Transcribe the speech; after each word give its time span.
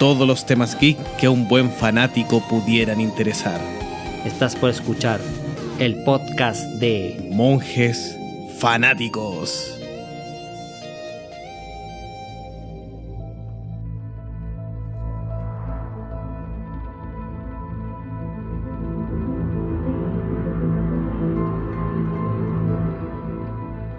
Todos 0.00 0.26
los 0.26 0.46
temas 0.46 0.78
geek 0.80 0.96
que 1.18 1.26
a 1.26 1.30
un 1.30 1.46
buen 1.46 1.70
fanático 1.70 2.40
pudieran 2.48 3.02
interesar. 3.02 3.60
Estás 4.24 4.56
por 4.56 4.70
escuchar 4.70 5.20
el 5.78 6.02
podcast 6.04 6.62
de 6.80 7.28
Monjes 7.34 8.16
fanáticos. 8.58 9.78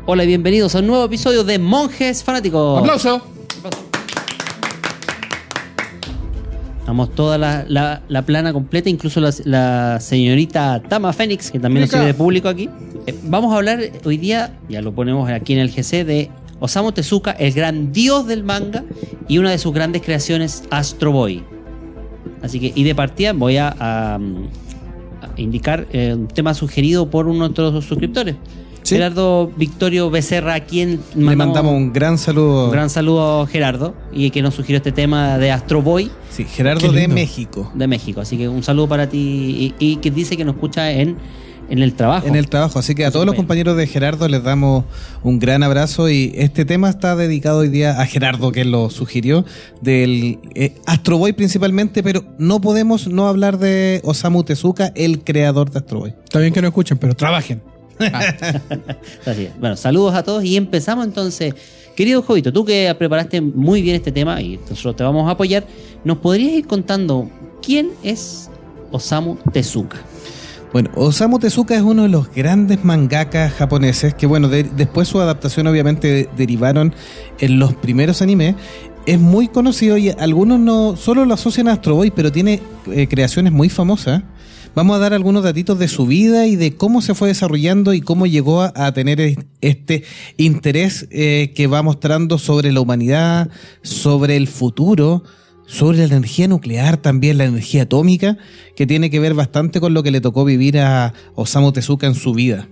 Hola 0.07 0.23
y 0.23 0.27
bienvenidos 0.27 0.73
a 0.73 0.79
un 0.79 0.87
nuevo 0.87 1.05
episodio 1.05 1.43
de 1.43 1.59
Monjes 1.59 2.23
Fanáticos. 2.23 2.79
¡Aplauso! 2.79 3.30
Estamos 6.91 7.15
toda 7.15 7.37
la, 7.37 7.63
la- 7.69 8.01
la 8.09 8.21
plana 8.25 8.51
completa, 8.51 8.89
incluso 8.89 9.21
la, 9.21 9.31
la 9.45 10.01
señorita 10.01 10.81
Tama 10.89 11.13
Fénix, 11.13 11.49
que 11.49 11.57
también 11.57 11.83
nos 11.83 11.89
sirve 11.89 12.07
de 12.07 12.13
público 12.13 12.49
aquí. 12.49 12.67
Eh, 13.07 13.15
vamos 13.23 13.53
a 13.53 13.55
hablar 13.55 13.79
hoy 14.03 14.17
día, 14.17 14.59
ya 14.67 14.81
lo 14.81 14.91
ponemos 14.93 15.29
aquí 15.29 15.53
en 15.53 15.59
el 15.59 15.69
GC, 15.71 16.03
de 16.03 16.29
Osamu 16.59 16.91
Tezuka, 16.91 17.31
el 17.31 17.53
gran 17.53 17.93
dios 17.93 18.27
del 18.27 18.43
manga 18.43 18.83
y 19.29 19.37
una 19.37 19.51
de 19.51 19.57
sus 19.57 19.73
grandes 19.73 20.01
creaciones, 20.01 20.65
Astro 20.69 21.13
Boy. 21.13 21.45
Así 22.41 22.59
que, 22.59 22.73
y 22.75 22.83
de 22.83 22.93
partida 22.93 23.31
voy 23.31 23.55
a, 23.55 23.73
a, 23.79 24.15
a 24.15 24.19
indicar 25.39 25.87
eh, 25.93 26.13
un 26.13 26.27
tema 26.27 26.53
sugerido 26.53 27.09
por 27.09 27.27
uno 27.27 27.47
de 27.47 27.63
nuestros 27.63 27.85
suscriptores. 27.85 28.35
Sí. 28.83 28.95
Gerardo 28.95 29.51
Victorio 29.55 30.09
Becerra, 30.09 30.55
a 30.55 30.59
quien 30.61 30.99
Le 31.15 31.35
mandamos 31.35 31.73
un 31.73 31.93
gran 31.93 32.17
saludo. 32.17 32.65
un 32.65 32.71
gran 32.71 32.89
saludo 32.89 33.41
a 33.41 33.47
Gerardo 33.47 33.93
y 34.11 34.29
que 34.31 34.41
nos 34.41 34.55
sugirió 34.55 34.77
este 34.77 34.91
tema 34.91 35.37
de 35.37 35.51
Astro 35.51 35.81
Boy 35.81 36.11
Sí, 36.29 36.45
Gerardo 36.45 36.91
de. 36.91 37.07
México. 37.07 37.71
de 37.75 37.87
México. 37.87 38.21
Así 38.21 38.37
que 38.37 38.47
un 38.47 38.63
saludo 38.63 38.87
para 38.87 39.07
ti 39.09 39.73
y, 39.79 39.85
y 39.91 39.95
que 39.97 40.09
dice 40.11 40.35
que 40.37 40.45
nos 40.45 40.55
escucha 40.55 40.91
en, 40.91 41.17
en 41.69 41.79
el 41.79 41.93
trabajo. 41.93 42.25
En 42.27 42.35
el 42.35 42.47
trabajo, 42.49 42.79
así 42.79 42.95
que 42.95 43.05
a 43.05 43.11
todos 43.11 43.25
los 43.25 43.35
compañeros 43.35 43.77
de 43.77 43.85
Gerardo 43.87 44.27
les 44.27 44.43
damos 44.43 44.83
un 45.23 45.39
gran 45.39 45.61
abrazo 45.63 46.09
y 46.09 46.31
este 46.35 46.65
tema 46.65 46.89
está 46.89 47.15
dedicado 47.15 47.59
hoy 47.59 47.69
día 47.69 48.01
a 48.01 48.05
Gerardo 48.05 48.51
que 48.51 48.65
lo 48.65 48.89
sugirió 48.89 49.45
del 49.81 50.39
eh, 50.55 50.75
Astro 50.85 51.17
Boy 51.17 51.33
principalmente, 51.33 52.01
pero 52.03 52.23
no 52.39 52.59
podemos 52.61 53.07
no 53.07 53.27
hablar 53.27 53.57
de 53.57 54.01
Osamu 54.03 54.43
Tezuka, 54.43 54.91
el 54.95 55.23
creador 55.23 55.69
de 55.71 55.79
Astro 55.79 55.99
Boy. 55.99 56.13
Está 56.23 56.39
bien 56.39 56.53
que 56.53 56.61
no 56.61 56.67
escuchen, 56.69 56.97
pero 56.97 57.13
trabajen. 57.15 57.61
Bueno, 59.59 59.75
saludos 59.75 60.13
a 60.15 60.23
todos 60.23 60.43
y 60.43 60.57
empezamos 60.57 61.05
entonces. 61.05 61.53
Querido 61.95 62.21
Jovito, 62.21 62.53
tú 62.53 62.63
que 62.65 62.93
preparaste 62.97 63.41
muy 63.41 63.81
bien 63.81 63.95
este 63.97 64.11
tema 64.11 64.41
y 64.41 64.57
nosotros 64.69 64.95
te 64.95 65.03
vamos 65.03 65.27
a 65.27 65.31
apoyar, 65.31 65.65
¿nos 66.05 66.17
podrías 66.19 66.53
ir 66.53 66.65
contando 66.67 67.29
quién 67.61 67.89
es 68.01 68.49
Osamu 68.91 69.35
Tezuka? 69.51 69.97
Bueno, 70.71 70.89
Osamu 70.95 71.37
Tezuka 71.37 71.75
es 71.75 71.81
uno 71.81 72.03
de 72.03 72.09
los 72.09 72.31
grandes 72.33 72.83
mangakas 72.85 73.51
japoneses 73.53 74.13
que, 74.13 74.25
bueno, 74.25 74.47
de- 74.47 74.63
después 74.63 75.09
su 75.09 75.19
adaptación 75.19 75.67
obviamente 75.67 76.07
de- 76.07 76.29
derivaron 76.37 76.95
en 77.39 77.59
los 77.59 77.73
primeros 77.73 78.21
animes. 78.21 78.55
Es 79.05 79.19
muy 79.19 79.49
conocido 79.49 79.97
y 79.97 80.09
algunos 80.11 80.59
no 80.61 80.95
solo 80.95 81.25
lo 81.25 81.33
asocian 81.33 81.67
a 81.67 81.73
Astro 81.73 81.95
Boy, 81.95 82.11
pero 82.11 82.31
tiene 82.31 82.61
eh, 82.89 83.07
creaciones 83.07 83.51
muy 83.51 83.67
famosas. 83.67 84.23
Vamos 84.73 84.95
a 84.95 84.99
dar 84.99 85.13
algunos 85.13 85.43
datitos 85.43 85.77
de 85.79 85.89
su 85.89 86.05
vida 86.05 86.47
y 86.47 86.55
de 86.55 86.75
cómo 86.75 87.01
se 87.01 87.13
fue 87.13 87.27
desarrollando 87.27 87.93
y 87.93 87.99
cómo 88.01 88.25
llegó 88.25 88.61
a, 88.61 88.71
a 88.75 88.93
tener 88.93 89.19
es- 89.19 89.37
este 89.59 90.03
interés 90.37 91.07
eh, 91.11 91.51
que 91.55 91.67
va 91.67 91.81
mostrando 91.81 92.37
sobre 92.37 92.71
la 92.71 92.79
humanidad, 92.79 93.49
sobre 93.81 94.37
el 94.37 94.47
futuro, 94.47 95.23
sobre 95.67 95.97
la 95.97 96.15
energía 96.15 96.47
nuclear 96.47 96.95
también, 96.97 97.37
la 97.37 97.45
energía 97.45 97.83
atómica, 97.83 98.37
que 98.77 98.87
tiene 98.87 99.09
que 99.09 99.19
ver 99.19 99.33
bastante 99.33 99.81
con 99.81 99.93
lo 99.93 100.03
que 100.03 100.11
le 100.11 100.21
tocó 100.21 100.45
vivir 100.45 100.79
a 100.79 101.13
Osamu 101.35 101.73
Tezuka 101.73 102.07
en 102.07 102.15
su 102.15 102.33
vida. 102.33 102.69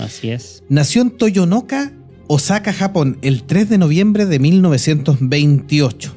Así 0.00 0.30
es. 0.30 0.64
Nació 0.68 1.02
en 1.02 1.10
Toyonoka, 1.12 1.92
Osaka, 2.26 2.72
Japón, 2.72 3.18
el 3.22 3.44
3 3.44 3.68
de 3.68 3.78
noviembre 3.78 4.26
de 4.26 4.40
1928. 4.40 6.16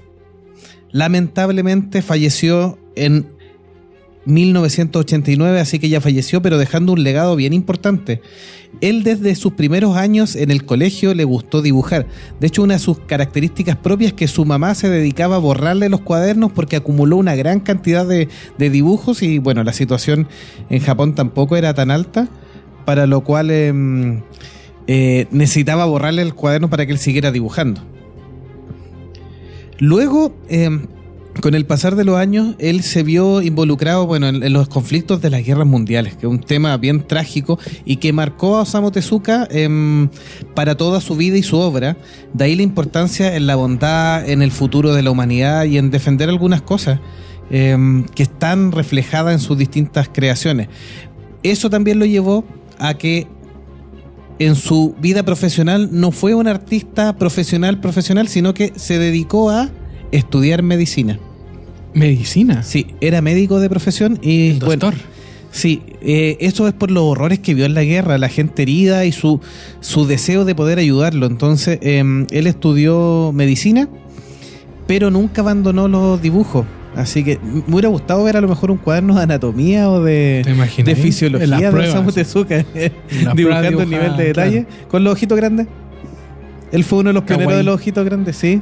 Lamentablemente 0.92 2.02
falleció 2.02 2.80
en 2.96 3.28
1989, 4.28 5.60
así 5.60 5.80
que 5.80 5.90
ya 5.90 6.02
falleció, 6.02 6.42
pero 6.42 6.58
dejando 6.58 6.94
un 6.94 7.04
legado 7.04 7.36
bien 7.36 7.54
importante. 7.54 8.22
Él 8.82 9.04
desde 9.04 9.34
sus 9.36 9.54
primeros 9.54 9.96
años 9.96 10.36
en 10.36 10.52
el 10.52 10.66
colegio 10.66 11.14
le 11.14 11.24
gustó 11.24 11.62
dibujar. 11.62 12.06
De 12.40 12.48
hecho, 12.48 12.62
una 12.62 12.76
de 12.76 12.80
sus 12.80 13.00
características 13.00 13.78
propias 13.78 14.10
es 14.10 14.14
que 14.14 14.28
su 14.28 14.46
mamá 14.46 14.76
se 14.76 14.90
dedicaba 14.90 15.38
a 15.38 15.40
borrarle 15.40 15.90
los 15.90 16.02
cuadernos 16.02 16.52
porque 16.52 16.76
acumuló 16.76 17.18
una 17.18 17.36
gran 17.36 17.62
cantidad 17.62 18.06
de, 18.06 18.28
dibujos 18.58 19.24
y 19.24 19.40
bueno, 19.40 19.64
la 19.64 19.74
situación 19.74 20.28
en 20.70 20.82
Japón 20.82 21.16
tampoco 21.16 21.56
era 21.56 21.74
tan 21.74 21.90
alta, 21.90 22.28
para 22.86 23.08
lo 23.08 23.22
cual 23.22 23.50
em, 23.50 24.22
eh, 24.88 25.28
necesitaba 25.32 25.86
borrarle 25.86 26.22
el 26.22 26.34
cuaderno 26.34 26.70
para 26.70 26.86
que 26.86 26.92
él 26.92 27.00
siguiera 27.00 27.32
dibujando. 27.32 27.82
Luego, 29.80 30.36
em, 30.50 30.88
con 31.40 31.56
el 31.56 31.66
pasar 31.66 31.96
de 31.96 32.04
los 32.04 32.18
años, 32.18 32.56
él 32.60 32.84
se 32.84 33.04
vio 33.04 33.42
involucrado 33.42 34.06
bueno, 34.06 34.28
en, 34.28 34.54
los 34.54 34.68
conflictos 34.68 35.22
de 35.22 35.30
las 35.30 35.44
guerras 35.44 35.68
mundiales, 35.68 36.16
que 36.16 36.26
es 36.26 36.32
un 36.32 36.40
tema 36.40 36.76
bien 36.78 37.06
trágico 37.06 37.60
y 37.86 37.98
que 37.98 38.14
marcó 38.14 38.58
a 38.58 38.62
Osamu 38.62 38.92
Tezuka 38.92 39.48
em, 39.52 40.10
para 40.54 40.76
toda 40.76 41.02
su 41.02 41.16
vida 41.16 41.38
y 41.38 41.44
su 41.44 41.58
obra. 41.58 41.98
De 42.34 42.46
ahí 42.46 42.56
la 42.56 42.64
importancia 42.64 43.36
en 43.36 43.48
la 43.48 43.56
bondad, 43.56 44.28
en 44.28 44.42
el 44.42 44.52
futuro 44.52 44.94
de 44.94 45.04
la 45.04 45.12
humanidad 45.12 45.66
y 45.66 45.78
en 45.78 45.92
defender 45.92 46.30
algunas 46.30 46.62
cosas 46.62 47.00
em, 47.50 48.06
que 48.06 48.24
están 48.24 48.72
reflejadas 48.72 49.34
en 49.34 49.40
sus 49.40 49.58
distintas 49.58 50.10
creaciones. 50.10 50.68
Eso 51.44 51.70
también 51.70 52.00
lo 52.00 52.06
llevó 52.06 52.46
a 52.80 52.94
que 52.96 53.28
en 54.40 54.56
su 54.56 54.96
vida 55.00 55.24
profesional 55.24 55.90
no 55.92 56.12
fue 56.12 56.36
un 56.36 56.48
artista 56.48 57.18
profesional 57.18 57.80
profesional, 57.80 58.28
sino 58.28 58.54
que 58.54 58.74
se 58.76 59.00
dedicó 59.00 59.50
a 59.50 59.70
estudiar 60.12 60.62
medicina. 60.62 61.20
Medicina. 61.98 62.64
Sí, 62.64 62.88
era 63.02 63.22
médico 63.22 63.60
de 63.60 63.70
profesión 63.70 64.20
y 64.22 64.52
El 64.52 64.60
bueno, 64.60 64.88
doctor. 64.88 64.96
sí, 65.52 65.82
eh, 66.02 66.38
eso 66.40 66.68
es 66.68 66.74
por 66.74 66.92
los 66.92 67.04
horrores 67.04 67.40
que 67.40 67.54
vio 67.54 67.66
en 67.66 67.74
la 67.74 67.84
guerra, 67.84 68.18
la 68.18 68.30
gente 68.30 68.62
herida 68.64 69.06
y 69.06 69.12
su, 69.12 69.42
su 69.80 70.06
deseo 70.06 70.46
de 70.46 70.56
poder 70.56 70.80
ayudarlo. 70.80 71.26
Entonces, 71.26 71.80
eh, 71.82 72.26
él 72.32 72.48
estudió 72.48 73.32
medicina, 73.34 73.90
pero 74.88 75.12
nunca 75.12 75.42
abandonó 75.42 75.88
los 75.88 76.22
dibujos. 76.22 76.66
Así 76.96 77.24
que 77.24 77.38
me 77.44 77.74
hubiera 77.74 77.90
gustado 77.90 78.24
ver 78.24 78.38
a 78.38 78.42
lo 78.42 78.48
mejor 78.48 78.72
un 78.72 78.78
cuaderno 78.78 79.16
de 79.16 79.22
anatomía 79.22 79.88
o 79.88 80.04
de, 80.04 80.44
de 80.84 80.96
fisiología 80.96 81.70
de. 81.72 81.90
Osamu 81.90 82.12
Tezuka, 82.12 82.66
dibujando 83.36 83.84
el 83.84 83.90
nivel 83.90 84.18
de 84.18 84.24
detalle 84.24 84.66
con 84.88 85.04
los 85.04 85.14
ojitos 85.14 85.38
grandes. 85.38 85.68
Él 86.72 86.84
fue 86.84 87.00
uno 87.00 87.10
de 87.10 87.14
los 87.14 87.24
pioneros 87.24 87.56
de 87.56 87.64
los 87.64 87.76
ojitos 87.76 88.04
grandes, 88.04 88.36
sí. 88.36 88.62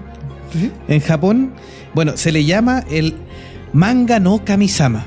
¿Sí? 0.51 0.69
En 0.89 0.99
Japón, 0.99 1.53
bueno, 1.93 2.17
se 2.17 2.31
le 2.33 2.43
llama 2.43 2.83
el 2.91 3.15
manga 3.75 4.19
no 4.19 4.43
kamisama. 4.43 5.05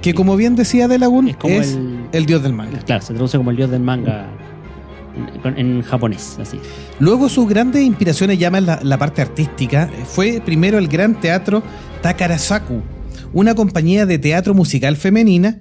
Que 0.00 0.14
como 0.14 0.36
bien 0.36 0.54
decía 0.54 0.86
Delagun, 0.88 1.28
Es 1.28 1.34
es, 1.34 1.38
como 1.38 1.54
el- 1.54 1.98
el 2.12 2.26
dios 2.26 2.42
del 2.42 2.52
manga. 2.52 2.78
Claro, 2.80 3.02
se 3.02 3.12
traduce 3.14 3.36
como 3.38 3.50
el 3.50 3.56
dios 3.56 3.70
del 3.70 3.80
manga 3.82 4.26
en, 5.44 5.58
en 5.58 5.82
japonés, 5.82 6.38
así. 6.40 6.58
Luego 7.00 7.28
sus 7.28 7.48
grandes 7.48 7.82
inspiraciones 7.82 8.38
llaman 8.38 8.66
la, 8.66 8.80
la 8.82 8.98
parte 8.98 9.22
artística. 9.22 9.88
Fue 10.06 10.40
primero 10.44 10.78
el 10.78 10.88
gran 10.88 11.20
teatro 11.20 11.62
Takarasaku, 12.02 12.82
una 13.32 13.54
compañía 13.54 14.06
de 14.06 14.18
teatro 14.18 14.54
musical 14.54 14.96
femenina, 14.96 15.60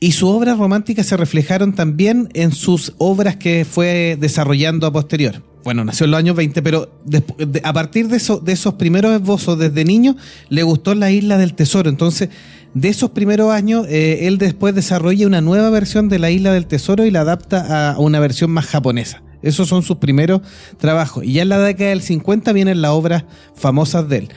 y 0.00 0.12
sus 0.12 0.28
obras 0.30 0.58
románticas 0.58 1.06
se 1.06 1.16
reflejaron 1.16 1.72
también 1.72 2.28
en 2.34 2.52
sus 2.52 2.94
obras 2.98 3.36
que 3.36 3.64
fue 3.68 4.16
desarrollando 4.20 4.86
a 4.86 4.92
posterior. 4.92 5.42
Bueno, 5.64 5.84
nació 5.84 6.04
en 6.04 6.10
los 6.12 6.18
años 6.18 6.36
20, 6.36 6.62
pero 6.62 6.90
despu- 7.06 7.36
de- 7.36 7.60
a 7.64 7.72
partir 7.72 8.08
de, 8.08 8.16
eso- 8.16 8.38
de 8.38 8.52
esos 8.52 8.74
primeros 8.74 9.12
esbozos 9.14 9.58
desde 9.58 9.84
niño, 9.84 10.16
le 10.48 10.62
gustó 10.62 10.94
la 10.94 11.10
isla 11.10 11.36
del 11.38 11.54
tesoro. 11.54 11.90
Entonces, 11.90 12.28
de 12.74 12.88
esos 12.88 13.10
primeros 13.10 13.52
años, 13.52 13.86
eh, 13.88 14.26
él 14.26 14.38
después 14.38 14.74
desarrolla 14.74 15.26
una 15.26 15.40
nueva 15.40 15.68
versión 15.70 16.08
de 16.08 16.18
la 16.18 16.30
isla 16.30 16.52
del 16.52 16.66
tesoro 16.66 17.04
y 17.04 17.10
la 17.10 17.20
adapta 17.22 17.92
a 17.92 17.98
una 17.98 18.20
versión 18.20 18.50
más 18.50 18.66
japonesa. 18.66 19.22
Esos 19.42 19.68
son 19.68 19.82
sus 19.82 19.98
primeros 19.98 20.40
trabajos. 20.78 21.24
Y 21.24 21.34
ya 21.34 21.42
en 21.42 21.48
la 21.50 21.58
década 21.58 21.90
del 21.90 22.02
50 22.02 22.52
vienen 22.52 22.82
las 22.82 22.90
obras 22.92 23.24
famosas 23.54 24.08
de 24.08 24.18
él. 24.18 24.28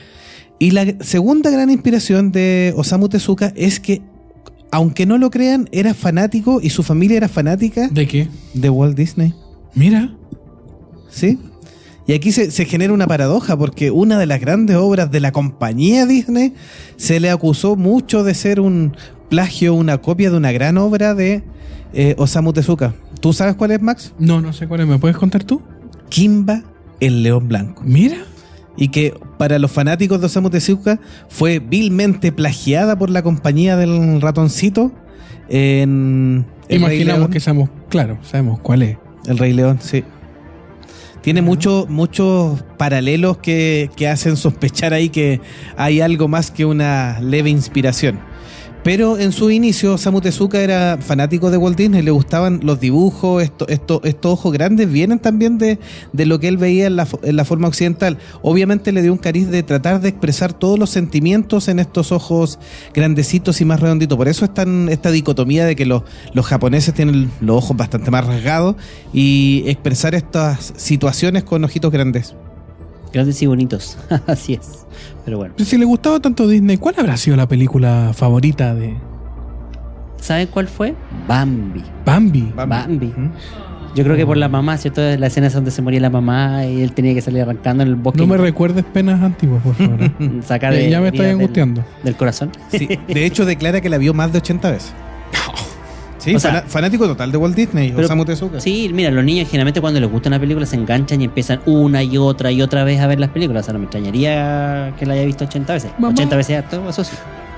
Y 0.58 0.70
la 0.70 0.86
segunda 1.00 1.50
gran 1.50 1.70
inspiración 1.70 2.30
de 2.30 2.72
Osamu 2.76 3.08
Tezuka 3.08 3.52
es 3.56 3.80
que, 3.80 4.00
aunque 4.70 5.06
no 5.06 5.18
lo 5.18 5.30
crean, 5.30 5.68
era 5.72 5.92
fanático 5.92 6.60
y 6.62 6.70
su 6.70 6.82
familia 6.84 7.16
era 7.16 7.28
fanática 7.28 7.88
¿De 7.88 8.06
qué? 8.06 8.28
de 8.54 8.70
Walt 8.70 8.96
Disney. 8.96 9.34
Mira. 9.74 10.14
¿Sí? 11.12 11.38
Y 12.06 12.14
aquí 12.14 12.32
se, 12.32 12.50
se 12.50 12.64
genera 12.64 12.92
una 12.92 13.06
paradoja 13.06 13.56
porque 13.56 13.92
una 13.92 14.18
de 14.18 14.26
las 14.26 14.40
grandes 14.40 14.76
obras 14.76 15.10
de 15.12 15.20
la 15.20 15.30
compañía 15.30 16.04
Disney 16.04 16.54
se 16.96 17.20
le 17.20 17.30
acusó 17.30 17.76
mucho 17.76 18.24
de 18.24 18.34
ser 18.34 18.58
un 18.58 18.96
plagio, 19.28 19.74
una 19.74 19.98
copia 19.98 20.30
de 20.30 20.36
una 20.36 20.50
gran 20.50 20.78
obra 20.78 21.14
de 21.14 21.44
eh, 21.94 22.14
Osamu 22.18 22.52
Tezuka. 22.52 22.94
¿Tú 23.20 23.32
sabes 23.32 23.54
cuál 23.54 23.70
es, 23.70 23.80
Max? 23.80 24.12
No, 24.18 24.40
no 24.40 24.52
sé 24.52 24.66
cuál 24.66 24.80
es. 24.80 24.86
¿Me 24.88 24.98
puedes 24.98 25.16
contar 25.16 25.44
tú? 25.44 25.62
Kimba, 26.08 26.64
el 26.98 27.22
león 27.22 27.46
blanco. 27.46 27.82
Mira. 27.84 28.16
Y 28.76 28.88
que 28.88 29.14
para 29.38 29.58
los 29.58 29.70
fanáticos 29.70 30.18
de 30.20 30.26
Osamu 30.26 30.50
Tezuka 30.50 30.98
fue 31.28 31.60
vilmente 31.60 32.32
plagiada 32.32 32.98
por 32.98 33.10
la 33.10 33.22
compañía 33.22 33.76
del 33.76 34.20
ratoncito 34.20 34.90
en 35.48 36.46
El 36.68 36.80
Rey 36.80 36.96
Imaginamos 36.96 37.18
León. 37.20 37.30
que 37.30 37.40
sabemos, 37.40 37.70
claro, 37.90 38.18
sabemos 38.22 38.58
cuál 38.60 38.82
es. 38.82 38.96
El 39.26 39.38
Rey 39.38 39.52
León, 39.52 39.78
sí. 39.80 40.02
Tiene 41.22 41.40
muchos 41.40 41.88
muchos 41.88 42.62
paralelos 42.76 43.38
que, 43.38 43.90
que 43.96 44.08
hacen 44.08 44.36
sospechar 44.36 44.92
ahí 44.92 45.08
que 45.08 45.40
hay 45.76 46.00
algo 46.00 46.28
más 46.28 46.50
que 46.50 46.64
una 46.64 47.20
leve 47.20 47.48
inspiración. 47.48 48.31
Pero 48.84 49.16
en 49.16 49.30
su 49.30 49.52
inicio, 49.52 49.94
Osamu 49.94 50.20
Tezuka 50.20 50.60
era 50.60 50.98
fanático 51.00 51.52
de 51.52 51.56
Walt 51.56 51.76
Disney, 51.78 52.02
le 52.02 52.10
gustaban 52.10 52.58
los 52.64 52.80
dibujos, 52.80 53.40
esto, 53.40 53.68
esto- 53.68 54.00
estos 54.02 54.32
ojos 54.32 54.52
grandes 54.52 54.90
vienen 54.90 55.20
también 55.20 55.56
de, 55.56 55.78
lo 56.12 56.40
que 56.40 56.48
él 56.48 56.56
veía 56.56 56.88
en 56.88 56.96
la, 56.96 57.44
forma 57.44 57.68
occidental. 57.68 58.18
Obviamente 58.42 58.90
le 58.90 59.02
dio 59.02 59.12
un 59.12 59.18
cariz 59.18 59.48
de 59.48 59.62
tratar 59.62 60.00
de 60.00 60.08
expresar 60.08 60.52
todos 60.52 60.80
los 60.80 60.90
sentimientos 60.90 61.68
en 61.68 61.78
estos 61.78 62.10
ojos 62.10 62.58
grandecitos 62.92 63.60
y 63.60 63.64
más 63.64 63.78
redonditos. 63.78 64.18
Por 64.18 64.26
eso 64.26 64.44
es 64.44 64.52
tan 64.52 64.88
esta 64.88 65.12
dicotomía 65.12 65.64
de 65.64 65.76
que 65.76 65.86
los, 65.86 66.02
los 66.34 66.44
japoneses 66.46 66.92
tienen 66.92 67.30
los 67.40 67.58
ojos 67.58 67.76
bastante 67.76 68.10
más 68.10 68.26
rasgados 68.26 68.74
y 69.12 69.62
expresar 69.66 70.16
estas 70.16 70.72
situaciones 70.76 71.44
con 71.44 71.62
ojitos 71.62 71.92
grandes. 71.92 72.34
Grandes 73.12 73.40
y 73.42 73.46
bonitos. 73.46 73.98
Así 74.26 74.54
es. 74.54 74.86
Pero 75.24 75.38
bueno. 75.38 75.54
Si 75.58 75.76
le 75.78 75.84
gustaba 75.84 76.20
tanto 76.20 76.46
Disney, 76.48 76.76
¿cuál 76.78 76.94
habrá 76.98 77.16
sido 77.16 77.36
la 77.36 77.46
película 77.48 78.12
favorita 78.14 78.74
de 78.74 78.96
¿Saben 80.20 80.46
cuál 80.48 80.68
fue? 80.68 80.94
Bambi. 81.26 81.82
Bambi? 82.06 82.52
Bambi. 82.54 83.06
¿Mm? 83.06 83.30
Yo 83.94 84.04
creo 84.04 84.16
que 84.16 84.24
por 84.24 84.36
la 84.38 84.48
mamá, 84.48 84.78
¿cierto? 84.78 85.02
La 85.18 85.26
escena 85.26 85.48
es 85.48 85.52
donde 85.52 85.70
se 85.70 85.82
moría 85.82 86.00
la 86.00 86.08
mamá 86.10 86.64
y 86.64 86.80
él 86.80 86.92
tenía 86.92 87.12
que 87.12 87.20
salir 87.20 87.42
arrancando 87.42 87.82
en 87.82 87.90
el 87.90 87.96
bosque. 87.96 88.20
No 88.20 88.26
me 88.26 88.38
recuerdes 88.38 88.84
penas 88.84 89.20
antiguas, 89.22 89.62
por 89.62 89.74
favor. 89.74 89.98
sacar 90.44 90.72
Ya- 90.72 90.78
de- 90.78 90.90
ya 90.90 91.00
me 91.00 91.08
estoy 91.08 91.20
heridas 91.20 91.32
del- 91.36 91.40
angustiando. 91.42 91.84
Del, 92.02 92.16
corazón. 92.16 92.52
Sí, 92.70 92.88
de 93.08 93.26
hecho 93.26 93.44
declara 93.44 93.80
que 93.82 93.88
la 93.90 93.98
vio 93.98 94.14
más 94.14 94.32
de 94.32 94.38
80 94.38 94.70
veces. 94.70 94.94
Sí, 96.22 96.34
O 96.34 96.38
sea- 96.38 96.52
fana- 96.52 96.68
fanático 96.68 97.06
total 97.06 97.32
de 97.32 97.38
Walt 97.38 97.56
Disney, 97.56 97.90
Pero- 97.90 98.04
Osamu 98.04 98.24
Tezuka. 98.24 98.60
Sí, 98.60 98.90
mira, 98.94 99.10
los 99.10 99.24
niños 99.24 99.48
generalmente 99.48 99.80
cuando 99.80 99.98
les 99.98 100.08
gusta 100.10 100.28
una 100.28 100.38
película 100.38 100.64
se 100.66 100.76
enganchan 100.76 101.20
y 101.20 101.24
empiezan 101.24 101.60
una 101.66 102.02
y 102.02 102.16
otra 102.16 102.52
y 102.52 102.62
otra 102.62 102.84
vez 102.84 103.00
a 103.00 103.06
ver 103.08 103.18
las 103.18 103.30
películas. 103.30 103.62
O 103.62 103.64
sea, 103.64 103.72
no 103.72 103.80
me 103.80 103.86
extrañaría 103.86 104.94
que 104.98 105.04
la 105.06 105.14
haya 105.14 105.24
visto 105.24 105.44
80 105.44 105.72
veces. 105.72 105.90
Mamá. 105.98 106.08
80 106.12 106.36
veces 106.36 106.58
harto, 106.58 106.88
eso 106.88 107.02
sí. 107.02 107.16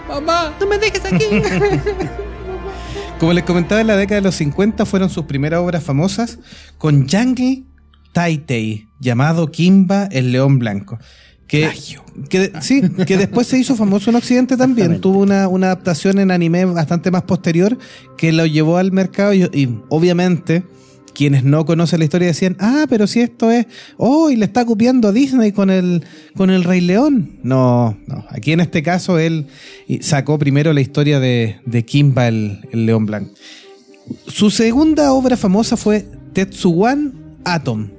¡Mamá! 0.09 0.53
¡No 0.61 0.67
me 0.67 0.79
dejes 0.79 1.05
aquí! 1.05 1.25
Como 3.19 3.33
les 3.33 3.45
comentaba, 3.45 3.81
en 3.81 3.87
la 3.87 3.97
década 3.97 4.21
de 4.21 4.27
los 4.27 4.35
50 4.35 4.85
fueron 4.87 5.09
sus 5.09 5.25
primeras 5.25 5.61
obras 5.61 5.83
famosas 5.85 6.39
con 6.79 7.09
Jungle 7.09 7.65
Taitei, 8.13 8.89
llamado 9.01 9.51
Kimba 9.51 10.05
el 10.11 10.33
León 10.33 10.59
Blanco. 10.59 10.99
Que, 11.47 11.71
que- 12.31 12.53
sí, 12.63 12.81
que 13.07 13.17
después 13.19 13.47
se 13.47 13.59
hizo 13.59 13.77
famoso 13.77 14.11
en 14.11 14.17
Occidente 14.17 14.57
también. 14.57 15.01
Tuvo 15.01 15.19
una, 15.21 15.47
una 15.49 15.67
adaptación 15.67 16.19
en 16.19 16.31
anime 16.31 16.65
bastante 16.65 17.11
más 17.11 17.23
posterior 17.23 17.77
que 18.17 18.33
lo 18.33 18.47
llevó 18.47 18.79
al 18.79 18.93
mercado 18.93 19.35
y, 19.35 19.43
y 19.53 19.79
obviamente 19.91 20.63
quienes 21.13 21.45
no 21.45 21.65
conocen 21.65 22.01
la 22.01 22.07
historia 22.07 22.27
decían, 22.29 22.57
ah, 22.59 22.87
pero 22.89 23.07
si 23.07 23.21
esto 23.21 23.51
es, 23.53 23.67
oh, 23.99 24.31
y 24.31 24.37
le 24.37 24.47
está 24.47 24.65
copiando 24.65 25.07
a 25.09 25.13
Disney 25.13 25.53
con 25.53 25.71
el, 25.71 26.03
con 26.35 26.51
el 26.51 26.65
Rey 26.65 26.81
León. 26.81 27.39
No, 27.45 27.97
no. 28.09 28.25
Aquí 28.31 28.51
en 28.51 28.59
este 28.61 28.83
caso 28.83 29.19
él 29.19 29.47
sacó 30.01 30.39
primero 30.41 30.73
la 30.73 30.81
historia 30.81 31.21
de, 31.21 31.61
de 31.67 31.85
Kimba 31.85 32.27
el, 32.27 32.61
el 32.73 32.87
León 32.87 33.07
Blanco. 33.07 33.31
Su 34.27 34.51
segunda 34.51 35.13
obra 35.13 35.37
famosa 35.37 35.77
fue 35.77 36.05
Tetsuwan 36.33 37.13
Atom, 37.45 37.91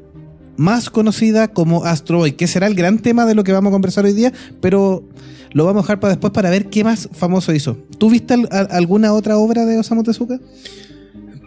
más 0.57 0.89
conocida 0.89 1.47
como 1.47 1.85
Astro 1.85 2.19
Boy, 2.19 2.33
que 2.33 2.47
será 2.47 2.67
el 2.67 2.75
gran 2.75 2.99
tema 2.99 3.25
de 3.25 3.35
lo 3.35 3.43
que 3.43 3.51
vamos 3.51 3.69
a 3.69 3.73
conversar 3.73 4.05
hoy 4.05 4.13
día, 4.13 4.31
pero 4.61 5.03
lo 5.51 5.65
vamos 5.65 5.81
a 5.81 5.83
dejar 5.83 5.99
para 5.99 6.13
después 6.13 6.33
para 6.33 6.49
ver 6.49 6.69
qué 6.69 6.83
más 6.83 7.09
famoso 7.11 7.53
hizo. 7.53 7.77
¿Tú 7.97 8.09
viste 8.09 8.35
alguna 8.51 9.13
otra 9.13 9.37
obra 9.37 9.65
de 9.65 9.77
Osamu 9.77 10.03
Tezuka? 10.03 10.39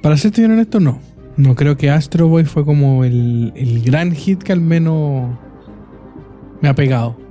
Para 0.02 0.16
serte 0.16 0.40
bien 0.40 0.52
honesto, 0.52 0.80
no. 0.80 1.00
No 1.36 1.54
creo 1.54 1.76
que 1.76 1.90
Astro 1.90 2.28
Boy 2.28 2.44
fue 2.44 2.64
como 2.64 3.04
el, 3.04 3.52
el 3.54 3.82
gran 3.82 4.12
hit 4.12 4.42
que 4.42 4.52
al 4.52 4.60
menos 4.60 5.38
me 6.60 6.68
ha 6.68 6.74
pegado. 6.74 7.27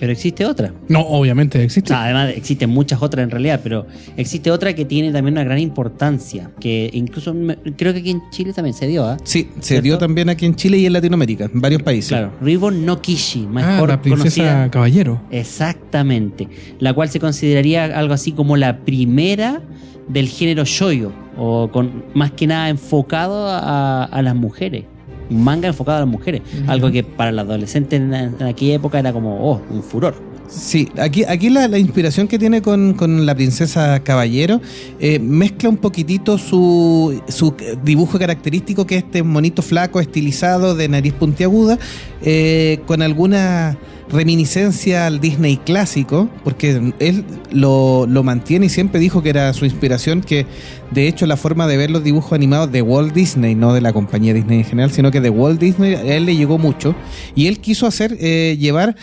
Pero 0.00 0.12
existe 0.12 0.44
otra. 0.46 0.72
No, 0.88 1.00
obviamente 1.00 1.58
O 1.58 1.62
existe. 1.62 1.88
sea, 1.88 2.04
además 2.04 2.30
existen 2.36 2.70
muchas 2.70 3.02
otras 3.02 3.24
en 3.24 3.30
realidad, 3.30 3.60
pero 3.62 3.86
existe 4.16 4.50
otra 4.50 4.74
que 4.74 4.84
tiene 4.84 5.10
también 5.12 5.34
una 5.34 5.44
gran 5.44 5.58
importancia, 5.58 6.50
que 6.60 6.88
incluso 6.92 7.34
me- 7.34 7.56
creo 7.76 7.92
que 7.92 8.00
aquí 8.00 8.10
en 8.10 8.22
Chile 8.30 8.52
también 8.52 8.74
se 8.74 8.86
dio, 8.86 9.04
¿ah? 9.04 9.16
Sí, 9.24 9.48
se 9.56 9.62
¿Cierto? 9.62 9.82
dio 9.84 9.98
también 9.98 10.28
aquí 10.28 10.46
en 10.46 10.54
Chile 10.54 10.78
y 10.78 10.86
en 10.86 10.92
Latinoamérica, 10.92 11.50
en 11.52 11.60
varios 11.60 11.82
países. 11.82 12.08
Claro, 12.10 12.32
Ribbon 12.40 12.86
no 12.86 13.00
Kishi, 13.02 13.44
ah, 13.46 13.50
mejor 13.52 13.88
la 13.88 14.00
princesa 14.00 14.42
conocida. 14.42 14.70
Caballero. 14.70 15.20
Exactamente. 15.30 16.48
La 16.78 16.92
cual 16.94 17.08
se 17.08 17.20
consideraría 17.20 17.84
algo 17.84 18.14
así 18.14 18.32
como 18.32 18.56
la 18.56 18.78
primera 18.80 19.60
del 20.08 20.28
género 20.28 20.64
shoyo, 20.64 21.12
o 21.36 21.70
con 21.70 22.04
más 22.14 22.32
que 22.32 22.46
nada 22.46 22.68
enfocado 22.68 23.48
a, 23.48 24.04
a 24.04 24.22
las 24.22 24.34
mujeres. 24.34 24.84
Un 25.30 25.44
manga 25.44 25.68
enfocado 25.68 25.98
a 25.98 26.00
las 26.00 26.08
mujeres. 26.08 26.42
Algo 26.66 26.90
que 26.90 27.04
para 27.04 27.32
los 27.32 27.44
adolescentes 27.44 28.00
en, 28.00 28.14
en 28.14 28.42
aquella 28.42 28.74
época 28.74 28.98
era 28.98 29.12
como, 29.12 29.50
oh, 29.50 29.60
un 29.70 29.82
furor. 29.82 30.14
Sí, 30.48 30.88
aquí, 30.96 31.24
aquí 31.24 31.50
la, 31.50 31.68
la 31.68 31.78
inspiración 31.78 32.26
que 32.26 32.38
tiene 32.38 32.62
con, 32.62 32.94
con 32.94 33.26
la 33.26 33.34
princesa 33.34 34.00
Caballero 34.00 34.62
eh, 34.98 35.18
mezcla 35.18 35.68
un 35.68 35.76
poquitito 35.76 36.38
su, 36.38 37.20
su 37.28 37.54
dibujo 37.84 38.18
característico, 38.18 38.86
que 38.86 38.96
es 38.96 39.04
este 39.04 39.22
monito 39.22 39.60
flaco, 39.60 40.00
estilizado, 40.00 40.74
de 40.74 40.88
nariz 40.88 41.12
puntiaguda, 41.12 41.78
eh, 42.22 42.80
con 42.86 43.02
alguna 43.02 43.76
reminiscencia 44.10 45.06
al 45.06 45.20
Disney 45.20 45.56
clásico, 45.58 46.28
porque 46.44 46.92
él 46.98 47.24
lo, 47.50 48.06
lo 48.06 48.22
mantiene 48.22 48.66
y 48.66 48.68
siempre 48.68 49.00
dijo 49.00 49.22
que 49.22 49.30
era 49.30 49.52
su 49.52 49.64
inspiración, 49.64 50.22
que 50.22 50.46
de 50.90 51.08
hecho 51.08 51.26
la 51.26 51.36
forma 51.36 51.66
de 51.66 51.76
ver 51.76 51.90
los 51.90 52.04
dibujos 52.04 52.32
animados 52.32 52.72
de 52.72 52.82
Walt 52.82 53.12
Disney, 53.12 53.54
no 53.54 53.72
de 53.72 53.80
la 53.80 53.92
compañía 53.92 54.34
Disney 54.34 54.60
en 54.60 54.64
general, 54.64 54.90
sino 54.90 55.10
que 55.10 55.20
de 55.20 55.30
Walt 55.30 55.60
Disney, 55.60 55.94
a 55.94 56.16
él 56.16 56.26
le 56.26 56.36
llegó 56.36 56.58
mucho, 56.58 56.94
y 57.34 57.46
él 57.46 57.60
quiso 57.60 57.86
hacer, 57.86 58.16
eh, 58.20 58.56
llevar 58.58 58.96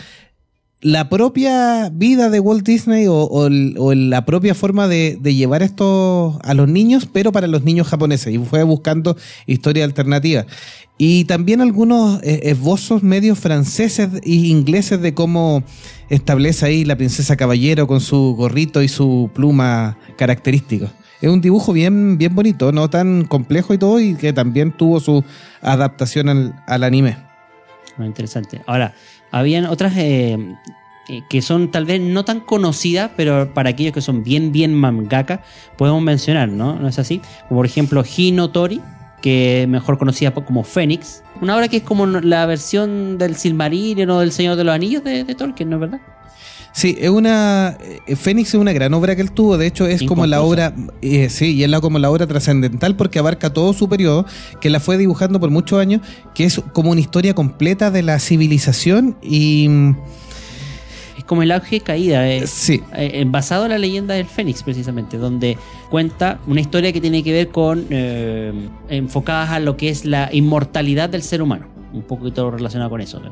la 0.86 1.08
propia 1.08 1.90
vida 1.92 2.30
de 2.30 2.38
Walt 2.38 2.64
Disney 2.64 3.06
o, 3.08 3.48
la 3.50 4.24
propia 4.24 4.54
forma 4.54 4.86
de, 4.86 5.18
llevar 5.34 5.64
esto 5.64 6.38
a 6.44 6.54
los 6.54 6.68
niños, 6.68 7.08
pero 7.12 7.32
para 7.32 7.48
los 7.48 7.64
niños 7.64 7.88
japoneses. 7.88 8.32
Y 8.32 8.38
fue 8.38 8.62
buscando 8.62 9.16
historias 9.46 9.84
alternativas. 9.84 10.46
Y 10.96 11.24
también 11.24 11.60
algunos 11.60 12.22
eh, 12.22 12.38
esbozos 12.44 13.02
medios 13.02 13.36
franceses 13.36 14.10
e 14.22 14.30
ingleses 14.30 15.00
de 15.00 15.12
cómo 15.12 15.64
establece 16.08 16.66
ahí 16.66 16.84
la 16.84 16.94
princesa 16.94 17.36
caballero 17.36 17.88
con 17.88 18.00
su 18.00 18.36
gorrito 18.36 18.80
y 18.80 18.86
su 18.86 19.28
pluma 19.34 19.98
característica. 20.16 20.92
Es 21.20 21.28
un 21.28 21.40
dibujo 21.40 21.72
bien, 21.72 22.16
bien 22.16 22.32
bonito, 22.36 22.70
no 22.70 22.88
tan 22.88 23.24
complejo 23.24 23.74
y 23.74 23.78
todo, 23.78 23.98
y 23.98 24.14
que 24.14 24.32
también 24.32 24.70
tuvo 24.70 25.00
su 25.00 25.24
adaptación 25.62 26.28
al, 26.28 26.62
al 26.68 26.84
anime. 26.84 27.16
Muy 27.96 28.06
interesante. 28.06 28.62
Ahora, 28.66 28.94
habían 29.38 29.66
otras 29.66 29.94
eh, 29.96 30.56
eh, 31.08 31.22
que 31.28 31.42
son 31.42 31.70
tal 31.70 31.84
vez 31.84 32.00
no 32.00 32.24
tan 32.24 32.40
conocidas, 32.40 33.10
pero 33.16 33.52
para 33.54 33.70
aquellos 33.70 33.92
que 33.92 34.00
son 34.00 34.24
bien, 34.24 34.50
bien 34.52 34.74
mangaka, 34.74 35.42
podemos 35.76 36.02
mencionar, 36.02 36.48
¿no? 36.48 36.76
¿No 36.76 36.88
es 36.88 36.98
así? 36.98 37.20
Como 37.48 37.60
por 37.60 37.66
ejemplo 37.66 38.02
Hino 38.04 38.50
Tori, 38.50 38.80
que 39.22 39.66
mejor 39.68 39.98
conocida 39.98 40.32
como 40.32 40.64
Fénix. 40.64 41.22
Una 41.40 41.56
obra 41.56 41.68
que 41.68 41.78
es 41.78 41.82
como 41.82 42.06
la 42.06 42.46
versión 42.46 43.18
del 43.18 43.36
Silmarillion 43.36 44.08
o 44.10 44.20
del 44.20 44.32
Señor 44.32 44.56
de 44.56 44.64
los 44.64 44.74
Anillos 44.74 45.04
de, 45.04 45.24
de 45.24 45.34
Tolkien, 45.34 45.70
¿no 45.70 45.76
es 45.76 45.80
verdad? 45.80 46.00
Sí, 46.76 46.94
es 47.00 47.08
una. 47.08 47.78
eh, 48.06 48.16
Fénix 48.16 48.50
es 48.50 48.60
una 48.60 48.74
gran 48.74 48.92
obra 48.92 49.16
que 49.16 49.22
él 49.22 49.32
tuvo. 49.32 49.56
De 49.56 49.66
hecho, 49.66 49.86
es 49.86 50.02
como 50.02 50.26
la 50.26 50.42
obra. 50.42 50.74
Eh, 51.00 51.30
sí, 51.30 51.54
y 51.54 51.64
es 51.64 51.70
la, 51.70 51.80
como 51.80 51.98
la 51.98 52.10
obra 52.10 52.26
trascendental 52.26 52.96
porque 52.96 53.18
abarca 53.18 53.50
todo 53.50 53.72
su 53.72 53.88
periodo, 53.88 54.26
que 54.60 54.68
la 54.68 54.78
fue 54.78 54.98
dibujando 54.98 55.40
por 55.40 55.48
muchos 55.48 55.78
años, 55.80 56.02
que 56.34 56.44
es 56.44 56.60
como 56.74 56.90
una 56.90 57.00
historia 57.00 57.32
completa 57.32 57.90
de 57.90 58.02
la 58.02 58.18
civilización 58.18 59.16
y. 59.22 59.70
Es 61.16 61.24
como 61.24 61.42
el 61.42 61.50
auge 61.52 61.76
y 61.76 61.80
caída. 61.80 62.28
eh, 62.28 62.46
Sí, 62.46 62.82
eh, 62.94 63.24
basado 63.26 63.64
en 63.64 63.70
la 63.70 63.78
leyenda 63.78 64.12
del 64.12 64.26
Fénix, 64.26 64.62
precisamente, 64.62 65.16
donde 65.16 65.56
cuenta 65.90 66.40
una 66.46 66.60
historia 66.60 66.92
que 66.92 67.00
tiene 67.00 67.22
que 67.22 67.32
ver 67.32 67.48
con 67.48 67.86
enfocadas 68.90 69.48
a 69.48 69.60
lo 69.60 69.78
que 69.78 69.88
es 69.88 70.04
la 70.04 70.28
inmortalidad 70.30 71.08
del 71.08 71.22
ser 71.22 71.40
humano. 71.40 71.68
un 71.94 72.02
poquito 72.02 72.50
relacionado 72.50 72.90
con 72.90 73.00
eso. 73.00 73.18
¿no? 73.18 73.30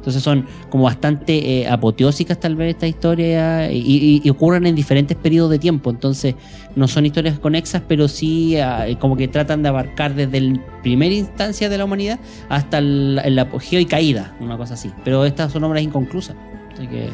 Entonces 0.00 0.22
son 0.22 0.46
como 0.70 0.84
bastante 0.84 1.60
eh, 1.60 1.68
apoteósicas 1.68 2.40
tal 2.40 2.56
vez 2.56 2.70
esta 2.70 2.86
historia 2.86 3.70
y, 3.70 4.20
y- 4.24 4.30
ocurren 4.30 4.66
en 4.66 4.74
diferentes 4.74 5.14
periodos 5.14 5.50
de 5.50 5.58
tiempo. 5.58 5.90
Entonces 5.90 6.36
no 6.74 6.88
son 6.88 7.04
historias 7.04 7.38
conexas, 7.38 7.82
pero 7.86 8.08
sí 8.08 8.56
ah, 8.56 8.86
como 8.98 9.14
que 9.14 9.28
tratan 9.28 9.62
de 9.62 9.68
abarcar 9.68 10.14
desde 10.14 10.40
la 10.40 10.58
primera 10.82 11.14
instancia 11.14 11.68
de 11.68 11.76
la 11.76 11.84
humanidad 11.84 12.18
hasta 12.48 12.78
el, 12.78 13.20
el 13.22 13.38
apogeo 13.38 13.78
y 13.78 13.84
caída, 13.84 14.34
una 14.40 14.56
cosa 14.56 14.72
así. 14.72 14.90
Pero 15.04 15.26
estas 15.26 15.52
son 15.52 15.64
obras 15.64 15.82
inconclusas. 15.82 16.34
Así 16.72 16.86
que 16.86 17.10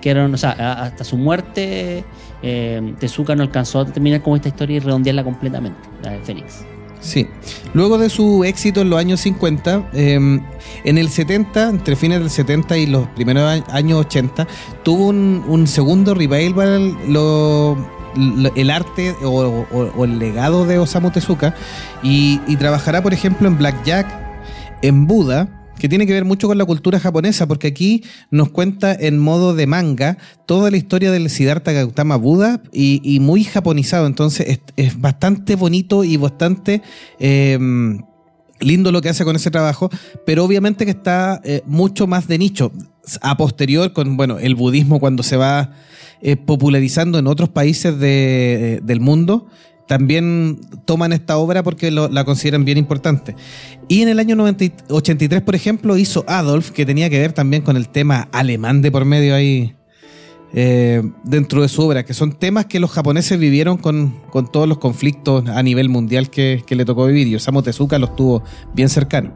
quedaron, 0.00 0.32
o 0.32 0.38
sea, 0.38 0.52
hasta 0.52 1.04
su 1.04 1.18
muerte, 1.18 2.02
eh, 2.42 2.94
Tezuka 2.98 3.36
no 3.36 3.42
alcanzó 3.42 3.80
a 3.80 3.84
terminar 3.84 4.22
con 4.22 4.36
esta 4.36 4.48
historia 4.48 4.78
y 4.78 4.80
redondearla 4.80 5.22
completamente, 5.22 5.78
la 6.02 6.12
de 6.12 6.18
Fénix. 6.20 6.64
Sí. 7.02 7.26
Luego 7.74 7.98
de 7.98 8.08
su 8.08 8.44
éxito 8.44 8.80
en 8.82 8.88
los 8.90 8.98
años 8.98 9.20
50, 9.20 9.90
eh, 9.92 10.14
en 10.84 10.98
el 10.98 11.08
70, 11.10 11.68
entre 11.68 11.96
fines 11.96 12.20
del 12.20 12.30
70 12.30 12.78
y 12.78 12.86
los 12.86 13.08
primeros 13.08 13.62
años 13.68 13.98
80, 14.06 14.46
tuvo 14.84 15.08
un, 15.08 15.44
un 15.48 15.66
segundo 15.66 16.14
revival 16.14 16.96
lo- 17.08 17.76
el 18.54 18.70
arte 18.70 19.16
o 19.24 20.04
el 20.04 20.18
legado 20.18 20.64
de 20.66 20.78
Osamu 20.78 21.10
Tezuka 21.10 21.54
y, 22.02 22.40
y 22.46 22.56
trabajará, 22.56 23.02
por 23.02 23.12
ejemplo, 23.14 23.48
en 23.48 23.58
Blackjack, 23.58 24.06
en 24.82 25.06
Buda, 25.06 25.48
que 25.82 25.88
tiene 25.88 26.06
que 26.06 26.12
ver 26.12 26.24
mucho 26.24 26.46
con 26.46 26.56
la 26.58 26.64
cultura 26.64 27.00
japonesa, 27.00 27.48
porque 27.48 27.66
aquí 27.66 28.04
nos 28.30 28.50
cuenta 28.50 28.94
en 28.94 29.18
modo 29.18 29.52
de 29.52 29.66
manga 29.66 30.16
toda 30.46 30.70
la 30.70 30.76
historia 30.76 31.10
del 31.10 31.28
Siddhartha 31.28 31.72
Gautama 31.72 32.14
Buda 32.14 32.62
y, 32.72 33.18
muy 33.18 33.42
japonizado. 33.42 34.06
Entonces 34.06 34.60
es, 34.76 35.00
bastante 35.00 35.56
bonito 35.56 36.04
y 36.04 36.16
bastante 36.18 36.82
eh, 37.18 37.58
lindo 38.60 38.92
lo 38.92 39.02
que 39.02 39.08
hace 39.08 39.24
con 39.24 39.34
ese 39.34 39.50
trabajo, 39.50 39.90
pero 40.24 40.44
obviamente 40.44 40.84
que 40.84 40.92
está 40.92 41.40
eh, 41.42 41.62
mucho 41.66 42.06
más 42.06 42.28
de 42.28 42.38
nicho. 42.38 42.70
A 43.20 43.36
posterior, 43.36 43.92
con 43.92 44.16
bueno, 44.16 44.38
el 44.38 44.54
budismo 44.54 45.00
cuando 45.00 45.24
se 45.24 45.36
va 45.36 45.72
eh, 46.20 46.36
popularizando 46.36 47.18
en 47.18 47.26
otros 47.26 47.48
países 47.48 47.98
de- 47.98 48.78
del 48.84 49.00
mundo, 49.00 49.48
también 49.92 50.58
toman 50.86 51.12
esta 51.12 51.36
obra 51.36 51.62
porque 51.62 51.90
la 51.90 52.24
consideran 52.24 52.64
bien 52.64 52.78
importante. 52.78 53.36
Y 53.88 54.00
en 54.00 54.08
el 54.08 54.20
año 54.20 54.34
90 54.36 54.64
y- 54.64 54.72
83, 54.88 55.42
por 55.42 55.54
ejemplo, 55.54 55.98
hizo 55.98 56.24
Adolf, 56.26 56.70
que 56.70 56.86
tenía 56.86 57.10
que 57.10 57.20
ver 57.20 57.34
también 57.34 57.62
con 57.62 57.76
el 57.76 57.90
tema 57.90 58.26
alemán 58.32 58.80
de 58.80 58.90
por 58.90 59.04
medio 59.04 59.34
ahí 59.34 59.74
eh, 60.54 61.02
dentro 61.24 61.60
de 61.60 61.68
su 61.68 61.82
obra, 61.82 62.06
que 62.06 62.14
son 62.14 62.32
temas 62.32 62.64
que 62.64 62.80
los 62.80 62.90
japoneses 62.90 63.38
vivieron 63.38 63.76
con, 63.76 64.14
con 64.30 64.50
todos 64.50 64.66
los 64.66 64.78
conflictos 64.78 65.46
a 65.46 65.62
nivel 65.62 65.90
mundial 65.90 66.30
que, 66.30 66.62
que 66.66 66.74
le 66.74 66.86
tocó 66.86 67.04
vivir. 67.04 67.26
Y 67.26 67.34
Osamu 67.34 67.60
Tezuka 67.60 67.98
los 67.98 68.16
tuvo 68.16 68.42
bien 68.74 68.88
cercanos. 68.88 69.34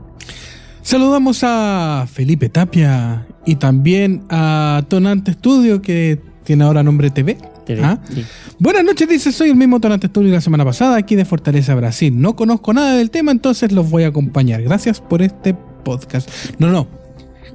Saludamos 0.81 1.41
a 1.43 2.07
Felipe 2.11 2.49
Tapia 2.49 3.27
y 3.45 3.57
también 3.57 4.25
a 4.31 4.83
Tonante 4.89 5.35
Studio, 5.35 5.83
que 5.83 6.19
tiene 6.45 6.65
ahora 6.65 6.83
nombre 6.83 7.11
TV. 7.11 7.37
TV, 7.67 7.83
¿Ah? 7.85 8.01
sí. 8.09 8.25
Buenas 8.59 8.85
noches, 8.85 9.09
dice, 9.09 9.33
soy 9.33 9.51
el 9.51 9.57
mismo 9.57 9.79
Tonante 9.81 10.07
Studio 10.07 10.33
la 10.33 10.41
semana 10.41 10.65
pasada, 10.65 10.97
aquí 10.97 11.17
de 11.17 11.25
Fortaleza, 11.25 11.75
Brasil. 11.75 12.19
No 12.19 12.35
conozco 12.37 12.73
nada 12.73 12.95
del 12.97 13.11
tema, 13.11 13.33
entonces 13.33 13.73
los 13.73 13.91
voy 13.91 14.05
a 14.05 14.09
acompañar. 14.09 14.63
Gracias 14.63 15.01
por 15.01 15.21
este 15.21 15.55
podcast. 15.85 16.31
No, 16.59 16.69
no, 16.71 16.87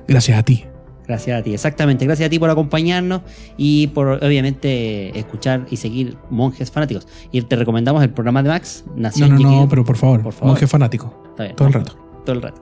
gracias 0.07 0.37
a 0.37 0.43
ti. 0.43 0.65
Gracias 1.07 1.39
a 1.39 1.43
ti, 1.43 1.53
exactamente. 1.53 2.05
Gracias 2.05 2.27
a 2.27 2.29
ti 2.29 2.39
por 2.39 2.49
acompañarnos 2.49 3.21
y 3.57 3.87
por 3.87 4.23
obviamente 4.23 5.17
escuchar 5.19 5.65
y 5.69 5.77
seguir 5.77 6.15
monjes 6.29 6.71
fanáticos. 6.71 7.07
Y 7.31 7.41
te 7.41 7.55
recomendamos 7.55 8.01
el 8.03 8.11
programa 8.11 8.43
de 8.43 8.49
Max, 8.49 8.83
No, 8.95 9.01
Nación 9.03 9.29
no, 9.31 9.35
no, 9.39 9.49
Jiquillo. 9.49 9.69
pero 9.69 9.83
por 9.83 9.97
favor, 9.97 10.21
Por 10.23 10.31
favor. 10.33 10.49
monje 10.49 10.67
fanático. 10.67 11.13
Está 11.31 11.43
bien, 11.43 11.55
todo 11.55 11.67
el 11.67 11.73
no, 11.73 11.79
rato. 11.79 11.97
Todo 12.25 12.35
el 12.35 12.41
rato. 12.41 12.61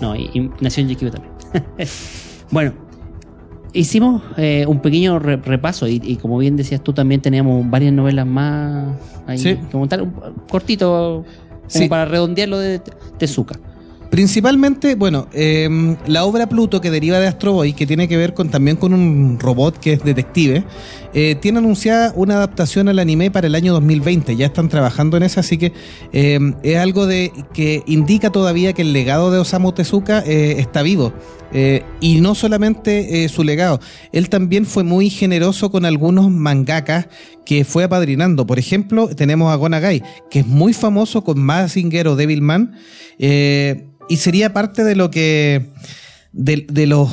No, 0.00 0.16
y, 0.16 0.30
y 0.32 0.50
Nación 0.60 0.88
Jiquillo 0.88 1.10
también. 1.10 1.32
bueno, 2.50 2.72
hicimos 3.72 4.22
eh, 4.36 4.64
un 4.66 4.80
pequeño 4.80 5.18
re- 5.18 5.36
repaso 5.36 5.86
y, 5.88 6.00
y 6.04 6.16
como 6.16 6.38
bien 6.38 6.56
decías 6.56 6.82
tú, 6.82 6.92
también 6.92 7.20
teníamos 7.20 7.68
varias 7.70 7.92
novelas 7.92 8.26
más 8.26 8.96
ahí 9.26 9.38
Sí. 9.38 9.56
que 9.70 9.76
montar, 9.76 10.02
un 10.02 10.12
cortito, 10.48 11.24
como 11.24 11.68
Sí. 11.68 11.88
para 11.88 12.04
redondearlo 12.04 12.58
de 12.58 12.78
Te- 12.80 12.92
Tezuka. 13.18 13.58
Principalmente, 14.10 14.96
bueno, 14.96 15.28
eh, 15.32 15.96
la 16.06 16.24
obra 16.24 16.48
Pluto 16.48 16.80
que 16.80 16.90
deriva 16.90 17.20
de 17.20 17.28
Astro 17.28 17.52
Boy, 17.52 17.72
que 17.74 17.86
tiene 17.86 18.08
que 18.08 18.16
ver 18.16 18.34
con, 18.34 18.50
también 18.50 18.76
con 18.76 18.92
un 18.92 19.38
robot 19.38 19.78
que 19.78 19.92
es 19.92 20.02
detective, 20.02 20.64
eh, 21.14 21.36
tiene 21.40 21.58
anunciada 21.58 22.12
una 22.16 22.34
adaptación 22.34 22.88
al 22.88 22.98
anime 22.98 23.30
para 23.30 23.46
el 23.46 23.54
año 23.54 23.72
2020. 23.72 24.34
Ya 24.34 24.46
están 24.46 24.68
trabajando 24.68 25.16
en 25.16 25.22
eso, 25.22 25.38
así 25.38 25.58
que 25.58 25.72
eh, 26.12 26.38
es 26.62 26.78
algo 26.78 27.06
de 27.06 27.32
que 27.52 27.84
indica 27.86 28.30
todavía 28.30 28.72
que 28.72 28.82
el 28.82 28.92
legado 28.92 29.30
de 29.30 29.38
Osamu 29.38 29.72
Tezuka 29.72 30.24
eh, 30.26 30.56
está 30.58 30.82
vivo. 30.82 31.12
Eh, 31.52 31.82
y 32.00 32.20
no 32.20 32.36
solamente 32.36 33.28
su 33.28 33.42
legado, 33.42 33.80
él 34.12 34.28
también 34.28 34.66
fue 34.66 34.84
muy 34.84 35.10
generoso 35.10 35.72
con 35.72 35.84
algunos 35.84 36.30
mangakas 36.30 37.08
que 37.44 37.64
fue 37.64 37.84
apadrinando. 37.84 38.46
Por 38.46 38.58
ejemplo, 38.58 39.08
tenemos 39.08 39.52
a 39.52 39.56
Gonagai, 39.56 40.02
que 40.30 40.40
es 40.40 40.46
muy 40.46 40.72
famoso 40.72 41.24
con 41.24 41.40
Mazinger 41.40 42.08
o 42.08 42.16
Devilman, 42.16 42.74
eh, 43.18 43.86
y 44.08 44.16
sería 44.16 44.52
parte 44.52 44.84
de 44.84 44.96
lo 44.96 45.10
que. 45.10 45.70
de, 46.32 46.86
los 46.86 47.08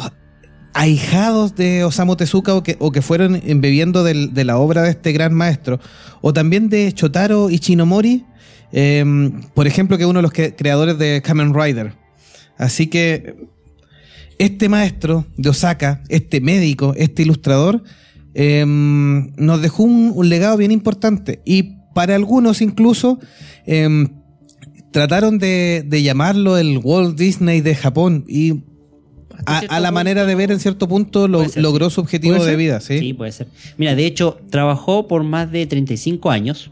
ahijados 0.74 1.56
de 1.56 1.84
Osamu 1.84 2.16
Tezuka 2.16 2.54
o 2.54 2.62
que, 2.62 3.02
fueron 3.02 3.42
embebiendo 3.44 4.04
del- 4.04 4.34
de 4.36 4.44
la 4.46 4.58
obra 4.60 4.84
de 4.84 4.92
este 4.92 5.12
gran 5.12 5.34
maestro, 5.34 5.80
o 6.22 6.34
también 6.34 6.70
de 6.70 6.92
Chotaro 6.94 7.50
Ichinomori, 7.50 8.26
eh, 8.72 9.04
por 9.56 9.66
ejemplo, 9.66 9.98
que 9.98 10.04
es 10.04 10.10
uno 10.10 10.20
de 10.20 10.24
los 10.24 10.34
creadores 10.34 11.00
de 11.00 11.24
Kamen 11.24 11.54
Rider. 11.56 11.94
Así 12.60 12.88
que 12.88 13.36
este 14.38 14.70
maestro 14.70 15.26
de 15.36 15.50
Osaka, 15.50 16.04
este 16.10 16.42
médico, 16.42 16.94
este 16.96 17.24
ilustrador, 17.24 17.84
eh, 18.40 18.64
nos 18.68 19.62
dejó 19.64 19.82
un, 19.84 20.12
un 20.14 20.30
legado 20.30 20.58
bien 20.58 20.70
importante. 20.72 21.42
Y 21.44 21.78
para 21.96 22.14
algunos 22.14 22.62
incluso 22.62 23.20
eh, 23.66 24.08
trataron 24.92 25.40
de, 25.40 25.84
de 25.86 26.04
llamarlo 26.04 26.58
el 26.60 26.80
Walt 26.84 27.18
Disney 27.18 27.62
de 27.62 27.74
Japón. 27.74 28.26
Y 28.28 28.62
a, 29.46 29.80
la 29.80 29.92
manera 29.92 30.26
de 30.26 30.36
ver, 30.36 30.52
en 30.52 30.60
cierto 30.60 30.88
punto, 30.88 31.28
lo- 31.28 31.46
logró 31.56 31.90
su 31.90 32.00
objetivo 32.02 32.36
¿Puede 32.38 32.52
de 32.52 32.58
vida. 32.58 32.80
¿sí? 32.80 33.00
Sí, 33.00 33.14
puede 33.14 33.32
ser. 33.32 33.48
Mira, 33.78 33.96
de 33.96 34.06
hecho, 34.06 34.38
trabajó 34.52 35.08
por 35.08 35.24
más 35.24 35.52
de 35.52 35.66
35 35.66 36.30
años, 36.30 36.72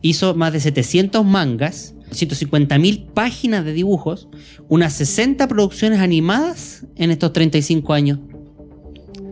hizo 0.00 0.34
más 0.34 0.52
de 0.54 0.60
700 0.60 1.24
mangas, 1.24 1.94
150.000 2.12 3.12
páginas 3.12 3.64
de 3.64 3.72
dibujos, 3.72 4.28
unas 4.68 4.92
60 4.94 5.48
producciones 5.48 5.98
animadas 6.00 6.86
en 6.96 7.10
estos 7.10 7.32
35 7.32 7.92
años. 7.92 8.20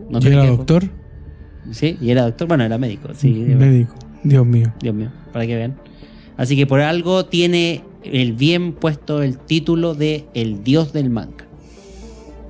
No 0.09 0.19
¿Y 0.19 0.21
te 0.21 0.27
era 0.29 0.45
doctor? 0.45 0.89
Sí, 1.73 1.97
y 1.99 2.11
era 2.11 2.23
doctor, 2.23 2.47
bueno, 2.47 2.63
era 2.63 2.77
médico, 2.77 3.09
sí, 3.15 3.29
Médico. 3.31 3.93
Dios 4.23 4.45
mío. 4.45 4.71
Dios 4.81 4.95
mío, 4.95 5.09
para 5.31 5.45
que 5.45 5.55
vean. 5.55 5.75
Así 6.37 6.55
que 6.55 6.65
por 6.65 6.79
algo 6.79 7.25
tiene 7.25 7.81
el 8.03 8.33
bien 8.33 8.73
puesto 8.73 9.21
el 9.21 9.37
título 9.37 9.93
de 9.95 10.25
El 10.33 10.63
Dios 10.63 10.93
del 10.93 11.09
Manga. 11.09 11.45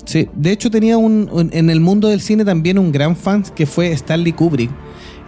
Sí, 0.05 0.27
de 0.35 0.51
hecho 0.51 0.69
tenía 0.69 0.97
un, 0.97 1.29
un- 1.31 1.49
en 1.53 1.69
el 1.69 1.79
mundo 1.79 2.09
del 2.09 2.19
cine 2.21 2.43
también 2.45 2.77
un 2.77 2.91
gran 2.91 3.15
fan 3.15 3.43
que 3.55 3.65
fue 3.65 3.91
Stanley 3.93 4.33
Kubrick, 4.33 4.69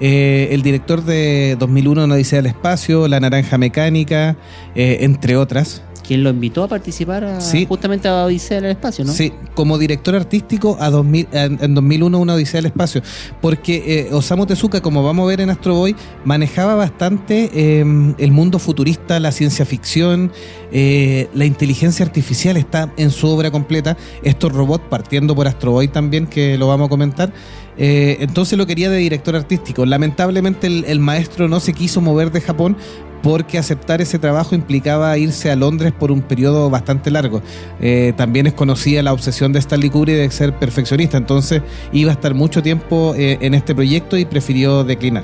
eh, 0.01 0.49
el 0.51 0.61
director 0.61 1.03
de 1.03 1.55
2001 1.59 2.03
Una 2.03 2.15
Odisea 2.15 2.39
del 2.39 2.47
Espacio, 2.47 3.07
La 3.07 3.19
Naranja 3.21 3.57
Mecánica, 3.57 4.35
eh, 4.75 4.97
entre 5.01 5.37
otras. 5.37 5.81
Quien 6.07 6.23
lo 6.23 6.29
invitó 6.29 6.63
a 6.63 6.67
participar 6.67 7.23
a- 7.23 7.41
Sí. 7.41 7.65
justamente 7.67 8.07
a 8.07 8.25
Odisea 8.25 8.61
del 8.61 8.71
Espacio, 8.71 9.03
¿no? 9.05 9.11
Sí, 9.11 9.31
como 9.55 9.77
director 9.77 10.13
artístico 10.15 10.77
a 10.79 10.89
2000, 10.89 11.27
en, 11.31 11.57
en 11.61 11.73
2001 11.73 12.19
Una 12.19 12.33
Odisea 12.35 12.59
del 12.59 12.67
Espacio, 12.67 13.01
porque 13.41 14.07
eh, 14.09 14.13
Osamu 14.13 14.45
Tezuka, 14.45 14.81
como 14.81 15.03
vamos 15.03 15.23
a 15.23 15.27
ver 15.27 15.41
en 15.41 15.49
Astro 15.49 15.73
Boy, 15.75 15.95
manejaba 16.23 16.75
bastante 16.75 17.49
eh, 17.53 17.79
el 18.17 18.31
mundo 18.31 18.59
futurista, 18.59 19.19
la 19.19 19.31
ciencia 19.31 19.65
ficción, 19.65 20.31
eh, 20.71 21.29
la 21.33 21.45
inteligencia 21.45 22.05
artificial 22.05 22.57
está 22.57 22.91
en 22.97 23.09
su 23.09 23.27
obra 23.27 23.49
completa, 23.51 23.97
estos 24.23 24.51
robots 24.51 24.83
partiendo 24.89 25.35
por 25.35 25.47
Astro 25.47 25.71
Boy 25.71 25.87
también, 25.87 26.27
que 26.27 26.57
lo 26.57 26.67
vamos 26.67 26.87
a 26.87 26.89
comentar. 26.89 27.33
Eh, 27.77 28.17
entonces 28.19 28.57
lo 28.57 28.65
quería 28.65 28.89
de 28.89 28.97
director 28.97 29.35
artístico. 29.35 29.85
Lamentablemente 29.85 30.67
el, 30.67 30.99
maestro 30.99 31.47
no 31.47 31.59
se 31.59 31.73
quiso 31.73 32.01
mover 32.01 32.31
de 32.31 32.41
Japón 32.41 32.77
porque 33.21 33.57
aceptar 33.57 34.01
ese 34.01 34.19
trabajo 34.19 34.53
implicaba 34.53 35.17
irse 35.17 35.49
a 35.49 35.55
Londres 35.55 35.91
por 35.91 36.11
un 36.11 36.21
periodo 36.21 36.69
bastante 36.69 37.09
largo. 37.09 37.41
Eh, 37.81 38.13
también 38.15 38.45
es 38.47 38.53
conocida 38.53 39.01
la 39.01 39.13
obsesión 39.13 39.51
de 39.51 39.59
Stanley 39.59 39.89
Kubrick 39.89 40.15
de 40.15 40.29
ser 40.29 40.53
perfeccionista, 40.57 41.17
entonces 41.17 41.63
iba 41.91 42.11
a 42.11 42.13
estar 42.13 42.35
mucho 42.35 42.61
tiempo 42.61 43.15
eh, 43.17 43.39
en 43.41 43.55
este 43.55 43.73
proyecto 43.73 44.15
y 44.17 44.25
prefirió 44.25 44.83
declinar. 44.83 45.23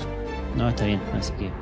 No, 0.58 0.68
está 0.68 0.86
bien, 0.86 1.00
así 1.18 1.32
que 1.34 1.61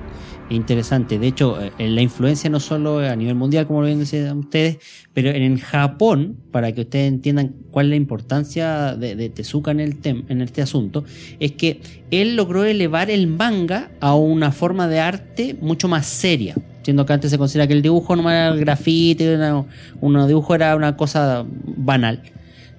interesante. 0.49 1.19
De 1.19 1.27
hecho, 1.27 1.59
eh, 1.61 1.71
la 1.89 2.01
influencia 2.01 2.49
no 2.49 2.59
solo 2.59 2.99
a 2.99 3.15
nivel 3.15 3.35
mundial, 3.35 3.67
como 3.67 3.81
lo 3.81 3.87
decían 3.87 4.37
ustedes, 4.39 4.77
pero 5.13 5.29
en 5.29 5.57
Japón, 5.57 6.37
para 6.51 6.71
que 6.71 6.81
ustedes 6.81 7.07
entiendan 7.07 7.55
cuál 7.71 7.87
es 7.87 7.89
la 7.91 7.95
importancia 7.95 8.95
de, 8.95 9.29
Tezuka 9.29 9.71
en, 9.71 9.79
el 9.79 10.01
tem- 10.01 10.25
en 10.29 10.41
este 10.41 10.61
asunto, 10.61 11.03
es 11.39 11.53
que 11.53 11.81
él 12.11 12.35
logró 12.35 12.63
elevar 12.63 13.09
el 13.09 13.27
manga 13.27 13.91
a 13.99 14.15
una 14.15 14.51
forma 14.51 14.87
de 14.87 14.99
arte 14.99 15.57
mucho 15.61 15.87
más 15.87 16.05
seria. 16.05 16.55
entiendo 16.77 17.05
que 17.05 17.13
antes 17.13 17.31
se 17.31 17.37
considera 17.37 17.67
que 17.67 17.73
el 17.73 17.81
dibujo 17.81 18.15
no 18.15 18.29
era 18.29 18.49
el 18.49 18.59
grafiti, 18.59 19.23
era 19.23 19.65
un 20.01 20.27
dibujo 20.27 20.55
era 20.55 20.75
una 20.75 20.97
cosa 20.97 21.45
banal. 21.77 22.21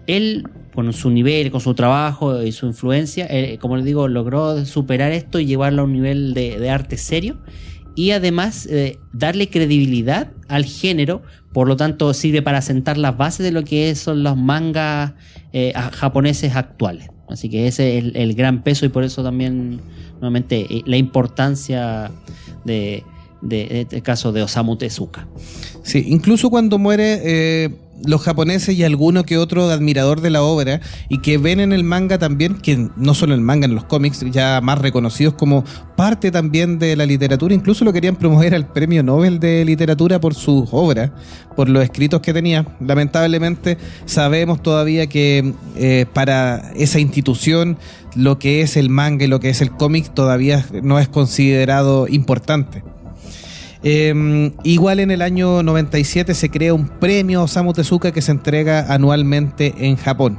Él, 0.06 0.48
con 0.80 0.94
su 0.94 1.10
nivel, 1.10 1.50
con 1.50 1.60
su 1.60 1.74
trabajo 1.74 2.42
y 2.42 2.52
su 2.52 2.64
influencia, 2.64 3.26
eh, 3.28 3.58
como 3.60 3.76
les 3.76 3.84
digo, 3.84 4.08
logró 4.08 4.64
superar 4.64 5.12
esto 5.12 5.38
y 5.38 5.44
llevarlo 5.44 5.82
a 5.82 5.84
un 5.84 5.92
nivel 5.92 6.32
de, 6.32 6.70
arte 6.70 6.96
serio 6.96 7.36
y 7.94 8.12
además 8.12 8.64
eh, 8.64 8.98
darle 9.12 9.50
credibilidad 9.50 10.32
al 10.48 10.64
género, 10.64 11.20
por 11.52 11.68
lo 11.68 11.76
tanto 11.76 12.14
sirve 12.14 12.40
para 12.40 12.62
sentar 12.62 12.96
las 12.96 13.14
bases 13.18 13.44
de 13.44 13.52
lo 13.52 13.62
que 13.62 13.94
son 13.94 14.22
los 14.22 14.38
mangas 14.38 15.12
eh, 15.52 15.74
japoneses 15.92 16.56
actuales. 16.56 17.10
Así 17.28 17.50
que 17.50 17.66
ese 17.66 17.98
es 17.98 18.12
el, 18.14 18.34
gran 18.34 18.62
peso 18.62 18.86
y 18.86 18.88
por 18.88 19.04
eso 19.04 19.22
también, 19.22 19.82
nuevamente, 20.14 20.66
la 20.86 20.96
importancia 20.96 22.10
de, 22.64 23.04
de- 23.42 23.82
este 23.82 24.00
caso 24.00 24.32
de 24.32 24.42
Osamu 24.42 24.76
Tezuka. 24.76 25.28
Sí, 25.82 26.06
incluso 26.08 26.48
cuando 26.48 26.78
muere 26.78 27.70
los 28.04 28.22
japoneses 28.22 28.74
y 28.76 28.84
alguno 28.84 29.24
que 29.24 29.38
otro 29.38 29.68
admirador 29.70 30.20
de 30.20 30.30
la 30.30 30.42
obra 30.42 30.80
y 31.08 31.18
que 31.18 31.38
ven 31.38 31.60
en 31.60 31.72
el 31.72 31.84
manga 31.84 32.18
también, 32.18 32.54
que 32.54 32.88
no 32.96 33.14
solo 33.14 33.34
el 33.34 33.40
manga, 33.40 33.66
en 33.66 33.74
los 33.74 33.84
cómics 33.84 34.24
ya 34.30 34.60
más 34.62 34.78
reconocidos 34.78 35.34
como 35.34 35.64
parte 35.96 36.30
también 36.30 36.78
de 36.78 36.96
la 36.96 37.06
literatura, 37.06 37.54
incluso 37.54 37.84
lo 37.84 37.92
querían 37.92 38.16
promover 38.16 38.54
al 38.54 38.66
premio 38.66 39.02
Nobel 39.02 39.38
de 39.40 39.64
literatura 39.64 40.20
por 40.20 40.34
sus 40.34 40.68
obras, 40.72 41.10
por 41.56 41.68
los 41.68 41.82
escritos 41.82 42.20
que 42.20 42.32
tenía. 42.32 42.66
Lamentablemente 42.80 43.78
sabemos 44.06 44.62
todavía 44.62 45.06
que 45.06 45.54
eh, 45.76 46.06
para 46.12 46.72
esa 46.74 47.00
institución 47.00 47.78
lo 48.16 48.38
que 48.38 48.62
es 48.62 48.76
el 48.76 48.90
manga 48.90 49.24
y 49.24 49.28
lo 49.28 49.40
que 49.40 49.50
es 49.50 49.60
el 49.60 49.70
cómic 49.70 50.12
todavía 50.14 50.64
no 50.82 50.98
es 50.98 51.08
considerado 51.08 52.08
importante. 52.08 52.82
Eh, 53.82 54.52
igual 54.62 55.00
en 55.00 55.10
el 55.10 55.22
año 55.22 55.62
97 55.62 56.34
se 56.34 56.50
crea 56.50 56.74
un 56.74 56.88
premio 56.88 57.42
Osamu 57.42 57.72
Tezuka 57.72 58.12
que 58.12 58.20
se 58.22 58.30
entrega 58.32 58.92
anualmente 58.92 59.74
en 59.78 59.96
Japón. 59.96 60.38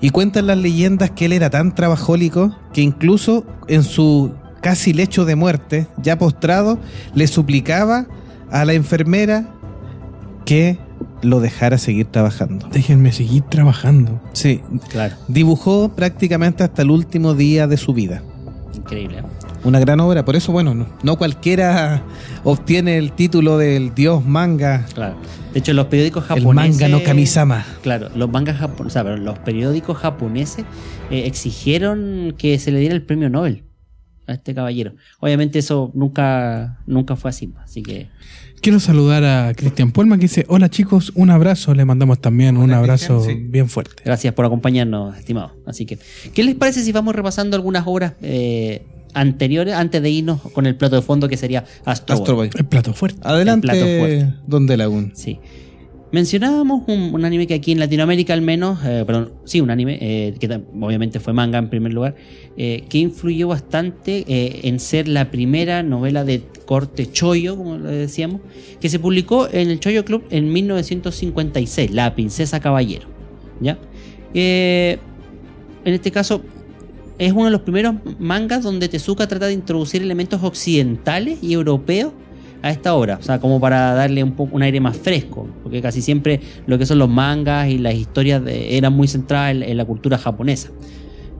Y 0.00 0.10
cuentan 0.10 0.46
las 0.46 0.56
leyendas 0.56 1.10
que 1.10 1.26
él 1.26 1.32
era 1.32 1.50
tan 1.50 1.74
trabajólico 1.74 2.56
que 2.72 2.80
incluso 2.80 3.44
en 3.68 3.82
su 3.82 4.32
casi 4.62 4.92
lecho 4.92 5.24
de 5.24 5.36
muerte, 5.36 5.86
ya 6.02 6.16
postrado, 6.18 6.78
le 7.14 7.26
suplicaba 7.26 8.06
a 8.50 8.64
la 8.64 8.72
enfermera 8.74 9.48
que 10.44 10.78
lo 11.22 11.40
dejara 11.40 11.76
seguir 11.78 12.06
trabajando. 12.06 12.66
Déjenme 12.72 13.12
seguir 13.12 13.42
trabajando. 13.42 14.20
Sí, 14.32 14.62
Claro, 14.88 15.16
dibujó 15.28 15.90
prácticamente 15.90 16.64
hasta 16.64 16.82
el 16.82 16.90
último 16.90 17.34
día 17.34 17.66
de 17.66 17.76
su 17.76 17.92
vida. 17.92 18.22
increíble. 18.74 19.22
Una 19.62 19.78
gran 19.78 20.00
obra, 20.00 20.24
por 20.24 20.36
eso, 20.36 20.52
bueno, 20.52 20.74
no, 20.74 20.86
no 21.02 21.16
cualquiera 21.16 22.02
obtiene 22.44 22.96
el 22.96 23.12
título 23.12 23.58
del 23.58 23.94
dios 23.94 24.24
manga, 24.24 24.86
Claro. 24.94 25.16
De 25.52 25.58
hecho, 25.58 25.72
los 25.72 25.86
periódicos 25.86 26.22
el 26.30 26.40
japoneses. 26.40 26.80
manga 26.80 26.88
no 26.88 27.02
Kamisama. 27.02 27.66
Claro, 27.82 28.08
los 28.14 28.30
mangas 28.30 28.58
japoneses, 28.58 28.86
o 28.86 28.90
sea, 28.90 29.02
perdón, 29.04 29.24
los 29.24 29.38
periódicos 29.40 29.98
japoneses 29.98 30.64
eh, 31.10 31.26
exigieron 31.26 32.34
que 32.38 32.58
se 32.58 32.70
le 32.70 32.78
diera 32.78 32.94
el 32.94 33.02
premio 33.02 33.28
Nobel 33.28 33.64
a 34.26 34.34
este 34.34 34.54
caballero. 34.54 34.94
Obviamente 35.18 35.58
eso 35.58 35.90
nunca, 35.94 36.78
nunca 36.86 37.16
fue 37.16 37.30
así, 37.30 37.52
así 37.62 37.82
que 37.82 38.08
Quiero 38.60 38.78
saludar 38.78 39.24
a 39.24 39.54
Cristian 39.54 39.90
Puelma 39.90 40.16
que 40.16 40.22
dice, 40.22 40.44
hola 40.48 40.68
chicos, 40.68 41.12
un 41.14 41.30
abrazo. 41.30 41.74
Le 41.74 41.86
mandamos 41.86 42.20
también 42.20 42.58
un 42.58 42.72
abrazo 42.72 43.16
Cristian, 43.16 43.38
sí. 43.38 43.48
bien 43.48 43.68
fuerte. 43.70 44.02
gracias 44.04 44.34
por 44.34 44.44
acompañarnos, 44.44 45.16
estimados. 45.16 45.52
Así 45.66 45.86
que, 45.86 45.98
¿qué 46.34 46.44
les 46.44 46.56
parece 46.56 46.84
si 46.84 46.92
vamos 46.92 47.14
repasando 47.14 47.56
algunas 47.56 47.84
obras 47.86 48.14
eh, 48.20 48.84
anteriores 49.14 49.74
antes 49.74 50.02
de 50.02 50.10
irnos 50.10 50.40
con 50.40 50.66
el 50.66 50.76
plato 50.76 50.96
de 50.96 51.02
fondo 51.02 51.28
que 51.28 51.36
sería 51.36 51.64
Astro 51.84 52.16
Boy? 52.16 52.22
Astro 52.22 52.36
Boy. 52.36 52.50
El 52.56 52.64
plato 52.64 52.92
fuerte. 52.92 53.20
Adelante, 53.22 53.68
El 53.68 53.72
plato 53.72 53.98
fuerte. 53.98 54.34
Don 54.46 54.66
de 54.66 54.76
Lagún. 54.76 55.12
Sí. 55.14 55.38
Mencionábamos 56.12 56.82
un, 56.88 57.14
un 57.14 57.24
anime 57.24 57.46
que 57.46 57.54
aquí 57.54 57.70
en 57.70 57.78
Latinoamérica 57.78 58.34
al 58.34 58.42
menos, 58.42 58.80
eh, 58.84 59.04
perdón, 59.06 59.32
sí, 59.44 59.60
un 59.60 59.70
anime, 59.70 59.96
eh, 60.00 60.34
que 60.40 60.60
obviamente 60.80 61.20
fue 61.20 61.32
manga 61.32 61.58
en 61.58 61.70
primer 61.70 61.92
lugar, 61.92 62.16
eh, 62.56 62.82
que 62.88 62.98
influyó 62.98 63.46
bastante 63.46 64.24
eh, 64.26 64.62
en 64.64 64.80
ser 64.80 65.06
la 65.06 65.30
primera 65.30 65.84
novela 65.84 66.24
de 66.24 66.42
corte 66.66 67.10
choyo, 67.10 67.56
como 67.56 67.78
lo 67.78 67.88
decíamos, 67.88 68.40
que 68.80 68.88
se 68.88 68.98
publicó 68.98 69.48
en 69.52 69.70
el 69.70 69.78
Choyo 69.78 70.04
Club 70.04 70.24
en 70.30 70.52
1956, 70.52 71.92
La 71.92 72.12
Princesa 72.14 72.58
Caballero. 72.58 73.06
¿Ya? 73.60 73.78
Eh, 74.34 74.98
en 75.84 75.94
este 75.94 76.10
caso, 76.10 76.42
es 77.20 77.32
uno 77.32 77.44
de 77.44 77.50
los 77.52 77.60
primeros 77.60 77.94
mangas 78.18 78.62
donde 78.64 78.88
Tezuka 78.88 79.28
trata 79.28 79.46
de 79.46 79.52
introducir 79.52 80.02
elementos 80.02 80.42
occidentales 80.42 81.38
y 81.42 81.52
europeos 81.52 82.12
a 82.62 82.70
esta 82.70 82.94
obra, 82.94 83.16
o 83.18 83.22
sea, 83.22 83.38
como 83.40 83.58
para 83.60 83.94
darle 83.94 84.22
un 84.24 84.32
poco 84.32 84.56
un 84.56 84.62
aire 84.62 84.80
más 84.80 84.96
fresco, 84.96 85.46
porque 85.62 85.80
casi 85.80 86.02
siempre 86.02 86.40
lo 86.66 86.76
que 86.78 86.84
son 86.86 86.98
los 86.98 87.08
mangas 87.08 87.68
y 87.68 87.78
las 87.78 87.94
historias 87.94 88.44
de- 88.44 88.76
eran 88.76 88.92
muy 88.92 89.06
centradas 89.08 89.52
en, 89.52 89.62
en 89.62 89.76
la 89.76 89.84
cultura 89.84 90.18
japonesa. 90.18 90.68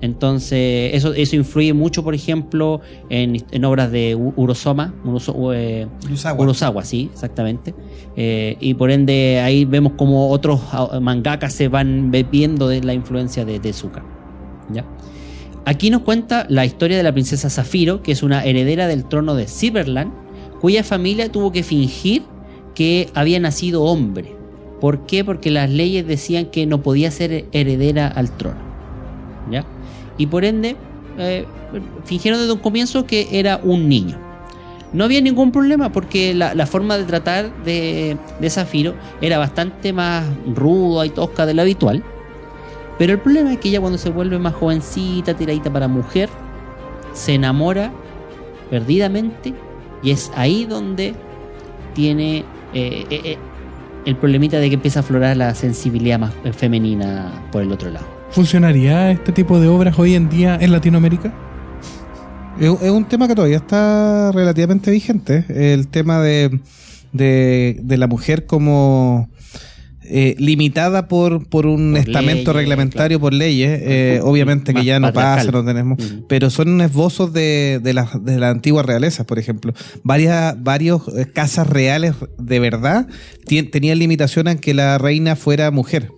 Entonces, 0.03 0.95
eso, 0.95 1.13
eso 1.13 1.37
influye 1.37 1.75
mucho, 1.75 2.03
por 2.03 2.15
ejemplo, 2.15 2.81
en, 3.11 3.45
en 3.51 3.65
obras 3.67 3.93
de 3.93 4.15
Urosoma, 4.15 4.95
Uroso- 5.05 5.53
eh, 5.55 5.87
sí, 6.87 7.11
exactamente. 7.13 7.75
Eh, 8.17 8.57
y 8.61 8.73
por 8.75 8.91
ende 8.91 9.41
ahí 9.45 9.67
vemos 9.67 9.93
como 9.99 10.31
otros 10.31 10.61
ah, 10.73 10.99
mangakas 11.03 11.53
se 11.53 11.69
van 11.69 12.11
viendo 12.31 12.67
de 12.69 12.83
la 12.83 12.95
influencia 12.95 13.45
de 13.45 13.61
Tezuka. 13.61 14.03
¿ya? 14.73 14.85
Aquí 15.67 15.91
nos 15.91 16.03
cuenta 16.03 16.47
la 16.49 16.65
historia 16.65 16.97
de 16.97 17.03
la 17.03 17.13
princesa 17.13 17.51
Zafiro, 17.51 18.03
que 18.03 18.13
es 18.13 18.23
una 18.23 18.45
heredera 18.45 18.87
del 18.87 19.05
trono 19.05 19.35
de 19.35 19.47
Cyberland, 19.47 20.13
cuya 20.61 20.83
familia 20.85 21.31
tuvo 21.31 21.53
que 21.53 21.63
fingir 21.63 22.23
que 22.75 23.11
había 23.15 23.39
nacido 23.41 23.83
hombre. 23.83 24.35
¿Por 24.81 25.07
qué? 25.07 25.25
Porque 25.25 25.51
las 25.51 25.69
leyes 25.69 26.07
decían 26.07 26.47
que 26.47 26.67
no 26.67 26.83
podía 26.83 27.11
ser 27.11 27.47
heredera 27.53 28.09
al 28.09 28.35
trono. 28.37 28.59
¿ya? 29.51 29.65
Y 30.17 30.27
por 30.27 30.45
ende, 30.45 30.77
eh, 31.19 31.45
fingieron 32.05 32.41
desde 32.41 32.53
un 32.53 32.61
comienzo 32.61 33.05
que 33.05 33.29
era 33.33 33.61
un 33.63 33.89
niño. 33.89 34.19
No 34.93 35.05
había 35.05 35.21
ningún 35.21 35.53
problema 35.53 35.93
porque 35.93 36.35
la, 36.35 36.67
forma 36.67 36.99
de 36.99 37.05
tratar 37.05 37.65
de, 37.65 38.17
de 38.41 38.51
Zafiro 38.51 38.95
era 39.21 39.39
bastante 39.39 39.93
más 39.93 40.25
ruda 40.47 41.07
y 41.07 41.11
tosca 41.11 41.47
de 41.47 41.55
lo 41.55 41.63
habitual. 41.63 42.03
Pero 43.01 43.15
el 43.15 43.19
problema 43.19 43.55
es 43.55 43.59
que 43.61 43.71
ella 43.71 43.81
cuando 43.81 43.97
se 43.97 44.11
vuelve 44.11 44.39
más 44.39 44.53
jovencita, 44.53 45.33
tiradita 45.33 45.73
para 45.73 45.89
mujer, 45.89 46.29
se 47.15 47.33
enamora 47.33 47.91
perdidamente 48.69 49.55
y 50.03 50.11
es 50.11 50.31
ahí 50.37 50.67
donde 50.67 51.15
tiene 51.95 52.41
eh, 52.75 53.07
eh, 53.09 53.21
eh, 53.25 53.39
el 54.05 54.17
problemita 54.17 54.59
de 54.59 54.69
que 54.69 54.75
empieza 54.75 54.99
a 54.99 55.03
aflorar 55.03 55.35
la 55.39 55.55
sensibilidad 55.55 56.19
más 56.19 56.35
femenina 56.55 57.33
por 57.51 57.63
el 57.63 57.73
otro 57.73 57.89
lado. 57.89 58.05
¿Funcionaría 58.33 59.11
este 59.13 59.33
tipo 59.33 59.59
de 59.59 59.69
obras 59.69 59.99
hoy 59.99 60.15
en 60.15 60.29
día 60.29 60.59
en 60.61 60.71
Latinoamérica? 60.71 61.33
Es, 62.61 62.83
es 62.83 62.91
un 62.91 63.07
tema 63.07 63.29
que 63.29 63.35
todavía 63.35 63.57
está 63.57 64.31
relativamente 64.33 64.91
vigente. 64.91 65.47
El 65.49 65.89
tema 65.89 66.21
de, 66.21 66.61
de, 67.15 67.81
de 67.83 67.97
la 67.97 68.09
mujer 68.09 68.45
como 68.45 69.31
eh, 70.11 70.35
limitada 70.39 71.09
por, 71.09 71.47
por 71.49 71.67
un 71.67 71.93
Por 71.93 72.01
estamento 72.01 72.53
leyes, 72.53 72.55
reglamentario 72.55 73.21
por 73.21 73.33
leyes. 73.33 73.81
eh, 73.83 74.21
obviamente 74.23 74.75
que 74.75 74.85
ya 74.85 74.99
no 75.01 75.13
pasa, 75.13 75.51
no 75.53 75.65
tenemos. 75.65 75.99
Pero 76.29 76.51
son 76.51 76.81
esbozos 76.81 77.33
de, 77.33 77.81
de, 77.83 77.95
las 77.95 78.23
de 78.25 78.39
la 78.39 78.51
antigua 78.51 78.83
realeza, 78.83 79.25
por 79.25 79.39
ejemplo. 79.39 79.73
Varias 80.03 80.61
varios 80.63 81.03
eh, 81.17 81.27
casas 81.33 81.67
reales 81.69 82.15
de 82.39 82.59
verdad 82.61 83.07
tien- 83.47 83.71
tenían 83.71 83.99
limitación 83.99 84.49
en 84.49 84.59
que 84.59 84.75
la 84.75 84.99
reina 84.99 85.37
fuera 85.37 85.71
mujer. 85.71 86.11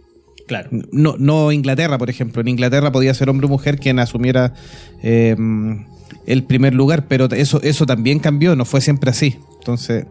Claro. 0.49 0.71
No, 0.91 1.15
no 1.19 1.53
Inglaterra, 1.53 1.99
por 1.99 2.11
ejemplo. 2.11 2.41
En 2.41 2.49
Inglaterra 2.49 2.91
podía 2.93 3.15
ser 3.15 3.29
hombre 3.31 3.47
o 3.47 3.49
mujer 3.51 3.79
quien 3.79 3.99
asumiera 3.99 4.55
eh, 5.03 5.37
el 6.27 6.45
primer 6.45 6.75
lugar, 6.75 7.07
pero 7.09 7.27
eso, 7.27 7.61
eso 7.63 7.87
también 7.87 8.19
cambió, 8.19 8.57
no 8.57 8.65
fue 8.65 8.81
siempre 8.81 9.11
así. 9.11 9.37
Entonces, 9.59 10.07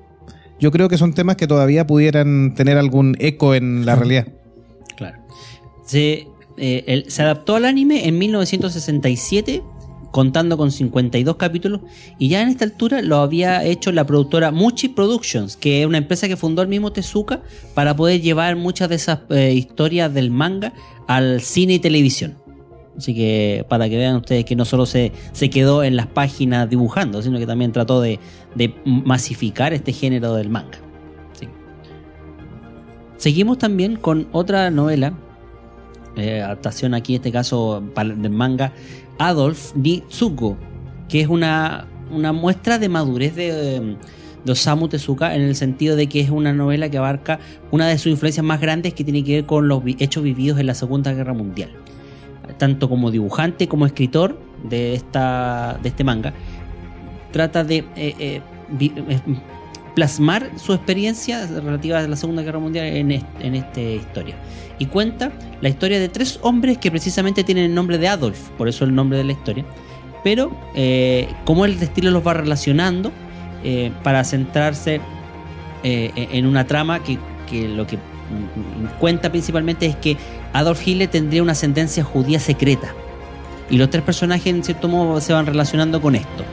yo 0.61 0.71
creo 0.71 0.87
que 0.87 0.97
son 0.97 1.13
temas 1.13 1.35
que 1.35 1.47
todavía 1.47 1.85
pudieran 1.85 2.53
tener 2.55 2.77
algún 2.77 3.15
eco 3.19 3.53
en 3.55 3.85
la 3.85 3.95
realidad. 3.95 4.27
Claro. 4.95 5.17
Se, 5.85 6.27
eh, 6.57 6.83
el- 6.87 7.11
se 7.11 7.21
adaptó 7.23 7.55
al 7.55 7.65
anime 7.65 8.07
en 8.07 8.17
1967, 8.19 9.63
contando 10.11 10.57
con 10.57 10.71
52 10.71 11.37
capítulos, 11.37 11.81
y 12.19 12.27
ya 12.29 12.41
en 12.41 12.49
esta 12.49 12.65
altura 12.65 13.01
lo 13.01 13.17
había 13.17 13.63
hecho 13.63 13.91
la 13.91 14.05
productora 14.05 14.51
Muchi 14.51 14.89
Productions, 14.89 15.55
que 15.55 15.81
es 15.81 15.87
una 15.87 15.97
empresa 15.97 16.27
que 16.27 16.35
fundó 16.37 16.61
el 16.61 16.67
mismo 16.67 16.91
Tezuka 16.91 17.41
para 17.73 17.95
poder 17.95 18.21
llevar 18.21 18.55
muchas 18.57 18.89
de 18.89 18.95
esas 18.95 19.19
eh, 19.29 19.53
historias 19.53 20.13
del 20.13 20.29
manga 20.29 20.73
al 21.07 21.41
cine 21.41 21.73
y 21.75 21.79
televisión. 21.79 22.37
Así 22.97 23.15
que 23.15 23.65
para 23.69 23.87
que 23.87 23.97
vean 23.97 24.17
ustedes 24.17 24.43
que 24.43 24.53
no 24.55 24.65
solo 24.65 24.85
se, 24.85 25.13
se 25.31 25.49
quedó 25.49 25.81
en 25.81 25.95
las 25.95 26.07
páginas 26.07 26.69
dibujando, 26.69 27.21
sino 27.21 27.39
que 27.39 27.47
también 27.47 27.71
trató 27.71 28.01
de, 28.01 28.19
de 28.55 28.73
masificar 28.85 29.73
este 29.73 29.93
género 29.93 30.33
del 30.35 30.49
manga. 30.49 30.77
Seguimos 33.17 33.59
también 33.59 33.97
con 33.97 34.27
otra 34.31 34.71
novela, 34.71 35.13
eh, 36.15 36.41
adaptación 36.41 36.95
aquí 36.95 37.13
en 37.13 37.21
este 37.21 37.31
caso 37.31 37.83
del 37.95 38.31
manga, 38.31 38.73
Adolf 39.19 39.75
Nitsuko, 39.75 40.57
que 41.07 41.21
es 41.21 41.27
una, 41.27 41.85
una 42.11 42.33
muestra 42.33 42.79
de 42.79 42.89
madurez 42.89 43.35
de, 43.35 43.95
de 44.43 44.51
Osamu 44.51 44.87
Tezuka 44.87 45.35
en 45.35 45.43
el 45.43 45.55
sentido 45.55 45.95
de 45.95 46.07
que 46.07 46.19
es 46.19 46.29
una 46.29 46.53
novela 46.53 46.89
que 46.89 46.97
abarca 46.97 47.39
una 47.69 47.87
de 47.87 47.97
sus 47.97 48.07
influencias 48.11 48.45
más 48.45 48.59
grandes 48.59 48.93
que 48.93 49.03
tiene 49.03 49.23
que 49.23 49.35
ver 49.35 49.45
con 49.45 49.67
los 49.67 49.83
hechos 49.99 50.23
vividos 50.23 50.59
en 50.59 50.65
la 50.65 50.73
Segunda 50.73 51.13
Guerra 51.13 51.33
Mundial. 51.33 51.69
Tanto 52.57 52.89
como 52.89 53.11
dibujante 53.11 53.67
como 53.67 53.85
escritor 53.85 54.39
de, 54.67 54.95
esta, 54.95 55.79
de 55.81 55.89
este 55.89 56.03
manga, 56.03 56.33
trata 57.31 57.63
de 57.63 57.77
eh, 57.95 58.15
eh, 58.19 58.41
eh, 58.79 59.19
plasmar 59.95 60.49
su 60.57 60.73
experiencia 60.73 61.45
relativa 61.47 61.99
a 61.99 62.07
la 62.07 62.15
Segunda 62.15 62.41
Guerra 62.43 62.59
Mundial 62.59 62.85
en, 62.85 63.11
est- 63.11 63.25
en 63.39 63.55
esta 63.55 63.81
historia. 63.81 64.35
Y 64.79 64.85
cuenta 64.87 65.31
la 65.61 65.69
historia 65.69 65.99
de 65.99 66.09
tres 66.09 66.39
hombres 66.41 66.77
que 66.77 66.89
precisamente 66.91 67.43
tienen 67.43 67.65
el 67.65 67.75
nombre 67.75 67.97
de 67.97 68.07
Adolf, 68.07 68.49
por 68.57 68.67
eso 68.67 68.85
el 68.85 68.95
nombre 68.95 69.17
de 69.17 69.23
la 69.23 69.31
historia. 69.33 69.65
Pero 70.23 70.51
eh, 70.75 71.27
cómo 71.45 71.65
el 71.65 71.81
estilo 71.81 72.11
los 72.11 72.25
va 72.25 72.33
relacionando 72.33 73.11
para 74.03 74.23
centrarse 74.23 75.01
en 75.83 76.47
una 76.47 76.65
trama 76.65 77.03
que, 77.03 77.19
que 77.47 77.67
lo 77.67 77.85
que 77.85 77.99
cuenta 78.99 79.29
principalmente 79.29 79.85
es 79.85 79.95
que 79.95 80.17
Adolf 80.53 80.87
Hitler 80.87 81.07
tendría 81.09 81.43
una 81.43 81.51
ascendencia 81.51 82.03
judía 82.03 82.39
secreta. 82.39 82.95
Y 83.69 83.77
los 83.77 83.89
tres 83.91 84.03
personajes 84.03 84.47
en 84.47 84.63
cierto 84.63 84.87
modo 84.87 85.21
se 85.21 85.33
van 85.33 85.45
relacionando 85.45 86.01
con 86.01 86.15
esto. 86.15 86.43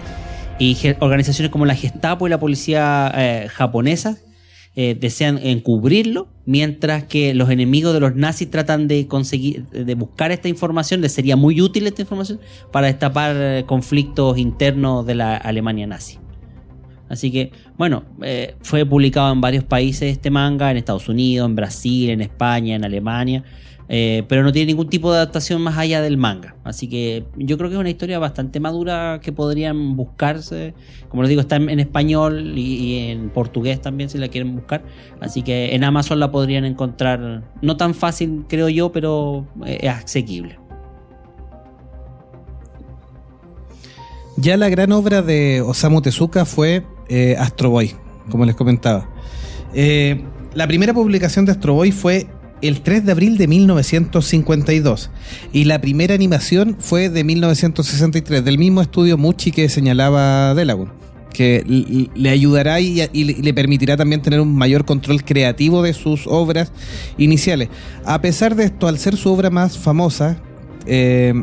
Y 0.58 0.76
organizaciones 0.98 1.52
como 1.52 1.66
la 1.66 1.74
Gestapo 1.74 2.26
y 2.26 2.30
la 2.30 2.40
policía 2.40 3.12
eh, 3.14 3.48
japonesa 3.48 4.18
eh, 4.74 4.96
desean 4.98 5.38
encubrirlo, 5.38 6.28
mientras 6.46 7.04
que 7.04 7.32
los 7.34 7.50
enemigos 7.50 7.94
de 7.94 8.00
los 8.00 8.16
nazis 8.16 8.50
tratan 8.50 8.88
de 8.88 9.06
conseguir, 9.06 9.66
de 9.66 9.94
buscar 9.94 10.32
esta 10.32 10.48
información, 10.48 11.00
les 11.00 11.12
sería 11.12 11.36
muy 11.36 11.60
útil 11.60 11.86
esta 11.86 12.02
información 12.02 12.40
para 12.72 12.88
destapar 12.88 13.36
eh, 13.36 13.64
conflictos 13.66 14.36
internos 14.36 15.06
de 15.06 15.14
la 15.14 15.36
Alemania 15.36 15.86
nazi. 15.86 16.18
Así 17.08 17.30
que, 17.30 17.52
bueno, 17.78 18.04
fue 18.60 18.84
publicado 18.84 19.32
en 19.32 19.40
varios 19.40 19.64
países 19.64 20.12
este 20.12 20.30
manga, 20.30 20.70
en 20.70 20.76
Estados 20.76 21.08
Unidos, 21.08 21.48
en 21.48 21.56
Brasil, 21.56 22.10
en 22.10 22.20
España, 22.20 22.76
en 22.76 22.84
Alemania, 22.84 23.44
eh, 23.88 24.24
pero 24.28 24.42
no 24.42 24.52
tiene 24.52 24.66
ningún 24.66 24.88
tipo 24.88 25.10
de 25.10 25.18
adaptación 25.18 25.62
más 25.62 25.78
allá 25.78 26.02
del 26.02 26.16
manga. 26.16 26.56
Así 26.64 26.88
que 26.88 27.24
yo 27.36 27.56
creo 27.56 27.70
que 27.70 27.76
es 27.76 27.80
una 27.80 27.90
historia 27.90 28.18
bastante 28.18 28.60
madura 28.60 29.20
que 29.22 29.32
podrían 29.32 29.96
buscarse. 29.96 30.74
Como 31.08 31.22
les 31.22 31.30
digo, 31.30 31.40
está 31.40 31.56
en, 31.56 31.80
español 31.80 32.58
y, 32.58 32.74
y 32.74 33.10
en 33.10 33.30
portugués 33.30 33.80
también 33.80 34.10
si 34.10 34.18
la 34.18 34.28
quieren 34.28 34.54
buscar. 34.54 34.82
Así 35.20 35.42
que 35.42 35.74
en 35.74 35.84
Amazon 35.84 36.20
la 36.20 36.30
podrían 36.30 36.64
encontrar, 36.64 37.44
no 37.62 37.76
tan 37.76 37.94
fácil 37.94 38.44
creo 38.48 38.68
yo, 38.68 38.92
pero 38.92 39.46
eh, 39.64 39.78
es 39.82 39.90
asequible. 39.90 40.58
Ya 44.36 44.56
la 44.56 44.68
gran 44.68 44.92
obra 44.92 45.20
de 45.20 45.62
Osamu 45.62 46.00
Tezuka 46.00 46.44
fue 46.44 46.84
eh, 47.08 47.34
Astro 47.38 47.70
Boy, 47.70 47.92
como 48.30 48.44
les 48.44 48.54
comentaba. 48.54 49.08
Eh, 49.74 50.22
la 50.54 50.66
primera 50.68 50.94
publicación 50.94 51.44
de 51.44 51.52
Astro 51.52 51.74
Boy 51.74 51.90
fue 51.90 52.28
el 52.62 52.80
3 52.80 53.04
de 53.04 53.12
abril 53.12 53.38
de 53.38 53.46
1952 53.46 55.10
y 55.52 55.64
la 55.64 55.80
primera 55.80 56.14
animación 56.14 56.76
fue 56.78 57.08
de 57.08 57.24
1963 57.24 58.44
del 58.44 58.58
mismo 58.58 58.80
estudio 58.80 59.16
Muchi 59.16 59.50
que 59.50 59.68
señalaba 59.68 60.54
Delagun 60.54 60.90
que 61.32 62.08
le 62.14 62.30
ayudará 62.30 62.80
y, 62.80 62.96
le 63.14 63.54
permitirá 63.54 63.96
también 63.96 64.22
tener 64.22 64.40
un 64.40 64.56
mayor 64.56 64.84
control 64.84 65.22
creativo 65.22 65.82
de 65.82 65.92
sus 65.92 66.26
obras 66.26 66.72
iniciales. 67.16 67.68
A 68.04 68.20
pesar 68.20 68.56
de 68.56 68.64
esto, 68.64 68.88
al 68.88 68.98
ser 68.98 69.16
su 69.16 69.30
obra 69.30 69.48
más 69.48 69.78
famosa, 69.78 70.38
eh, 70.86 71.34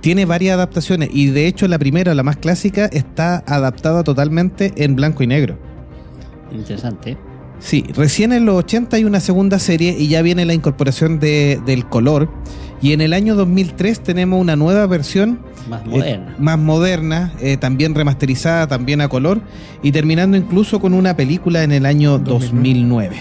tiene 0.00 0.24
varias 0.24 0.54
adaptaciones 0.54 1.10
y 1.12 1.26
de 1.30 1.48
hecho 1.48 1.66
la 1.66 1.80
primera, 1.80 2.14
la 2.14 2.22
más 2.22 2.36
clásica, 2.36 2.86
está 2.86 3.42
adaptada 3.46 4.04
totalmente 4.04 4.72
en 4.76 4.94
blanco 4.94 5.24
y 5.24 5.26
negro. 5.26 5.58
Interesante. 6.52 7.16
Sí, 7.60 7.84
recién 7.94 8.32
en 8.32 8.46
los 8.46 8.56
80 8.56 8.96
hay 8.96 9.04
una 9.04 9.20
segunda 9.20 9.58
serie 9.58 9.94
y 9.98 10.08
ya 10.08 10.22
viene 10.22 10.44
la 10.46 10.54
incorporación 10.54 11.20
de- 11.20 11.60
del 11.66 11.86
color. 11.86 12.28
Y 12.82 12.92
en 12.94 13.02
el 13.02 13.12
año 13.12 13.34
2003 13.36 14.00
tenemos 14.00 14.40
una 14.40 14.56
nueva 14.56 14.86
versión 14.86 15.40
Más 15.68 15.82
eh, 15.82 15.88
moderna. 15.88 16.34
más 16.38 16.58
moderna, 16.58 17.32
eh, 17.40 17.58
también 17.58 17.94
remasterizada, 17.94 18.66
también 18.66 19.02
a 19.02 19.08
color, 19.08 19.42
y 19.82 19.92
terminando 19.92 20.38
incluso 20.38 20.80
con 20.80 20.94
una 20.94 21.14
película 21.14 21.62
en 21.62 21.72
el 21.72 21.84
año 21.84 22.18
2009. 22.18 23.16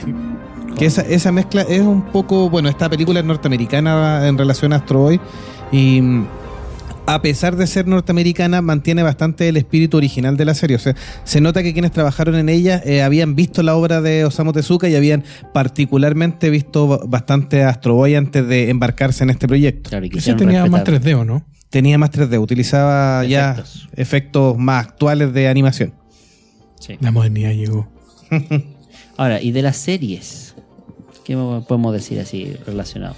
Que 0.78 0.86
esa, 0.86 1.02
esa 1.02 1.34
mezcla 1.34 1.64
es 1.64 1.82
un 1.82 2.04
poco, 2.04 2.50
bueno, 2.50 2.70
esta 2.70 2.88
película 2.90 3.20
es 3.20 3.26
norteamericana 3.26 4.26
en 4.26 4.38
relación 4.38 4.72
a 4.72 4.78
Astro 4.78 5.00
Boy 5.02 5.20
y 5.74 6.02
a 7.14 7.22
pesar 7.22 7.56
de 7.56 7.66
ser 7.68 7.88
norteamericana 7.88 8.62
mantiene 8.62 9.04
bastante 9.04 9.50
el 9.50 9.58
espíritu 9.58 9.98
original 9.98 10.38
de 10.38 10.46
la 10.46 10.54
serie. 10.54 10.76
O 10.76 10.80
sea, 10.80 10.96
se 11.24 11.42
nota 11.42 11.64
que 11.64 11.74
quienes 11.74 11.92
trabajaron 11.92 12.36
en 12.36 12.50
ella 12.50 12.82
eh, 12.86 13.02
habían 13.02 13.36
visto 13.36 13.64
la 13.64 13.76
obra 13.76 14.02
de 14.02 14.26
Osamu 14.26 14.54
Tezuka 14.54 14.88
y 14.90 14.96
habían 14.96 15.24
particularmente 15.54 16.50
visto 16.50 16.88
ba- 16.88 17.00
bastante 17.08 17.64
Astro 17.64 17.96
Boy 17.96 18.16
antes 18.16 18.48
de 18.48 18.70
embarcarse 18.70 19.24
en 19.24 19.30
este 19.32 19.48
proyecto. 19.48 19.90
Claro, 19.90 20.06
y 20.06 20.12
Ese 20.18 20.34
tenía 20.36 20.66
más 20.66 20.82
respetar 20.88 21.02
3D, 21.14 21.20
¿o 21.20 21.26
no? 21.26 21.46
Tenía 21.70 21.98
más 21.98 22.12
3D, 22.12 22.40
utilizaba 22.42 23.24
ya 23.26 23.52
Efectos. 23.52 23.90
efectos 23.96 24.58
más 24.58 24.86
actuales 24.88 25.34
de 25.34 25.48
animación. 25.48 25.94
Sí. 26.80 26.98
La 27.00 27.12
modernidad 27.12 27.52
llegó. 27.52 27.88
Ahora, 29.18 29.42
y 29.42 29.52
de 29.52 29.62
las 29.62 29.78
series, 29.78 30.56
¿qué 31.26 31.36
podemos 31.68 31.94
decir 31.94 32.20
así 32.20 32.54
relacionado? 32.66 33.16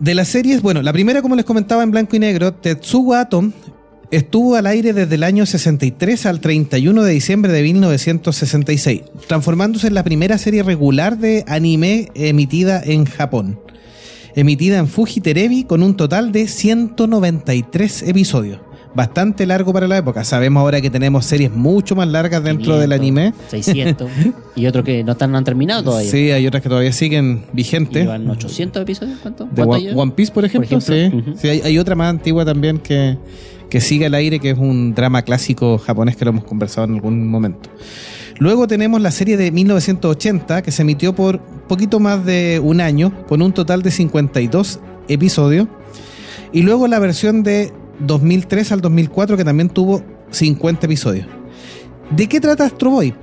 De 0.00 0.14
las 0.14 0.28
series, 0.28 0.62
bueno, 0.62 0.80
la 0.80 0.94
primera, 0.94 1.20
como 1.20 1.36
les 1.36 1.44
comentaba 1.44 1.82
en 1.82 1.90
blanco 1.90 2.16
y 2.16 2.18
negro, 2.18 2.54
Tetsuga 2.54 3.20
Atom, 3.20 3.52
estuvo 4.10 4.56
al 4.56 4.66
aire 4.66 4.94
desde 4.94 5.16
el 5.16 5.22
año 5.22 5.44
63 5.44 6.24
al 6.24 6.40
31 6.40 7.02
de 7.02 7.12
diciembre 7.12 7.52
de 7.52 7.62
1966, 7.62 9.02
transformándose 9.28 9.88
en 9.88 9.94
la 9.94 10.02
primera 10.02 10.38
serie 10.38 10.62
regular 10.62 11.18
de 11.18 11.44
anime 11.46 12.08
emitida 12.14 12.80
en 12.82 13.04
Japón. 13.04 13.60
Emitida 14.34 14.78
en 14.78 14.88
Fuji 14.88 15.20
Terebi 15.20 15.64
con 15.64 15.82
un 15.82 15.94
total 15.94 16.32
de 16.32 16.48
193 16.48 18.04
episodios. 18.04 18.60
Bastante 18.94 19.46
largo 19.46 19.72
para 19.72 19.86
la 19.86 19.98
época. 19.98 20.24
Sabemos 20.24 20.60
ahora 20.60 20.80
que 20.80 20.90
tenemos 20.90 21.24
series 21.24 21.52
mucho 21.52 21.94
más 21.94 22.08
largas 22.08 22.42
dentro 22.42 22.76
del 22.78 22.90
500, 22.90 23.00
anime. 23.00 23.34
600. 23.48 24.10
y 24.56 24.66
otros 24.66 24.84
que 24.84 25.04
no, 25.04 25.12
están, 25.12 25.30
no 25.30 25.38
han 25.38 25.44
terminado 25.44 25.84
todavía. 25.84 26.10
Sí, 26.10 26.30
hay 26.32 26.46
otras 26.46 26.62
que 26.62 26.68
todavía 26.68 26.92
siguen 26.92 27.44
vigentes. 27.52 28.02
Llevan 28.02 28.28
800 28.28 28.82
episodios, 28.82 29.18
¿cuánto? 29.20 29.46
De 29.46 29.64
¿Cuánto 29.64 29.96
One, 29.96 30.12
Piece, 30.12 30.32
por 30.32 30.44
ejemplo. 30.44 30.78
ejemplo, 30.78 30.94
sí. 30.94 31.30
ujú. 31.30 31.38
Sí, 31.38 31.48
hay, 31.48 31.60
hay 31.60 31.78
otra 31.78 31.94
más 31.94 32.10
antigua 32.10 32.44
también 32.44 32.78
que, 32.78 33.16
que 33.68 33.80
sigue 33.80 34.06
al 34.06 34.14
aire, 34.14 34.40
que 34.40 34.50
es 34.50 34.58
un 34.58 34.94
drama 34.94 35.22
clásico 35.22 35.78
japonés 35.78 36.16
que 36.16 36.24
lo 36.24 36.30
hemos 36.32 36.44
conversado 36.44 36.88
en 36.88 36.94
algún 36.96 37.28
momento. 37.28 37.70
Luego 38.40 38.66
tenemos 38.66 39.00
la 39.00 39.10
serie 39.10 39.36
de 39.36 39.52
1980, 39.52 40.62
que 40.62 40.72
se 40.72 40.82
emitió 40.82 41.14
por 41.14 41.40
poquito 41.68 42.00
más 42.00 42.24
de 42.24 42.58
un 42.62 42.80
año, 42.80 43.12
con 43.28 43.42
un 43.42 43.52
total 43.52 43.82
de 43.82 43.90
52 43.90 44.80
episodios. 45.08 45.68
Y 46.52 46.62
luego 46.62 46.88
la 46.88 46.98
versión 46.98 47.42
de 47.42 47.70
2003 48.00 48.72
al 48.72 48.80
2004, 48.80 49.36
que 49.36 49.44
también 49.44 49.68
tuvo 49.68 50.02
50 50.30 50.86
episodios. 50.86 51.26
¿De 52.10 52.28
qué 52.28 52.40
trata 52.40 52.64
Astro 52.64 52.90
Boy? 52.90 53.14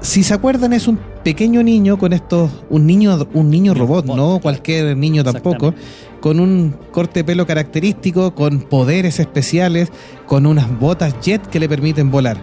Si 0.00 0.22
se 0.22 0.32
acuerdan, 0.32 0.72
es 0.72 0.88
un 0.88 0.98
pequeño 1.22 1.62
niño 1.62 1.98
con 1.98 2.12
estos. 2.12 2.50
Un 2.70 2.86
niño, 2.86 3.18
un 3.34 3.50
niño 3.50 3.74
robot, 3.74 4.06
robot, 4.06 4.16
no 4.16 4.40
cualquier 4.40 4.96
niño 4.96 5.22
tampoco. 5.24 5.74
Con 6.20 6.40
un 6.40 6.74
corte 6.90 7.20
de 7.20 7.24
pelo 7.24 7.46
característico, 7.46 8.34
con 8.34 8.60
poderes 8.60 9.20
especiales, 9.20 9.90
con 10.26 10.46
unas 10.46 10.78
botas 10.78 11.14
jet 11.20 11.46
que 11.46 11.60
le 11.60 11.68
permiten 11.68 12.10
volar. 12.10 12.38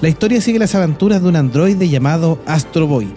La 0.00 0.08
historia 0.08 0.40
sigue 0.40 0.58
las 0.58 0.74
aventuras 0.74 1.22
de 1.22 1.28
un 1.28 1.36
androide 1.36 1.88
llamado 1.88 2.40
Astro 2.46 2.86
Boy, 2.86 3.08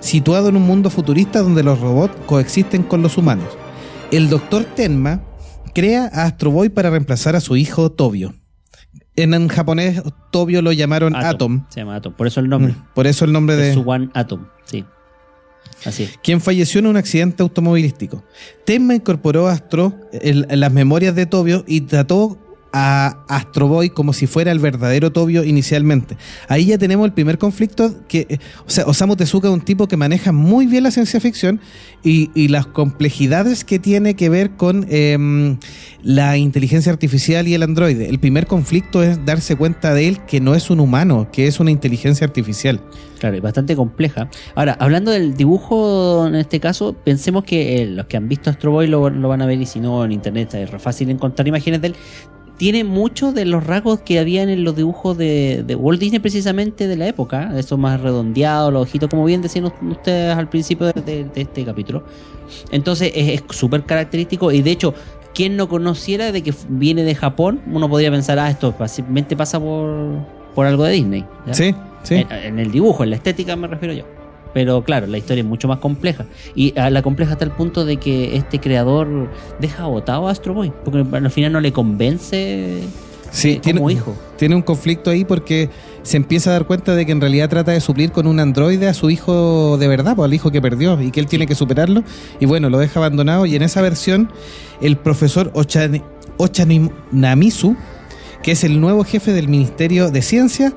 situado 0.00 0.48
en 0.48 0.56
un 0.56 0.62
mundo 0.62 0.88
futurista 0.88 1.42
donde 1.42 1.62
los 1.62 1.80
robots 1.80 2.14
coexisten 2.26 2.82
con 2.82 3.02
los 3.02 3.18
humanos. 3.18 3.48
El 4.10 4.30
doctor 4.30 4.64
Tenma 4.64 5.20
crea 5.74 6.10
a 6.12 6.24
Astro 6.24 6.50
Boy 6.50 6.68
para 6.68 6.90
reemplazar 6.90 7.36
a 7.36 7.40
su 7.40 7.56
hijo 7.56 7.90
Tobio. 7.92 8.34
En, 9.16 9.34
en 9.34 9.48
japonés, 9.48 10.02
Tobio 10.30 10.62
lo 10.62 10.72
llamaron 10.72 11.14
Atom. 11.14 11.66
Se 11.68 11.80
llama 11.80 11.96
Atom. 11.96 12.14
Por 12.14 12.26
eso 12.26 12.40
el 12.40 12.48
nombre. 12.48 12.72
Mm, 12.72 12.84
Por 12.94 13.06
eso 13.06 13.24
el 13.24 13.32
nombre 13.32 13.56
de... 13.56 13.74
Su 13.74 13.82
One 13.82 14.10
Atom. 14.14 14.46
Sí. 14.64 14.84
Así 15.84 16.04
es. 16.04 16.18
quien 16.22 16.40
falleció 16.40 16.78
en 16.78 16.86
un 16.86 16.96
accidente 16.96 17.42
automovilístico. 17.42 18.22
Tenma 18.64 18.94
incorporó 18.94 19.48
a 19.48 19.52
Astro 19.52 19.94
en, 20.12 20.46
en 20.50 20.60
las 20.60 20.72
memorias 20.72 21.14
de 21.14 21.26
Tobio 21.26 21.64
y 21.66 21.82
trató 21.82 22.38
a 22.72 23.18
Astro 23.28 23.68
Boy 23.68 23.90
como 23.90 24.12
si 24.12 24.26
fuera 24.26 24.52
el 24.52 24.58
verdadero 24.58 25.12
Tobio 25.12 25.44
inicialmente. 25.44 26.16
Ahí 26.48 26.66
ya 26.66 26.78
tenemos 26.78 27.06
el 27.06 27.12
primer 27.12 27.38
conflicto 27.38 27.94
que, 28.08 28.26
eh, 28.28 28.38
o 28.66 28.70
sea, 28.70 28.84
Osamu 28.86 29.16
Tezuka 29.16 29.48
es 29.48 29.54
un 29.54 29.60
tipo 29.60 29.88
que 29.88 29.96
maneja 29.96 30.32
muy 30.32 30.66
bien 30.66 30.84
la 30.84 30.90
ciencia 30.90 31.20
ficción 31.20 31.60
y, 32.02 32.30
y 32.34 32.48
las 32.48 32.66
complejidades 32.66 33.64
que 33.64 33.78
tiene 33.78 34.14
que 34.14 34.28
ver 34.28 34.52
con 34.52 34.86
em, 34.90 35.58
la 36.02 36.36
inteligencia 36.36 36.92
artificial 36.92 37.48
y 37.48 37.54
el 37.54 37.62
androide. 37.62 38.08
El 38.08 38.18
primer 38.18 38.46
conflicto 38.46 39.02
es 39.02 39.24
darse 39.24 39.56
cuenta 39.56 39.94
de 39.94 40.08
él 40.08 40.24
que 40.26 40.40
no 40.40 40.54
es 40.54 40.70
un 40.70 40.80
humano, 40.80 41.28
que 41.32 41.46
es 41.46 41.60
una 41.60 41.70
inteligencia 41.70 42.26
artificial. 42.26 42.80
Claro, 43.18 43.36
y 43.36 43.40
bastante 43.40 43.76
compleja. 43.76 44.28
Ahora, 44.56 44.76
hablando 44.80 45.12
del 45.12 45.36
dibujo 45.36 46.26
en 46.26 46.34
este 46.34 46.58
caso, 46.58 46.92
pensemos 46.92 47.44
que 47.44 47.82
eh, 47.82 47.86
los 47.86 48.06
que 48.06 48.16
han 48.16 48.28
visto 48.28 48.50
Astro 48.50 48.72
Boy 48.72 48.88
lo, 48.88 49.10
lo 49.10 49.28
van 49.28 49.42
a 49.42 49.46
ver 49.46 49.60
y 49.60 49.66
si 49.66 49.78
no 49.78 50.04
en 50.04 50.10
internet 50.10 50.52
es 50.54 50.70
fácil 50.82 51.08
encontrar 51.08 51.46
imágenes 51.46 51.80
de 51.80 51.88
él. 51.88 51.96
Tiene 52.62 52.84
muchos 52.84 53.34
de 53.34 53.44
los 53.44 53.66
rasgos 53.66 54.02
que 54.02 54.20
habían 54.20 54.48
en 54.48 54.62
los 54.62 54.76
dibujos 54.76 55.18
de, 55.18 55.64
de 55.66 55.74
Walt 55.74 55.98
Disney 55.98 56.20
precisamente 56.20 56.86
de 56.86 56.94
la 56.96 57.08
época, 57.08 57.58
eso 57.58 57.76
más 57.76 58.00
redondeado, 58.00 58.70
los 58.70 58.82
ojitos, 58.82 59.10
como 59.10 59.24
bien 59.24 59.42
decían 59.42 59.64
ustedes 59.64 60.36
al 60.36 60.48
principio 60.48 60.86
de, 60.86 60.92
de- 61.02 61.24
de 61.24 61.40
este 61.40 61.64
capítulo. 61.64 62.04
Entonces 62.70 63.10
es 63.16 63.42
súper 63.50 63.82
característico 63.82 64.52
y 64.52 64.62
de 64.62 64.70
hecho, 64.70 64.94
quien 65.34 65.56
no 65.56 65.68
conociera 65.68 66.30
de 66.30 66.42
que 66.44 66.54
viene 66.68 67.02
de 67.02 67.16
Japón, 67.16 67.60
uno 67.66 67.88
podría 67.88 68.12
pensar, 68.12 68.38
ah, 68.38 68.48
esto 68.48 68.72
fácilmente 68.72 69.36
pasa 69.36 69.58
por, 69.58 70.20
por 70.54 70.64
algo 70.64 70.84
de 70.84 70.92
Disney. 70.92 71.24
¿ya? 71.48 71.54
Sí, 71.54 71.74
sí. 72.04 72.14
En, 72.14 72.30
en 72.30 72.58
el 72.60 72.70
dibujo, 72.70 73.02
en 73.02 73.10
la 73.10 73.16
estética 73.16 73.56
me 73.56 73.66
refiero 73.66 73.92
yo. 73.92 74.04
Pero 74.54 74.82
claro, 74.84 75.06
la 75.06 75.18
historia 75.18 75.42
es 75.42 75.48
mucho 75.48 75.68
más 75.68 75.78
compleja. 75.78 76.26
Y 76.54 76.78
a 76.78 76.90
la 76.90 77.02
compleja 77.02 77.32
hasta 77.32 77.44
el 77.44 77.50
punto 77.52 77.84
de 77.84 77.96
que 77.96 78.36
este 78.36 78.60
creador 78.60 79.30
deja 79.60 79.86
botado 79.86 80.28
a 80.28 80.30
Astro 80.30 80.54
Boy. 80.54 80.72
Porque 80.84 81.04
al 81.16 81.30
final 81.30 81.52
no 81.52 81.60
le 81.60 81.72
convence 81.72 82.80
Sí, 83.30 83.52
eh, 83.52 83.60
tiene, 83.62 83.78
como 83.80 83.90
hijo. 83.90 84.14
tiene 84.36 84.54
un 84.54 84.60
conflicto 84.60 85.08
ahí 85.10 85.24
porque 85.24 85.70
se 86.02 86.18
empieza 86.18 86.50
a 86.50 86.52
dar 86.52 86.66
cuenta 86.66 86.94
de 86.94 87.06
que 87.06 87.12
en 87.12 87.20
realidad 87.22 87.48
trata 87.48 87.72
de 87.72 87.80
suplir 87.80 88.12
con 88.12 88.26
un 88.26 88.38
androide 88.40 88.88
a 88.88 88.92
su 88.94 89.08
hijo 89.08 89.78
de 89.78 89.88
verdad, 89.88 90.14
pues, 90.16 90.26
al 90.26 90.34
hijo 90.34 90.50
que 90.50 90.60
perdió 90.60 91.00
y 91.00 91.10
que 91.10 91.20
él 91.20 91.26
tiene 91.26 91.46
que 91.46 91.54
superarlo. 91.54 92.02
Y 92.40 92.44
bueno, 92.46 92.68
lo 92.68 92.76
deja 92.78 93.00
abandonado. 93.00 93.46
Y 93.46 93.56
en 93.56 93.62
esa 93.62 93.80
versión, 93.80 94.30
el 94.82 94.98
profesor 94.98 95.50
Ochan- 95.54 96.02
Ochanamisu, 96.36 97.76
que 98.42 98.52
es 98.52 98.64
el 98.64 98.80
nuevo 98.80 99.04
jefe 99.04 99.32
del 99.32 99.48
Ministerio 99.48 100.10
de 100.10 100.20
Ciencia, 100.20 100.74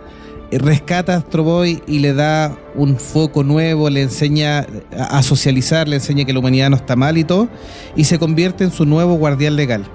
rescata 0.51 1.13
a 1.13 1.17
Astro 1.17 1.43
Boy 1.43 1.81
y 1.87 1.99
le 1.99 2.13
da 2.13 2.57
un 2.75 2.97
foco 2.97 3.43
nuevo, 3.43 3.89
le 3.89 4.01
enseña 4.01 4.65
a 4.97 5.21
socializar, 5.23 5.87
le 5.87 5.97
enseña 5.97 6.25
que 6.25 6.33
la 6.33 6.39
humanidad 6.39 6.69
no 6.69 6.75
está 6.75 6.95
mal 6.95 7.17
y 7.17 7.23
todo, 7.23 7.49
y 7.95 8.05
se 8.05 8.19
convierte 8.19 8.63
en 8.63 8.71
su 8.71 8.85
nuevo 8.85 9.15
guardián 9.15 9.55
legal. 9.55 9.85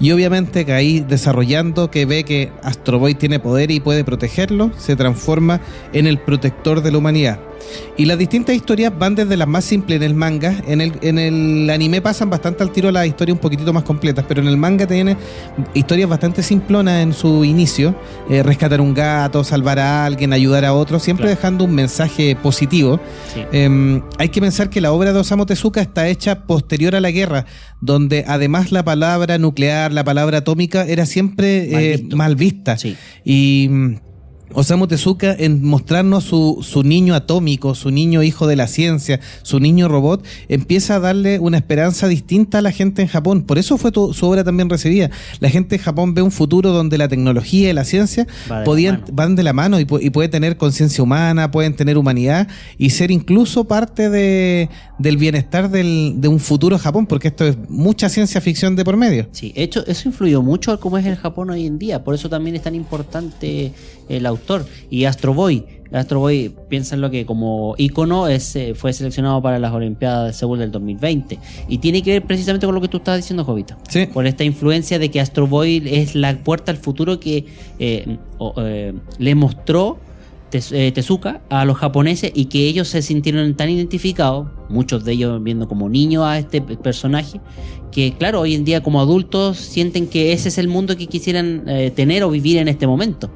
Y 0.00 0.12
obviamente 0.12 0.64
que 0.64 0.72
ahí 0.72 1.00
desarrollando 1.00 1.90
que 1.90 2.06
ve 2.06 2.24
que 2.24 2.50
Astro 2.62 2.98
Boy 2.98 3.14
tiene 3.14 3.38
poder 3.38 3.70
y 3.70 3.80
puede 3.80 4.02
protegerlo, 4.02 4.70
se 4.78 4.96
transforma 4.96 5.60
en 5.92 6.06
el 6.06 6.18
protector 6.18 6.82
de 6.82 6.90
la 6.90 6.98
humanidad. 6.98 7.38
Y 7.96 8.04
las 8.06 8.18
distintas 8.18 8.54
historias 8.56 8.92
van 8.98 9.14
desde 9.14 9.36
las 9.36 9.46
más 9.48 9.64
simples 9.64 9.96
en 9.98 10.02
el 10.02 10.14
manga. 10.14 10.54
En 10.66 10.80
el, 10.80 10.92
en 11.02 11.18
el 11.18 11.68
anime 11.70 12.00
pasan 12.00 12.30
bastante 12.30 12.62
al 12.62 12.72
tiro 12.72 12.90
las 12.90 13.06
historias 13.06 13.34
un 13.34 13.40
poquitito 13.40 13.72
más 13.72 13.82
completas, 13.84 14.24
pero 14.26 14.40
en 14.40 14.48
el 14.48 14.56
manga 14.56 14.86
tiene 14.86 15.16
historias 15.74 16.08
bastante 16.08 16.42
simplonas 16.42 17.02
en 17.02 17.12
su 17.12 17.44
inicio. 17.44 17.94
Eh, 18.28 18.42
rescatar 18.42 18.80
un 18.80 18.94
gato, 18.94 19.44
salvar 19.44 19.78
a 19.78 20.04
alguien, 20.06 20.32
ayudar 20.32 20.64
a 20.64 20.72
otro, 20.72 20.98
siempre 20.98 21.24
Claro. 21.24 21.36
dejando 21.36 21.64
un 21.64 21.74
mensaje 21.74 22.36
positivo. 22.36 22.98
Sí. 23.34 23.42
Eh, 23.52 24.00
hay 24.18 24.28
que 24.30 24.40
pensar 24.40 24.70
que 24.70 24.80
la 24.80 24.92
obra 24.92 25.12
de 25.12 25.18
Osamu 25.18 25.44
Tezuka 25.46 25.80
está 25.80 26.08
hecha 26.08 26.44
posterior 26.44 26.96
a 26.96 27.00
la 27.00 27.10
guerra, 27.10 27.44
donde 27.80 28.24
además 28.26 28.72
la 28.72 28.84
palabra 28.84 29.38
nuclear, 29.38 29.92
la 29.92 30.04
palabra 30.04 30.38
atómica 30.38 30.84
era 30.84 31.04
siempre 31.06 31.68
Mal 31.70 31.82
eh, 31.82 31.96
visto. 31.98 32.16
mal 32.16 32.36
vista. 32.36 32.76
Sí. 32.78 32.96
Y 33.24 33.68
Osamu 34.52 34.86
Tezuka 34.86 35.32
en 35.38 35.64
mostrarnos 35.64 36.24
su, 36.24 36.58
su 36.62 36.82
niño 36.82 37.14
atómico, 37.14 37.74
su 37.74 37.90
niño 37.90 38.22
hijo 38.22 38.46
de 38.46 38.56
la 38.56 38.66
ciencia, 38.66 39.20
su 39.42 39.60
niño 39.60 39.88
robot, 39.88 40.24
empieza 40.48 40.96
a 40.96 41.00
darle 41.00 41.38
una 41.38 41.56
esperanza 41.58 42.08
distinta 42.08 42.58
a 42.58 42.62
la 42.62 42.72
gente 42.72 43.02
en 43.02 43.08
Japón. 43.08 43.42
Por 43.42 43.58
eso 43.58 43.78
fue 43.78 43.92
tu- 43.92 44.12
su 44.12 44.26
obra 44.26 44.42
también 44.44 44.68
recibida. 44.68 45.10
La 45.40 45.48
gente 45.50 45.76
en 45.76 45.82
Japón 45.82 46.14
ve 46.14 46.22
un 46.22 46.30
futuro 46.32 46.72
donde 46.72 46.98
la 46.98 47.08
tecnología 47.08 47.70
y 47.70 47.72
la 47.72 47.84
ciencia 47.84 48.26
Va 48.50 48.56
de 48.56 48.60
la 48.60 48.64
podían, 48.64 49.04
van 49.12 49.36
de 49.36 49.42
la 49.42 49.52
mano 49.52 49.78
y, 49.80 49.86
y 50.00 50.10
puede 50.10 50.28
tener 50.28 50.56
conciencia 50.56 51.02
humana, 51.02 51.50
pueden 51.50 51.74
tener 51.76 51.96
humanidad 51.98 52.48
y 52.78 52.90
ser 52.90 53.10
incluso 53.10 53.64
parte 53.64 54.10
de, 54.10 54.68
del 54.98 55.16
bienestar 55.16 55.70
del- 55.70 56.14
de 56.16 56.28
un 56.28 56.40
futuro 56.40 56.78
Japón, 56.78 57.06
porque 57.06 57.28
esto 57.28 57.46
es 57.46 57.56
mucha 57.68 58.08
ciencia 58.08 58.40
ficción 58.40 58.76
de 58.76 58.84
por 58.84 58.96
medio. 58.96 59.28
Sí, 59.32 59.52
hecho, 59.54 59.86
eso 59.86 60.08
influyó 60.08 60.42
mucho 60.42 60.72
a 60.72 60.80
cómo 60.80 60.98
es 60.98 61.06
el 61.06 61.16
Japón 61.16 61.50
hoy 61.50 61.66
en 61.66 61.78
día. 61.78 62.02
Por 62.04 62.14
eso 62.14 62.28
también 62.28 62.56
es 62.56 62.62
tan 62.62 62.74
importante 62.74 63.72
el 64.16 64.26
autor. 64.26 64.66
Y 64.90 65.04
Astro 65.04 65.32
Boy. 65.34 65.64
Astro 65.92 66.20
Boy, 66.20 66.54
piénsenlo 66.68 67.10
que 67.10 67.26
como 67.26 67.74
ícono 67.76 68.28
es, 68.28 68.54
eh, 68.54 68.74
fue 68.76 68.92
seleccionado 68.92 69.42
para 69.42 69.58
las 69.58 69.72
Olimpiadas 69.72 70.26
de 70.28 70.32
Seúl 70.32 70.60
del 70.60 70.70
2020. 70.70 71.38
Y 71.68 71.78
tiene 71.78 72.00
que 72.02 72.12
ver 72.12 72.22
precisamente 72.22 72.64
con 72.66 72.74
lo 72.76 72.80
que 72.80 72.86
tú 72.88 72.98
estabas 72.98 73.18
diciendo, 73.20 73.44
Jovita. 73.44 73.76
Sí. 73.88 74.06
Por 74.06 74.26
esta 74.28 74.44
influencia 74.44 75.00
de 75.00 75.10
que 75.10 75.20
Astro 75.20 75.48
Boy 75.48 75.82
es 75.86 76.14
la 76.14 76.36
puerta 76.38 76.70
al 76.70 76.78
futuro 76.78 77.18
que 77.18 77.46
eh, 77.80 78.18
o- 78.38 78.54
eh, 78.58 78.92
le 79.18 79.34
mostró 79.34 79.98
eh, 80.52 80.90
Tezuka 80.92 81.40
a 81.48 81.64
los 81.64 81.76
japoneses 81.76 82.32
y 82.34 82.46
que 82.46 82.66
ellos 82.66 82.88
se 82.88 83.02
sintieron 83.02 83.54
tan 83.54 83.70
identificados, 83.70 84.48
muchos 84.68 85.04
de 85.04 85.12
ellos 85.12 85.40
viendo 85.42 85.68
como 85.68 85.88
niños 85.88 86.24
a 86.24 86.38
este 86.38 86.60
pe- 86.60 86.76
personaje, 86.76 87.40
que 87.92 88.12
claro, 88.18 88.40
hoy 88.40 88.54
en 88.54 88.64
día 88.64 88.82
como 88.82 89.00
adultos 89.00 89.56
sienten 89.58 90.08
que 90.08 90.32
ese 90.32 90.48
es 90.48 90.58
el 90.58 90.66
mundo 90.68 90.96
que 90.96 91.06
quisieran 91.06 91.64
eh, 91.68 91.90
tener 91.94 92.22
o 92.24 92.30
vivir 92.30 92.56
en 92.58 92.66
este 92.68 92.86
momento. 92.88 93.30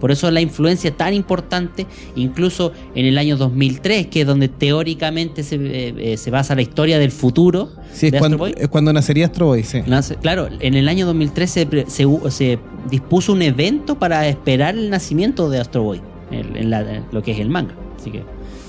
Por 0.00 0.10
eso 0.10 0.30
la 0.30 0.40
influencia 0.40 0.90
tan 0.96 1.12
importante, 1.14 1.86
incluso 2.16 2.72
en 2.94 3.04
el 3.06 3.18
año 3.18 3.36
2003, 3.36 4.06
que 4.06 4.22
es 4.22 4.26
donde 4.26 4.48
teóricamente 4.48 5.42
se, 5.42 5.56
eh, 5.56 5.94
eh, 5.96 6.16
se 6.16 6.30
basa 6.30 6.54
la 6.54 6.62
historia 6.62 6.98
del 6.98 7.10
futuro 7.12 7.68
Sí, 7.92 8.06
es 8.06 8.12
de 8.12 8.18
Astro 8.18 8.20
cuando, 8.20 8.38
Boy. 8.38 8.54
es 8.56 8.68
cuando 8.68 8.92
nacería 8.92 9.26
Astro 9.26 9.46
Boy, 9.46 9.62
sí. 9.62 9.82
Nace- 9.86 10.16
Claro, 10.16 10.48
en 10.60 10.74
el 10.74 10.88
año 10.88 11.06
2003 11.06 11.50
se, 11.50 11.66
pre- 11.66 11.84
se 11.88 12.06
se 12.30 12.58
dispuso 12.90 13.32
un 13.32 13.42
evento 13.42 13.98
para 13.98 14.26
esperar 14.26 14.74
el 14.74 14.88
nacimiento 14.90 15.50
de 15.50 15.60
Astro 15.60 15.82
Boy, 15.82 16.00
el- 16.30 16.56
en 16.56 16.70
la- 16.70 16.80
en 16.96 17.04
lo 17.12 17.22
que 17.22 17.32
es 17.32 17.38
el 17.40 17.48
manga. 17.50 17.74
Así 18.00 18.10
que, 18.10 18.22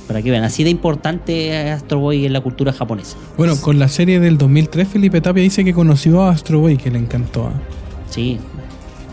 para 0.08 0.22
que 0.22 0.30
vean, 0.32 0.44
así 0.44 0.64
de 0.66 0.70
importante 0.70 1.54
Astro 1.72 2.00
Boy 2.00 2.26
en 2.26 2.34
la 2.34 2.42
cultura 2.42 2.74
japonesa. 2.74 3.16
Bueno, 3.38 3.56
con 3.62 3.80
la 3.80 3.88
serie 3.88 4.20
del 4.20 4.38
2003, 4.38 4.88
Felipe 4.90 5.22
Tapia 5.22 5.42
dice 5.44 5.64
que 5.64 5.74
conoció 5.74 6.22
a 6.24 6.32
Astro 6.32 6.60
Boy, 6.60 6.76
que 6.76 6.92
le 6.92 7.00
encantó. 7.00 7.46
¿ah? 7.46 7.54
Sí, 8.10 8.38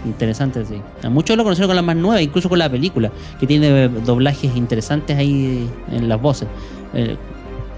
interesante, 0.05 0.65
sí. 0.65 0.75
A 1.03 1.09
muchos 1.11 1.37
lo 1.37 1.45
conocieron 1.45 1.69
con 1.69 1.77
la 1.77 1.83
más 1.83 1.97
nueva, 1.97 2.21
incluso 2.23 2.49
con 2.49 2.59
la 2.59 2.71
película, 2.71 3.11
que 3.41 3.47
tiene 3.47 3.89
doblajes 3.89 4.55
interesantes 4.57 5.17
ahí 5.17 5.69
en 5.91 6.09
las 6.09 6.21
voces. 6.21 6.49
Eh, 6.95 7.17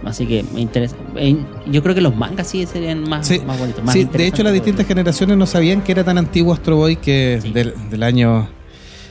así 0.05 0.27
que 0.27 0.45
me 0.55 0.61
interesa. 0.61 0.97
eh, 1.17 1.37
Yo 1.71 1.83
creo 1.83 1.95
que 1.95 2.01
los 2.01 2.15
mangas 2.17 2.47
sí 2.49 2.65
serían 2.67 3.09
más, 3.09 3.27
Sí, 3.27 3.41
más 3.47 3.59
bonitos. 3.59 3.83
Más 3.85 3.93
sí, 3.95 4.05
de 4.05 4.27
hecho 4.27 4.43
las 4.43 4.53
distintas 4.53 4.87
generaciones 4.87 5.37
no 5.37 5.47
sabían 5.47 5.83
que 5.83 5.93
era 5.93 6.05
tan 6.05 6.19
antiguo 6.19 6.53
Astro 6.55 6.77
Boy 6.77 6.97
que 6.97 7.39
Sí. 7.43 7.51
del, 7.53 7.75
del 7.91 8.03
año 8.03 8.49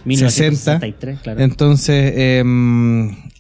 1963, 0.06 1.20
claro. 1.22 1.42
Entonces, 1.42 2.14
eh, 2.16 2.44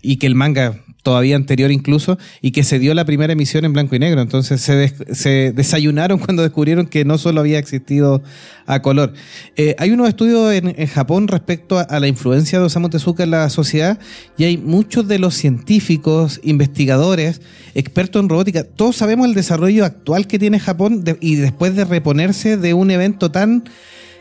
y 0.01 0.17
que 0.17 0.27
el 0.27 0.35
manga 0.35 0.75
todavía 1.09 1.35
anterior 1.35 1.71
incluso, 1.71 2.19
y 2.39 2.51
que 2.51 2.63
se 2.63 2.77
dio 2.77 2.93
la 2.93 3.03
primera 3.03 3.33
emisión 3.33 3.65
en 3.65 3.73
blanco 3.73 3.95
y 3.95 3.99
negro. 3.99 4.21
Entonces 4.21 4.61
se, 4.61 4.75
des- 4.75 4.93
se 5.11 5.51
desayunaron 5.53 6.19
cuando 6.23 6.43
descubrieron 6.43 6.85
que 6.85 7.03
no 7.03 7.17
solo 7.17 7.39
había 7.39 7.57
existido 7.57 8.21
a 8.67 8.83
color. 8.83 9.13
Eh, 9.55 9.75
hay 9.79 9.89
unos 9.89 10.07
estudios 10.07 10.53
en, 10.53 10.85
Japón 10.85 11.27
respecto 11.27 11.79
a, 11.79 11.99
la 11.99 12.07
influencia 12.07 12.59
de 12.59 12.65
Osamu 12.65 12.89
Tezuka 12.89 13.23
en 13.23 13.31
la 13.31 13.49
sociedad, 13.49 13.97
y 14.37 14.43
hay 14.43 14.57
muchos 14.57 15.07
de 15.07 15.17
los 15.17 15.33
científicos, 15.33 16.39
investigadores, 16.43 17.41
expertos 17.73 18.21
en 18.21 18.29
robótica, 18.29 18.63
todos 18.63 18.95
sabemos 18.95 19.27
el 19.27 19.33
desarrollo 19.33 19.83
actual 19.83 20.27
que 20.27 20.37
tiene 20.37 20.59
Japón 20.59 21.03
y 21.21 21.37
después 21.37 21.75
de 21.75 21.85
reponerse 21.85 22.57
de 22.57 22.75
un 22.75 22.91
evento 22.91 23.31
tan 23.31 23.63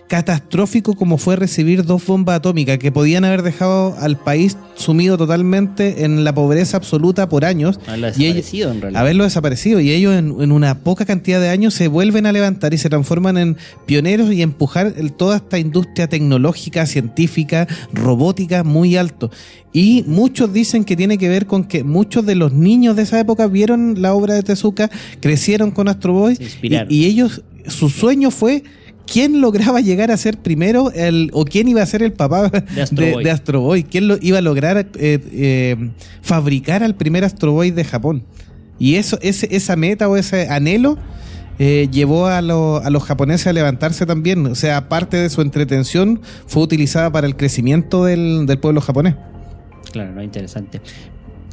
catastrófico 0.09 0.95
como 0.95 1.19
fue 1.19 1.37
recibir 1.37 1.85
dos 1.85 2.05
bombas 2.07 2.37
atómicas 2.37 2.79
que 2.79 2.91
podían 2.91 3.25
haber 3.25 3.43
dejado 3.43 3.95
al 4.01 4.17
país 4.19 4.57
sumido 4.75 5.17
totalmente 5.19 6.05
en 6.05 6.25
la 6.25 6.35
pobreza 6.35 6.77
absoluta 6.79 7.29
por 7.29 7.45
años 7.45 7.79
Haberlo 7.87 8.09
y 8.09 8.25
ellos- 8.25 8.35
desaparecido, 8.37 8.71
en 8.73 8.81
realidad. 8.81 9.01
haberlo 9.03 9.25
desaparecido 9.25 9.81
y 9.81 9.91
ellos 9.91 10.15
en, 10.15 10.35
en 10.41 10.51
una 10.53 10.77
poca 10.81 11.05
cantidad 11.05 11.41
de 11.41 11.51
años 11.51 11.75
se 11.75 11.89
vuelven 11.89 12.27
a 12.27 12.33
levantar 12.33 12.75
y 12.75 12.79
se 12.79 12.89
transforman 12.89 13.37
en 13.39 13.57
pioneros 13.87 14.33
y 14.33 14.43
empujar 14.43 14.95
el- 14.97 15.13
toda 15.13 15.37
esta 15.37 15.59
industria 15.59 16.09
tecnológica, 16.09 16.87
científica, 16.87 17.67
robótica 17.93 18.65
muy 18.65 18.97
alto. 18.97 19.31
Y 19.73 20.05
muchos 20.07 20.53
dicen 20.53 20.85
que 20.85 20.97
tiene 20.97 21.19
que 21.19 21.29
ver 21.29 21.47
con 21.47 21.65
que 21.65 21.85
muchos 21.85 22.25
de 22.25 22.35
los 22.35 22.53
niños 22.53 22.97
de 22.97 23.03
esa 23.03 23.21
época 23.21 23.47
vieron 23.47 24.01
la 24.01 24.15
obra 24.15 24.35
de 24.35 24.43
Tezuka, 24.43 24.91
crecieron 25.21 25.71
con 25.71 25.89
Astro 25.89 26.15
Boy 26.15 26.39
y, 26.63 26.75
y 26.89 27.05
ellos, 27.05 27.43
su 27.67 27.91
sueño 27.91 28.31
fue 28.31 28.65
quién 29.11 29.41
lograba 29.41 29.81
llegar 29.81 30.11
a 30.11 30.17
ser 30.17 30.39
primero 30.39 30.91
el, 30.93 31.31
o 31.33 31.45
quién 31.45 31.69
iba 31.69 31.83
a 31.83 31.87
ser 31.87 32.03
el 32.03 32.13
papá 32.13 32.49
de 32.51 32.83
Astro 32.83 33.05
de, 33.05 33.13
Boy. 33.13 33.25
de 33.25 33.31
Astro 33.31 33.61
Boy, 33.61 33.85
quién 33.85 34.09
lo 34.09 34.17
iba 34.21 34.39
a 34.39 34.43
lograr 34.43 34.77
eh, 34.79 34.87
eh, 35.33 35.91
fabricar 36.23 36.83
al 36.83 36.95
primer 36.95 37.25
Astro 37.25 37.53
Boy 37.53 37.71
de 37.71 37.85
Japón. 37.85 38.25
Y 38.79 38.95
eso, 38.97 39.19
ese, 39.23 39.49
esa 39.55 39.75
meta 39.77 40.09
o 40.09 40.17
ese 40.17 40.49
anhelo 40.49 40.99
eh, 41.59 41.89
llevó 41.91 42.27
a, 42.29 42.41
lo- 42.43 42.77
a 42.77 42.91
los 42.91 43.03
japoneses 43.03 43.47
a 43.49 43.53
levantarse 43.53 44.07
también. 44.07 44.47
O 44.47 44.55
sea, 44.55 44.89
parte 44.89 45.17
de 45.17 45.29
su 45.31 45.41
entretención 45.43 46.21
fue 46.47 46.63
utilizada 46.63 47.11
para 47.11 47.27
el 47.27 47.35
crecimiento 47.37 48.05
del, 48.05 48.47
del 48.47 48.59
pueblo 48.59 48.81
japonés. 48.81 49.17
Claro, 49.93 50.13
no, 50.13 50.23
interesante. 50.23 50.81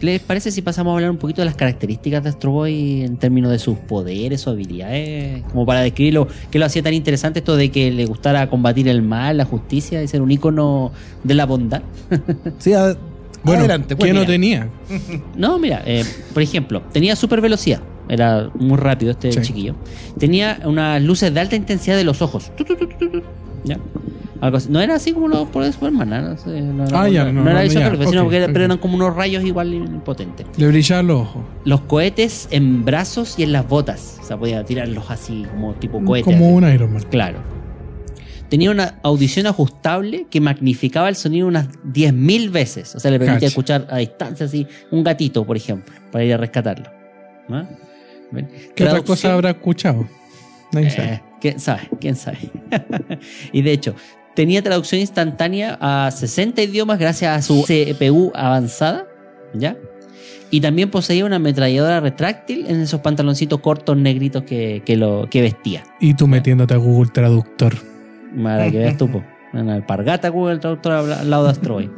¿Les 0.01 0.19
parece 0.21 0.51
si 0.51 0.61
pasamos 0.61 0.91
a 0.91 0.95
hablar 0.95 1.09
un 1.09 1.17
poquito 1.17 1.41
de 1.41 1.45
las 1.45 1.55
características 1.55 2.21
de 2.23 2.29
Astro 2.29 2.51
Boy 2.51 3.03
en 3.03 3.15
términos 3.17 3.49
de 3.51 3.59
sus 3.59 3.77
poderes, 3.77 4.41
sus 4.41 4.53
habilidades? 4.53 5.43
Como 5.51 5.65
para 5.65 5.81
describirlo, 5.81 6.27
¿qué 6.51 6.59
lo 6.59 6.65
hacía 6.65 6.83
tan 6.83 6.93
interesante 6.93 7.39
esto 7.39 7.55
de 7.55 7.71
que 7.71 7.91
le 7.91 8.05
gustara 8.05 8.49
combatir 8.49 8.87
el 8.89 9.01
mal, 9.01 9.37
la 9.37 9.45
justicia 9.45 10.03
y 10.03 10.07
ser 10.07 10.21
un 10.21 10.31
ícono 10.31 10.91
de 11.23 11.33
la 11.33 11.45
bondad? 11.45 11.81
Sí, 12.59 12.73
a- 12.73 12.95
Bueno, 13.43 13.59
adelante. 13.61 13.89
¿qué 13.89 13.95
pues, 13.95 14.13
no 14.13 14.19
mira. 14.21 14.31
tenía? 14.31 14.69
No, 15.37 15.57
mira, 15.59 15.81
eh, 15.85 16.03
por 16.33 16.43
ejemplo, 16.43 16.81
tenía 16.91 17.15
super 17.15 17.39
velocidad. 17.41 17.81
era 18.09 18.51
muy 18.53 18.77
rápido 18.77 19.11
este 19.11 19.31
Sí. 19.31 19.41
chiquillo. 19.41 19.75
Tenía 20.19 20.59
unas 20.65 21.01
luces 21.01 21.33
de 21.33 21.39
alta 21.39 21.55
intensidad 21.55 21.95
de 21.95 22.03
los 22.03 22.21
ojos. 22.21 22.51
¿Ya? 23.65 23.79
Algo 24.41 24.57
así. 24.57 24.69
No 24.69 24.79
era 24.79 24.95
así 24.95 25.13
como 25.13 25.27
los 25.27 25.47
poderes 25.49 25.73
de 25.73 25.79
Superman, 25.79 26.09
¿no? 26.09 26.21
No 26.21 26.37
sé, 26.37 26.61
no 26.61 26.85
era, 26.85 27.01
Ah, 27.01 27.09
ya, 27.09 27.31
no, 27.31 27.41
era 27.41 27.53
no, 27.53 27.59
eso, 27.59 27.79
pero, 27.79 28.09
sino 28.09 28.23
porque 28.23 28.37
eran 28.37 28.77
como 28.77 28.95
unos 28.95 29.15
rayos 29.15 29.43
igual 29.43 30.01
potentes. 30.03 30.45
Le 30.57 30.67
brillaban 30.67 31.07
los 31.07 31.21
ojos. 31.21 31.43
Los 31.63 31.81
cohetes 31.81 32.47
en 32.51 32.85
brazos 32.85 33.39
y 33.39 33.43
en 33.43 33.51
las 33.51 33.67
botas. 33.67 34.19
O 34.21 34.25
sea, 34.25 34.37
podía 34.37 34.63
tirarlos 34.63 35.09
así 35.09 35.45
como 35.51 35.73
tipo 35.73 36.03
cohetes. 36.03 36.25
Como 36.25 36.45
así. 36.45 36.53
un 36.53 36.73
Iron 36.73 36.93
Man. 36.93 37.03
Claro. 37.09 37.39
Tenía 38.49 38.69
una 38.69 38.99
audición 39.01 39.47
ajustable 39.47 40.27
que 40.29 40.39
magnificaba 40.39 41.09
el 41.09 41.15
sonido 41.15 41.47
unas 41.47 41.69
10.000 41.83 42.51
veces. 42.51 42.93
O 42.93 42.99
sea, 42.99 43.09
le 43.09 43.19
permitía 43.19 43.47
escuchar 43.47 43.87
a 43.89 43.97
distancia 43.97 44.45
así 44.45 44.67
un 44.91 45.03
gatito, 45.03 45.45
por 45.45 45.57
ejemplo, 45.57 45.93
para 46.11 46.23
ir 46.23 46.33
a 46.33 46.37
rescatarlo. 46.37 46.89
¿Ven? 48.31 48.49
¿Qué 48.75 48.83
otra 48.83 49.01
cosa 49.01 49.33
habrá 49.33 49.51
escuchado? 49.51 50.07
Eh, 50.77 51.21
¿Quién 51.45 51.59
sabe? 51.59 51.81
¿Quién 52.01 52.15
sabe? 52.15 52.39
y 53.51 53.61
de 53.61 53.71
hecho, 53.71 53.93
tenía 54.33 54.63
traducción 54.63 54.99
instantánea 54.99 55.77
a 55.79 56.09
60 56.09 56.59
idiomas 56.63 56.97
gracias 56.97 57.37
a 57.37 57.41
su 57.43 57.61
CPU 57.61 58.31
avanzada, 58.33 59.05
¿ya? 59.53 59.77
Y 60.49 60.61
también 60.61 60.89
poseía 60.89 61.23
una 61.23 61.35
ametralladora 61.35 61.99
retráctil 61.99 62.65
en 62.67 62.81
esos 62.81 63.01
pantaloncitos 63.01 63.59
cortos 63.59 63.95
negritos 63.95 64.41
que, 64.41 64.81
que 64.87 64.97
lo, 64.97 65.27
que 65.29 65.41
vestía. 65.41 65.83
Y 65.99 66.15
tú 66.15 66.25
metiéndote 66.25 66.73
a 66.73 66.77
Google 66.77 67.11
Traductor. 67.13 67.75
Para 68.41 68.71
que 68.71 68.79
veas 68.79 68.97
tú, 68.97 69.07
po. 69.07 69.23
En 69.53 69.67
la 69.67 69.75
alpargata 69.75 70.29
Google 70.29 70.57
Traductor 70.57 70.93
al 70.93 71.29
lado 71.29 71.43
de 71.43 71.51
Astro 71.51 71.75
Boy. 71.75 71.91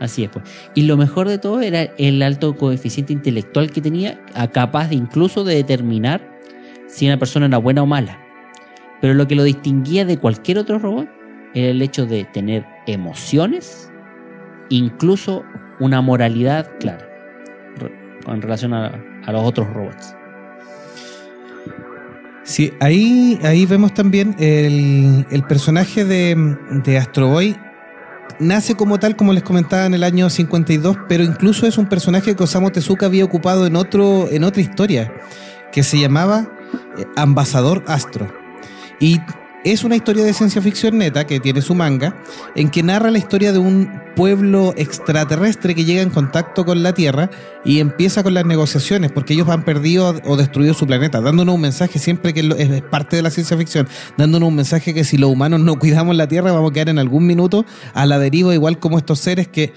Así 0.00 0.24
es, 0.24 0.30
pues. 0.30 0.44
Y 0.74 0.82
lo 0.82 0.96
mejor 0.96 1.28
de 1.28 1.38
todo 1.38 1.60
era 1.60 1.82
el 1.96 2.20
alto 2.22 2.56
coeficiente 2.56 3.12
intelectual 3.12 3.70
que 3.70 3.80
tenía, 3.80 4.20
capaz 4.52 4.88
de 4.88 4.96
incluso 4.96 5.44
de 5.44 5.54
determinar 5.54 6.28
si 6.88 7.06
una 7.06 7.20
persona 7.20 7.46
era 7.46 7.58
buena 7.58 7.84
o 7.84 7.86
mala. 7.86 8.18
Pero 9.00 9.14
lo 9.14 9.26
que 9.26 9.34
lo 9.34 9.44
distinguía 9.44 10.04
de 10.04 10.18
cualquier 10.18 10.58
otro 10.58 10.78
robot 10.78 11.08
era 11.54 11.68
el 11.68 11.82
hecho 11.82 12.06
de 12.06 12.24
tener 12.24 12.64
emociones, 12.86 13.90
incluso 14.68 15.44
una 15.78 16.00
moralidad 16.00 16.70
clara 16.78 17.06
en 18.26 18.42
relación 18.42 18.74
a, 18.74 19.02
a 19.26 19.32
los 19.32 19.42
otros 19.42 19.72
robots. 19.72 20.14
Sí, 22.42 22.72
ahí, 22.80 23.38
ahí 23.42 23.66
vemos 23.66 23.94
también 23.94 24.34
el, 24.38 25.26
el 25.30 25.42
personaje 25.44 26.04
de, 26.04 26.56
de 26.84 26.98
Astro 26.98 27.28
Boy. 27.28 27.56
Nace 28.38 28.74
como 28.74 28.98
tal, 28.98 29.16
como 29.16 29.32
les 29.32 29.42
comentaba, 29.42 29.86
en 29.86 29.94
el 29.94 30.02
año 30.02 30.30
52, 30.30 30.96
pero 31.08 31.22
incluso 31.22 31.66
es 31.66 31.76
un 31.76 31.86
personaje 31.86 32.34
que 32.34 32.42
Osamu 32.42 32.70
Tezuka 32.70 33.06
había 33.06 33.24
ocupado 33.24 33.66
en, 33.66 33.76
otro, 33.76 34.28
en 34.30 34.44
otra 34.44 34.62
historia, 34.62 35.12
que 35.72 35.82
se 35.82 36.00
llamaba 36.00 36.48
eh, 36.98 37.04
Ambasador 37.16 37.84
Astro. 37.86 38.39
Y 39.00 39.18
es 39.64 39.84
una 39.84 39.96
historia 39.96 40.24
de 40.24 40.32
ciencia 40.32 40.62
ficción 40.62 40.98
neta 40.98 41.26
que 41.26 41.40
tiene 41.40 41.60
su 41.60 41.74
manga, 41.74 42.16
en 42.54 42.70
que 42.70 42.82
narra 42.82 43.10
la 43.10 43.18
historia 43.18 43.52
de 43.52 43.58
un 43.58 43.90
pueblo 44.16 44.74
extraterrestre 44.76 45.74
que 45.74 45.84
llega 45.84 46.02
en 46.02 46.10
contacto 46.10 46.64
con 46.64 46.82
la 46.82 46.92
Tierra 46.92 47.30
y 47.64 47.80
empieza 47.80 48.22
con 48.22 48.34
las 48.34 48.44
negociaciones, 48.44 49.12
porque 49.12 49.34
ellos 49.34 49.48
han 49.48 49.64
perdido 49.64 50.14
o 50.24 50.36
destruido 50.36 50.74
su 50.74 50.86
planeta, 50.86 51.20
dándonos 51.20 51.54
un 51.54 51.60
mensaje 51.60 51.98
siempre 51.98 52.32
que 52.32 52.40
es, 52.40 52.82
parte 52.82 53.16
de 53.16 53.22
la 53.22 53.30
ciencia 53.30 53.56
ficción, 53.56 53.88
dándonos 54.16 54.48
un 54.48 54.56
mensaje 54.56 54.94
que 54.94 55.04
si 55.04 55.16
los 55.16 55.30
humanos 55.30 55.60
no 55.60 55.78
cuidamos 55.78 56.16
la 56.16 56.28
Tierra 56.28 56.52
vamos 56.52 56.70
a 56.70 56.74
quedar 56.74 56.88
en 56.88 56.98
algún 56.98 57.26
minuto 57.26 57.64
a 57.94 58.06
la 58.06 58.18
deriva, 58.18 58.54
igual 58.54 58.78
como 58.78 58.98
estos 58.98 59.20
seres 59.20 59.48
que 59.48 59.72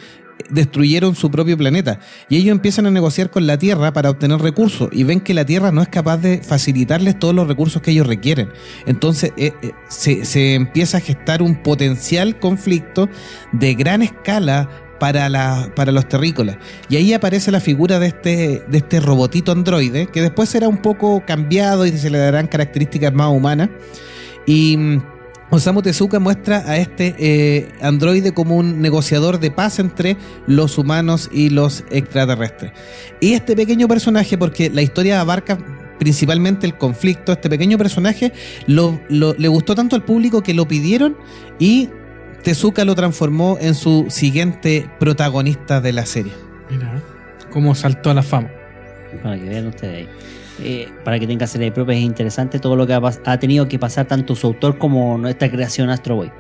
destruyeron 0.50 1.16
su 1.16 1.32
propio 1.32 1.58
planeta. 1.58 2.00
Y 2.30 2.38
ellos 2.38 2.52
empiezan 2.52 2.86
a 2.86 2.92
negociar 2.92 3.30
con 3.30 3.48
la 3.48 3.58
Tierra 3.58 3.94
para 3.94 4.10
obtener 4.10 4.40
recursos 4.40 4.90
y 4.92 5.04
ven 5.04 5.20
que 5.20 5.34
la 5.34 5.46
Tierra 5.46 5.72
no 5.72 5.82
es 5.82 5.88
capaz 5.88 6.18
de 6.18 6.42
facilitarles 6.44 7.18
todos 7.20 7.34
los 7.34 7.48
recursos 7.48 7.82
que 7.82 7.92
ellos 7.92 8.08
requieren. 8.08 8.50
Entonces 8.86 9.34
eh, 9.38 9.54
eh, 9.62 9.72
se, 9.90 10.26
se 10.26 10.56
empieza 10.56 10.98
a 10.98 11.02
gestar 11.02 11.42
un 11.42 11.62
potencial 11.62 12.40
conflicto 12.40 13.10
de 13.52 13.74
gran 13.76 14.02
escala 14.02 14.70
para, 15.00 15.28
la, 15.28 15.70
para 15.76 15.92
los 15.92 16.08
terrícolas. 16.08 16.58
Y 16.88 16.96
ahí 16.96 17.14
aparece 17.14 17.52
la 17.52 17.60
figura 17.60 18.00
de 18.00 18.08
este, 18.08 18.64
de 18.68 18.78
este 18.78 19.02
robotito 19.02 19.52
androide, 19.52 20.08
que 20.08 20.22
después 20.22 20.48
será 20.48 20.70
un 20.70 20.78
poco 20.78 21.24
cambiado 21.26 21.86
y 21.86 21.92
se 21.92 22.10
le 22.10 22.20
darán 22.20 22.48
características 22.48 23.14
más 23.14 23.28
humanas. 23.28 23.70
Y 24.46 24.78
mm, 24.78 25.02
Osamu 25.54 25.84
Tezuka 25.84 26.20
muestra 26.20 26.64
a 26.66 26.78
este 26.78 27.14
eh, 27.20 27.68
androide 27.80 28.34
como 28.34 28.56
un 28.58 28.82
negociador 28.82 29.40
de 29.40 29.52
paz 29.52 29.78
entre 29.78 30.18
los 30.48 30.80
humanos 30.80 31.30
y 31.32 31.50
los 31.52 31.84
extraterrestres. 31.92 32.72
Y 33.22 33.34
este 33.34 33.56
pequeño 33.56 33.88
personaje, 33.88 34.36
porque 34.36 34.72
la 34.72 34.82
historia 34.82 35.22
abarca 35.22 35.60
principalmente 36.00 36.66
el 36.66 36.76
conflicto, 36.76 37.34
este 37.34 37.50
pequeño 37.52 37.78
personaje 37.78 38.34
lo- 38.66 39.00
lo- 39.10 39.36
le 39.36 39.48
gustó 39.48 39.76
tanto 39.76 39.96
al 39.96 40.04
público 40.04 40.42
que 40.42 40.56
lo 40.56 40.68
pidieron 40.68 41.16
y 41.60 41.90
Tezuka 42.42 42.84
lo 42.84 42.96
transformó 42.96 43.58
en 43.62 43.76
su 43.76 44.08
siguiente 44.10 44.90
protagonista 45.00 45.80
de 45.82 45.94
la 45.94 46.08
serie. 46.08 46.34
Mira, 46.72 47.00
cómo 47.52 47.76
saltó 47.76 48.10
a 48.10 48.16
la 48.16 48.24
fama. 48.24 48.50
Para 49.22 49.38
que 49.38 49.44
vean 49.50 49.68
ustedes 49.68 50.08
ahí. 50.08 50.10
Eh, 50.66 50.88
para 51.04 51.20
que 51.20 51.28
tenga 51.28 51.46
serie 51.46 51.72
propia 51.72 51.96
es 51.96 52.02
interesante 52.02 52.58
todo 52.58 52.78
lo 52.78 52.88
que 52.88 52.94
ha, 52.94 53.40
tenido 53.40 53.68
que 53.68 53.78
pasar 53.78 54.08
tanto 54.08 54.34
su 54.34 54.48
autor 54.48 54.78
como 54.78 55.18
nuestra 55.18 55.52
creación 55.52 55.90
Astro 55.90 56.16
Boy. 56.16 56.32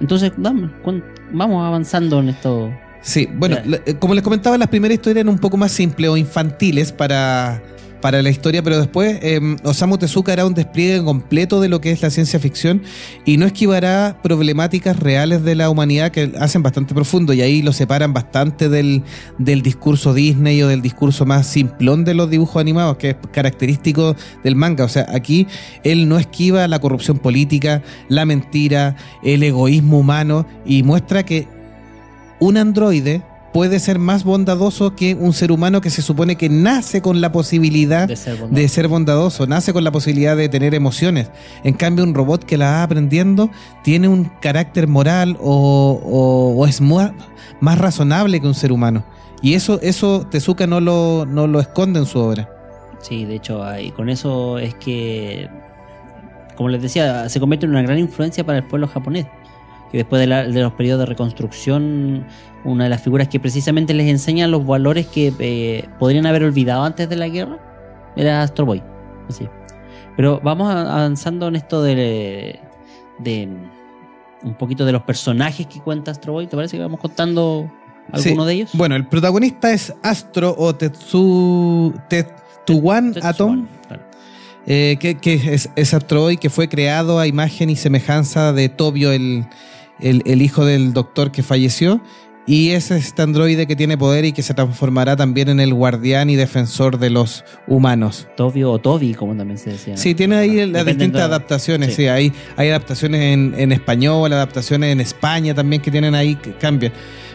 Entonces, 0.00 0.32
vamos 0.38 1.66
avanzando 1.66 2.20
en 2.20 2.30
esto. 2.30 2.72
Sí, 3.02 3.28
bueno, 3.30 3.58
la- 3.64 3.80
eh, 3.84 3.94
como 3.98 4.14
les 4.14 4.24
comentaba, 4.24 4.56
las 4.56 4.68
primeras 4.68 4.94
historias 4.94 5.20
eran 5.22 5.28
un 5.28 5.38
poco 5.38 5.56
más 5.56 5.70
simples 5.70 6.08
o 6.08 6.16
infantiles 6.16 6.92
para, 6.92 7.62
para 8.00 8.22
la 8.22 8.30
historia, 8.30 8.62
pero 8.62 8.78
después 8.78 9.18
eh, 9.22 9.40
Osamu 9.64 9.98
Tezuka 9.98 10.32
hará 10.32 10.46
un 10.46 10.54
despliegue 10.54 11.02
completo 11.02 11.60
de 11.60 11.68
lo 11.68 11.80
que 11.80 11.90
es 11.90 12.02
la 12.02 12.10
ciencia 12.10 12.38
ficción 12.38 12.82
y 13.24 13.36
no 13.36 13.46
esquivará 13.46 14.18
problemáticas 14.22 14.98
reales 14.98 15.42
de 15.42 15.54
la 15.54 15.70
humanidad 15.70 16.10
que 16.10 16.32
hacen 16.38 16.62
bastante 16.62 16.94
profundo 16.94 17.32
y 17.32 17.42
ahí 17.42 17.62
lo 17.62 17.72
separan 17.72 18.12
bastante 18.12 18.68
del, 18.68 19.02
del 19.38 19.62
discurso 19.62 20.14
Disney 20.14 20.62
o 20.62 20.68
del 20.68 20.82
discurso 20.82 21.26
más 21.26 21.46
simplón 21.46 22.04
de 22.04 22.14
los 22.14 22.30
dibujos 22.30 22.60
animados, 22.60 22.96
que 22.96 23.10
es 23.10 23.16
característico 23.32 24.16
del 24.44 24.56
manga. 24.56 24.84
O 24.84 24.88
sea, 24.88 25.06
aquí 25.12 25.46
él 25.84 26.08
no 26.08 26.18
esquiva 26.18 26.68
la 26.68 26.78
corrupción 26.78 27.18
política, 27.18 27.82
la 28.08 28.24
mentira, 28.24 28.96
el 29.22 29.42
egoísmo 29.42 29.98
humano 29.98 30.46
y 30.64 30.82
muestra 30.82 31.24
que 31.24 31.46
un 32.40 32.56
androide 32.56 33.22
puede 33.58 33.80
ser 33.80 33.98
más 33.98 34.22
bondadoso 34.22 34.94
que 34.94 35.16
un 35.16 35.32
ser 35.32 35.50
humano 35.50 35.80
que 35.80 35.90
se 35.90 36.00
supone 36.00 36.36
que 36.36 36.48
nace 36.48 37.02
con 37.02 37.20
la 37.20 37.32
posibilidad 37.32 38.06
De 38.06 38.14
ser 38.14 38.34
bondadoso. 38.36 38.54
de 38.62 38.68
ser 38.68 38.86
bondadoso, 38.88 39.46
nace 39.48 39.72
con 39.72 39.82
la 39.82 39.90
posibilidad 39.90 40.36
de 40.36 40.48
tener 40.48 40.76
emociones. 40.76 41.28
En 41.64 41.74
cambio, 41.74 42.04
un 42.04 42.14
robot 42.14 42.44
que 42.44 42.56
la 42.56 42.66
va 42.70 42.82
aprendiendo 42.84 43.50
tiene 43.82 44.06
un 44.06 44.30
carácter 44.40 44.86
moral 44.86 45.36
o, 45.40 46.00
o- 46.04 46.54
o 46.56 46.66
es 46.68 46.80
más 46.80 47.10
razonable 47.78 48.40
que 48.40 48.46
un 48.46 48.54
ser 48.54 48.70
humano. 48.70 49.04
Y 49.42 49.54
eso, 49.54 49.80
eso 49.82 50.24
Tezuka 50.30 50.68
no 50.68 50.80
lo, 50.80 51.26
no 51.26 51.48
lo 51.48 51.58
esconde 51.58 51.98
en 51.98 52.06
su 52.06 52.20
obra. 52.20 52.48
Sí, 53.00 53.24
de 53.24 53.34
hecho, 53.34 53.64
ahí, 53.64 53.90
con 53.90 54.08
eso 54.08 54.58
es 54.60 54.74
que, 54.76 55.48
como 56.56 56.68
les 56.68 56.80
decía, 56.80 57.28
se 57.28 57.40
convierte 57.40 57.66
en 57.66 57.70
una 57.72 57.82
gran 57.82 57.98
influencia 57.98 58.46
para 58.46 58.58
el 58.58 58.64
pueblo 58.68 58.86
japonés. 58.86 59.26
Que 59.90 59.98
después 59.98 60.20
de, 60.20 60.26
la- 60.26 60.44
de 60.46 60.62
los 60.62 60.72
periodos 60.74 61.00
de 61.00 61.06
reconstrucción, 61.06 62.26
una 62.64 62.84
de 62.84 62.90
las 62.90 63.02
figuras 63.02 63.28
que 63.28 63.40
precisamente 63.40 63.94
les 63.94 64.08
enseña 64.08 64.46
los 64.46 64.66
valores 64.66 65.06
que 65.06 65.32
eh, 65.38 65.88
podrían 65.98 66.26
haber 66.26 66.44
olvidado 66.44 66.84
antes 66.84 67.08
de 67.08 67.16
la 67.16 67.28
guerra 67.28 67.58
era 68.16 68.42
Astro 68.42 68.66
Boy. 68.66 68.82
Así. 69.28 69.48
Pero 70.16 70.40
vamos 70.42 70.68
avanzando 70.74 71.48
en 71.48 71.56
esto 71.56 71.82
de, 71.82 72.58
de 73.18 73.48
un 74.42 74.54
poquito 74.54 74.84
de 74.84 74.92
los 74.92 75.02
personajes 75.02 75.66
que 75.66 75.80
cuenta 75.80 76.10
Astro 76.10 76.32
Boy. 76.32 76.46
¿Te 76.48 76.56
parece 76.56 76.76
que 76.76 76.82
vamos 76.82 77.00
contando 77.00 77.70
alguno 78.12 78.42
Sí. 78.42 78.48
de 78.48 78.52
ellos? 78.54 78.70
Bueno, 78.74 78.96
el 78.96 79.06
protagonista 79.06 79.72
es 79.72 79.94
Astro 80.02 80.54
o 80.58 80.74
Tetsu, 80.74 81.94
Tetsuwan 82.08 83.12
Tetsuwan, 83.14 83.14
Atom. 83.22 83.66
claro. 83.86 84.02
Eh, 84.66 84.96
que, 85.00 85.14
que 85.14 85.34
es, 85.54 85.70
es 85.76 85.94
Astro 85.94 86.22
Boy 86.22 86.36
que 86.36 86.50
fue 86.50 86.68
creado 86.68 87.18
a 87.18 87.26
imagen 87.26 87.70
y 87.70 87.76
semejanza 87.76 88.52
de 88.52 88.68
Tobio, 88.68 89.12
el, 89.12 89.46
el- 90.00 90.22
el 90.26 90.42
hijo 90.42 90.64
del 90.64 90.92
doctor 90.92 91.30
que 91.32 91.42
falleció. 91.42 92.00
Y 92.50 92.70
es 92.70 92.90
este 92.90 93.20
androide 93.20 93.66
que 93.66 93.76
tiene 93.76 93.98
poder 93.98 94.24
y 94.24 94.32
que 94.32 94.42
se 94.42 94.54
transformará 94.54 95.16
también 95.16 95.50
en 95.50 95.60
el 95.60 95.74
guardián 95.74 96.30
y 96.30 96.36
defensor 96.36 96.98
de 96.98 97.10
los 97.10 97.44
humanos. 97.66 98.26
Tobio 98.38 98.72
o 98.72 98.78
Toby, 98.78 99.12
como 99.12 99.36
también 99.36 99.58
se 99.58 99.68
decía. 99.72 99.98
Sí, 99.98 100.14
tiene 100.14 100.36
ahí 100.36 100.64
las 100.64 100.86
distintas 100.86 101.20
adaptaciones. 101.24 101.90
sí. 101.90 101.96
Sí, 101.96 102.06
hay, 102.08 102.32
hay 102.56 102.70
adaptaciones 102.70 103.20
en, 103.34 103.54
en 103.58 103.70
español, 103.70 104.32
adaptaciones 104.32 104.92
en 104.92 105.02
España 105.02 105.52
también 105.54 105.82
que 105.82 105.90
tienen 105.90 106.14
ahí 106.14 106.36
que 106.36 106.54
cambian. 106.54 106.90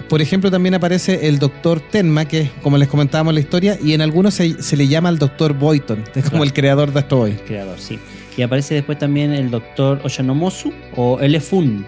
Por 0.10 0.20
ejemplo, 0.20 0.50
también 0.50 0.74
aparece 0.74 1.28
el 1.28 1.38
doctor 1.38 1.80
Tenma, 1.80 2.26
que 2.28 2.50
como 2.64 2.80
les 2.80 2.88
comentábamos 2.88 3.32
en 3.34 3.36
la 3.36 3.42
historia, 3.42 3.78
y 3.84 3.94
en 3.94 4.02
algunos 4.02 4.34
se, 4.34 4.64
se 4.64 4.76
le 4.76 4.88
llama 4.88 5.10
al 5.10 5.20
doctor 5.20 5.54
Boyton, 5.54 6.04
que 6.12 6.22
es 6.22 6.26
como 6.26 6.38
Claro. 6.40 6.44
el 6.46 6.54
creador 6.54 6.92
de 6.92 7.00
Astro 7.02 7.18
Boy. 7.20 7.34
creador, 7.34 7.78
sí. 7.80 8.00
Y 8.36 8.42
aparece 8.42 8.74
después 8.74 8.98
también 8.98 9.32
el 9.32 9.52
doctor 9.52 10.02
Oshanomosu 10.04 10.74
o 10.96 11.20
Elefun, 11.20 11.86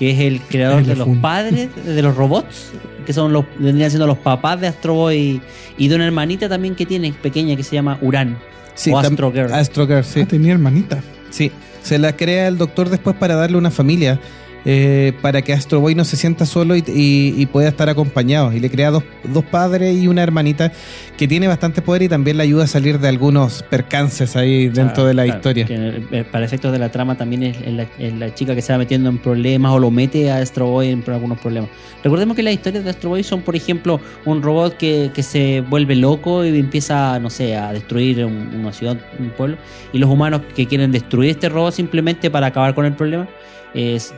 que 0.00 0.12
es 0.12 0.20
el 0.20 0.40
creador 0.40 0.82
de 0.82 0.96
los 0.96 1.06
padres 1.18 1.68
de 1.84 2.00
los 2.00 2.16
robots, 2.16 2.72
que 3.04 3.12
son 3.12 3.34
los 3.34 3.44
vendrían 3.58 3.90
siendo 3.90 4.06
los 4.06 4.16
papás 4.16 4.58
de 4.58 4.66
Astro 4.66 4.94
Boy 4.94 5.42
y 5.76 5.88
de 5.88 5.94
una 5.94 6.06
hermanita 6.06 6.48
también 6.48 6.74
que 6.74 6.86
tiene 6.86 7.12
pequeña 7.12 7.54
que 7.54 7.62
se 7.62 7.76
llama 7.76 7.98
Uran. 8.00 8.38
Sí, 8.74 8.92
o 8.92 8.98
Astro 8.98 9.30
Girl. 9.30 9.52
Astro 9.52 9.86
Girl, 9.86 10.02
sí. 10.02 10.20
Ah, 10.22 10.26
tenía 10.26 10.54
hermanita. 10.54 11.02
Sí, 11.28 11.52
se 11.82 11.98
la 11.98 12.16
crea 12.16 12.48
el 12.48 12.56
doctor 12.56 12.88
después 12.88 13.14
para 13.14 13.34
darle 13.34 13.58
una 13.58 13.70
familia, 13.70 14.18
eh, 14.64 15.12
para 15.22 15.42
que 15.42 15.52
Astro 15.52 15.80
Boy 15.80 15.94
no 15.94 16.04
se 16.04 16.16
sienta 16.16 16.44
solo 16.46 16.76
y, 16.76 16.84
y- 16.86 17.34
y 17.36 17.46
pueda 17.46 17.68
estar 17.68 17.88
acompañado. 17.88 18.52
Y 18.52 18.60
le 18.60 18.70
crea 18.70 18.90
dos, 18.90 19.02
dos 19.24 19.44
padres 19.44 19.96
y 19.96 20.06
una 20.08 20.22
hermanita 20.22 20.70
que 21.16 21.26
tiene 21.28 21.48
bastante 21.48 21.82
poder 21.82 22.02
y 22.02 22.08
también 22.08 22.36
le 22.36 22.42
ayuda 22.42 22.64
a 22.64 22.66
salir 22.66 22.98
de 22.98 23.08
algunos 23.08 23.62
percances 23.62 24.36
ahí 24.36 24.68
dentro 24.68 25.04
de 25.06 25.14
la 25.14 25.24
claro, 25.24 25.38
historia. 25.38 25.66
que, 25.66 26.02
eh, 26.12 26.24
para 26.30 26.44
efectos 26.44 26.72
de 26.72 26.78
la 26.78 26.90
trama 26.90 27.16
también 27.16 27.42
es, 27.42 27.56
es 27.60 27.72
la, 27.72 27.86
es 27.98 28.12
la 28.14 28.34
chica 28.34 28.54
que 28.54 28.62
se 28.62 28.72
va 28.72 28.78
metiendo 28.78 29.08
en 29.10 29.18
problemas 29.18 29.72
o 29.72 29.78
lo 29.78 29.90
mete 29.90 30.30
a 30.30 30.38
Astro 30.38 30.66
Boy 30.66 30.88
en 30.88 31.02
algunos 31.06 31.38
problemas. 31.38 31.70
Recordemos 32.02 32.34
que 32.36 32.42
las 32.42 32.54
historias 32.54 32.84
de 32.84 32.90
Astro 32.90 33.10
Boy 33.10 33.22
son, 33.22 33.42
por 33.42 33.56
ejemplo, 33.56 34.00
un 34.24 34.42
robot 34.42 34.76
que, 34.76 35.10
que 35.14 35.22
se 35.22 35.62
vuelve 35.62 35.94
loco 35.96 36.44
y 36.44 36.58
empieza, 36.58 37.18
no 37.20 37.28
sé, 37.30 37.56
a 37.56 37.72
destruir 37.72 38.24
un- 38.24 38.54
una 38.54 38.72
ciudad, 38.72 38.96
un 39.18 39.30
pueblo, 39.30 39.56
y 39.92 39.98
los 39.98 40.08
humanos 40.08 40.42
que 40.54 40.66
quieren 40.66 40.92
destruir 40.92 41.30
este 41.30 41.48
robot 41.48 41.74
simplemente 41.74 42.30
para 42.30 42.46
acabar 42.48 42.74
con 42.74 42.86
el 42.86 42.94
problema. 42.94 43.28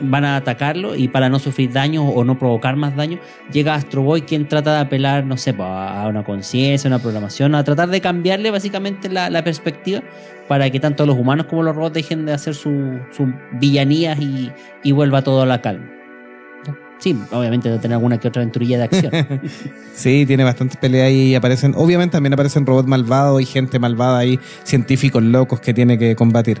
Van 0.01 0.25
a 0.25 0.35
atacarlo 0.35 0.95
y 0.95 1.07
para 1.07 1.29
no 1.29 1.39
sufrir 1.39 1.71
daño 1.71 2.07
o 2.07 2.23
no 2.23 2.37
provocar 2.37 2.75
más 2.75 2.95
daño, 2.95 3.19
llega 3.51 3.75
Astro 3.75 4.01
Boy 4.01 4.21
quien 4.23 4.47
trata 4.47 4.75
de 4.75 4.81
apelar, 4.81 5.25
no 5.25 5.37
sé, 5.37 5.55
a 5.59 6.05
una 6.07 6.23
conciencia, 6.23 6.87
una 6.87 6.99
programación, 6.99 7.55
a 7.55 7.63
tratar 7.63 7.89
de 7.89 8.01
cambiarle 8.01 8.51
básicamente 8.51 9.09
la, 9.09 9.29
la 9.29 9.43
perspectiva 9.43 10.01
para 10.47 10.69
que 10.69 10.79
tanto 10.79 11.05
los 11.05 11.17
humanos 11.17 11.47
como 11.47 11.63
los 11.63 11.75
robots 11.75 11.93
dejen 11.93 12.25
de 12.25 12.33
hacer 12.33 12.55
sus 12.55 12.73
su 13.11 13.33
villanías 13.53 14.19
y, 14.19 14.51
y 14.83 14.91
vuelva 14.91 15.21
todo 15.21 15.43
a 15.43 15.45
la 15.45 15.61
calma. 15.61 16.02
Sí, 16.99 17.17
obviamente 17.31 17.67
debe 17.67 17.81
tener 17.81 17.95
alguna 17.95 18.17
que 18.17 18.29
otra 18.29 18.41
aventurilla 18.41 18.77
de 18.77 18.83
acción. 18.85 19.11
Sí, 19.95 20.25
tiene 20.25 20.43
bastantes 20.43 20.75
peleas 20.77 21.11
y 21.11 21.35
aparecen, 21.35 21.75
obviamente 21.77 22.13
también 22.13 22.33
aparecen 22.33 22.65
robots 22.65 22.87
malvados 22.89 23.39
y 23.39 23.45
gente 23.45 23.77
malvada 23.77 24.17
ahí, 24.17 24.39
científicos 24.63 25.21
locos 25.21 25.59
que 25.59 25.71
tiene 25.71 25.99
que 25.99 26.15
combatir. 26.15 26.59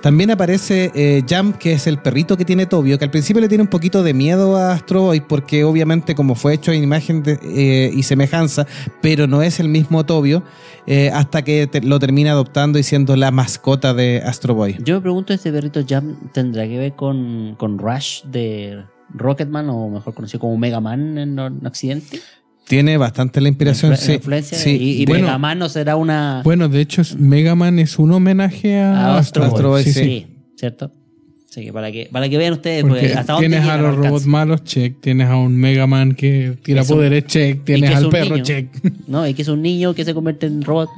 También 0.00 0.30
aparece 0.30 0.90
eh, 0.94 1.22
Jump, 1.28 1.58
que 1.58 1.74
es 1.74 1.86
el 1.86 1.98
perrito 1.98 2.38
que 2.38 2.46
tiene 2.46 2.64
Tobio, 2.64 2.98
que 2.98 3.04
al 3.04 3.10
principio 3.10 3.42
le 3.42 3.48
tiene 3.48 3.60
un 3.64 3.68
poquito 3.68 4.02
de 4.02 4.14
miedo 4.14 4.56
a 4.56 4.72
Astro 4.72 5.02
Boy 5.02 5.20
porque 5.20 5.62
obviamente 5.62 6.14
como 6.14 6.34
fue 6.34 6.54
hecho 6.54 6.72
en 6.72 6.82
imagen 6.82 7.22
de- 7.22 7.38
eh, 7.42 7.90
y 7.92 8.02
semejanza, 8.02 8.66
pero 9.02 9.26
no 9.26 9.42
es 9.42 9.60
el 9.60 9.68
mismo 9.68 10.06
Tobio, 10.06 10.42
eh, 10.86 11.10
hasta 11.12 11.42
que 11.42 11.66
te- 11.66 11.82
lo 11.82 11.98
termina 11.98 12.30
adoptando 12.30 12.78
y 12.78 12.82
siendo 12.82 13.14
la 13.14 13.30
mascota 13.30 13.92
de 13.92 14.22
Astro 14.24 14.54
Boy. 14.54 14.78
Yo 14.82 14.94
me 14.94 15.00
pregunto, 15.02 15.34
¿este 15.34 15.52
perrito 15.52 15.82
Jam 15.86 16.16
tendrá 16.32 16.66
que 16.66 16.78
ver 16.78 16.92
con, 16.94 17.56
con 17.58 17.78
Rush 17.78 18.22
de 18.24 18.84
Rocketman 19.14 19.68
o 19.70 19.88
mejor 19.88 20.14
conocido 20.14 20.40
como 20.40 20.56
Mega 20.56 20.80
Man 20.80 21.18
en 21.18 21.38
en 21.38 21.66
Accidente? 21.66 22.20
Tiene 22.66 22.96
bastante 22.98 23.40
la 23.40 23.48
inspiración, 23.48 23.92
Influ- 23.92 23.96
sí. 23.96 24.12
influencia 24.12 24.56
sí. 24.58 24.70
y, 24.80 25.02
y 25.02 25.06
Bueno. 25.06 25.24
Mega 25.26 25.38
Man 25.38 25.58
no 25.58 25.68
será 25.68 25.96
una 25.96 26.42
Bueno, 26.44 26.68
de 26.68 26.80
hecho, 26.80 27.02
Mega 27.18 27.54
Man 27.56 27.78
es 27.80 27.98
un 27.98 28.12
homenaje 28.12 28.78
a, 28.78 29.14
a 29.14 29.18
Astro, 29.18 29.44
Astro 29.44 29.70
Boy. 29.70 29.82
Sí, 29.82 29.92
sí. 29.92 30.04
sí, 30.04 30.26
¿cierto? 30.56 30.92
Así 31.48 31.64
que 31.64 31.72
para 31.72 31.90
que, 31.90 32.08
para 32.12 32.28
que 32.28 32.38
vean 32.38 32.52
ustedes 32.52 32.82
Porque 32.82 33.00
pues, 33.00 33.16
hasta 33.16 33.32
dónde 33.32 33.48
tienes 33.48 33.68
a 33.68 33.76
los 33.76 33.96
robots 33.96 34.24
malos, 34.26 34.62
check. 34.62 35.00
Tienes 35.00 35.26
a 35.28 35.36
un 35.36 35.56
Mega 35.56 35.88
Man 35.88 36.14
que 36.14 36.56
tira 36.62 36.84
poderes, 36.84 37.24
check. 37.26 37.64
Tienes 37.64 37.92
al 37.92 38.08
perro, 38.08 38.34
niño. 38.36 38.44
check. 38.44 38.68
No, 39.08 39.26
y 39.26 39.34
que 39.34 39.42
es 39.42 39.48
un 39.48 39.60
niño 39.62 39.92
que 39.92 40.04
se 40.04 40.14
convierte 40.14 40.46
en 40.46 40.62
robot. 40.62 40.88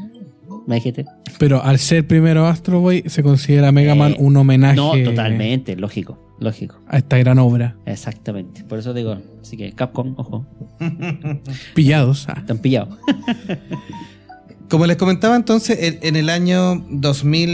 Me 0.67 0.75
dijiste. 0.75 1.07
Pero 1.39 1.63
al 1.65 1.79
ser 1.79 2.07
primero 2.07 2.47
Astro 2.47 2.81
Boy, 2.81 3.03
se 3.07 3.23
considera 3.23 3.73
Mega 3.73 3.95
Man 3.95 4.13
Eh, 4.13 4.17
un 4.19 4.37
homenaje 4.37 4.77
No, 4.77 4.93
totalmente, 5.03 5.75
lógico, 5.75 6.32
lógico. 6.43 6.81
a 6.89 6.99
esta 6.99 7.17
gran 7.19 7.39
obra. 7.39 7.77
Exactamente. 7.87 8.65
Por 8.65 8.79
eso 8.79 8.93
digo, 8.95 9.17
así 9.41 9.57
que 9.57 9.73
Capcom, 9.73 10.15
ojo, 10.19 10.47
Pillados. 11.75 12.27
ah. 12.29 12.35
están 12.39 12.59
pillados. 12.59 12.99
Como 14.69 14.87
les 14.87 14.97
comentaba 14.97 15.37
entonces, 15.37 15.99
en, 16.01 16.17
el 16.17 16.31
año 16.31 16.77
2000, 16.89 17.49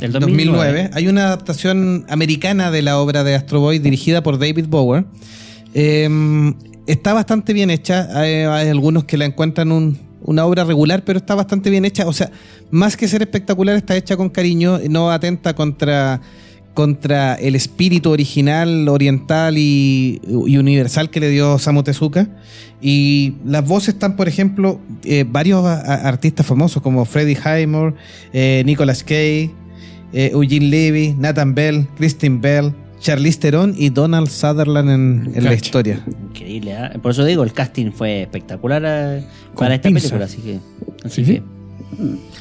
El 0.00 0.12
2009. 0.12 0.20
2009, 0.20 0.90
hay 0.94 1.08
una 1.08 1.26
adaptación 1.26 2.06
americana 2.08 2.70
de 2.70 2.80
la 2.80 2.98
obra 2.98 3.24
de 3.24 3.34
Astro 3.34 3.60
Boy 3.60 3.78
dirigida 3.78 4.22
por 4.22 4.38
David 4.38 4.64
Bower. 4.66 5.04
Eh, 5.74 6.08
está 6.86 7.12
bastante 7.12 7.52
bien 7.52 7.68
hecha. 7.68 8.08
Hay, 8.18 8.32
hay 8.44 8.68
algunos 8.70 9.04
que 9.04 9.18
la 9.18 9.26
encuentran 9.26 9.70
un- 9.70 9.98
una 10.22 10.46
obra 10.46 10.64
regular, 10.64 11.04
pero 11.04 11.18
está 11.18 11.34
bastante 11.34 11.68
bien 11.68 11.84
hecha. 11.84 12.06
O 12.06 12.12
sea, 12.14 12.30
más 12.70 12.96
que 12.96 13.06
ser 13.06 13.20
espectacular, 13.20 13.76
está 13.76 13.94
hecha 13.94 14.16
con 14.16 14.30
cariño, 14.30 14.78
no 14.88 15.10
atenta 15.10 15.54
contra, 15.54 16.22
contra 16.76 17.34
el 17.34 17.56
espíritu 17.56 18.10
original, 18.10 18.88
oriental 18.88 19.58
y, 19.58 20.20
y 20.46 20.56
universal 20.58 21.10
que 21.10 21.18
le 21.18 21.30
dio 21.30 21.54
Osamu 21.54 21.82
Tezuka. 21.82 22.28
Y 22.80 23.34
las 23.44 23.66
voces 23.66 23.94
están, 23.94 24.14
por 24.14 24.28
ejemplo, 24.28 24.78
eh, 25.02 25.24
varios 25.28 25.64
a- 25.64 25.80
a- 25.80 26.08
artistas 26.08 26.46
famosos 26.46 26.82
como 26.82 27.04
Freddie 27.06 27.36
Highmore, 27.44 27.94
eh, 28.32 28.62
Nicolas 28.66 29.02
Cage, 29.02 29.50
eh, 30.12 30.30
Eugene 30.32 30.66
Levy, 30.66 31.14
Nathan 31.18 31.54
Bell, 31.54 31.88
Kristen 31.96 32.40
Bell, 32.40 32.72
Charlize 33.00 33.38
Theron 33.40 33.74
y 33.76 33.88
Donald 33.90 34.28
Sutherland 34.28 34.90
en, 34.90 35.32
en 35.34 35.44
la 35.44 35.54
historia. 35.54 36.04
Increíble, 36.30 36.74
¿ah? 36.76 36.92
Por 37.02 37.10
eso 37.12 37.24
digo, 37.24 37.42
el 37.44 37.52
casting 37.52 37.90
fue 37.92 38.22
espectacular 38.22 38.82
eh, 38.86 39.24
para 39.58 39.74
esta 39.74 39.88
pinza. 39.88 40.08
película, 40.08 40.24
así 40.26 40.38
que. 40.42 40.58
Así 41.04 41.24
Sí, 41.24 41.32
que 41.34 41.42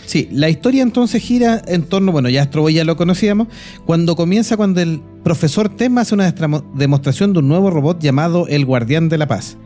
Sí, 0.05 0.27
la 0.31 0.49
historia 0.49 0.83
entonces 0.83 1.21
gira 1.21 1.61
en 1.67 1.83
torno, 1.83 2.11
bueno, 2.11 2.29
ya 2.29 2.43
Astro 2.43 2.61
Boy 2.61 2.73
ya 2.73 2.83
lo 2.83 2.95
conocíamos, 2.97 3.47
cuando 3.85 4.15
comienza 4.15 4.57
cuando 4.57 4.81
el 4.81 5.01
profesor 5.23 5.69
Tema 5.69 6.01
hace 6.01 6.13
una 6.13 6.33
demostración 6.75 7.33
de 7.33 7.39
un 7.39 7.47
nuevo 7.47 7.69
robot 7.69 7.99
llamado 7.99 8.47
el 8.47 8.65
Guardián 8.65 9.09
de 9.09 9.17
la 9.17 9.27
Paz. 9.27 9.57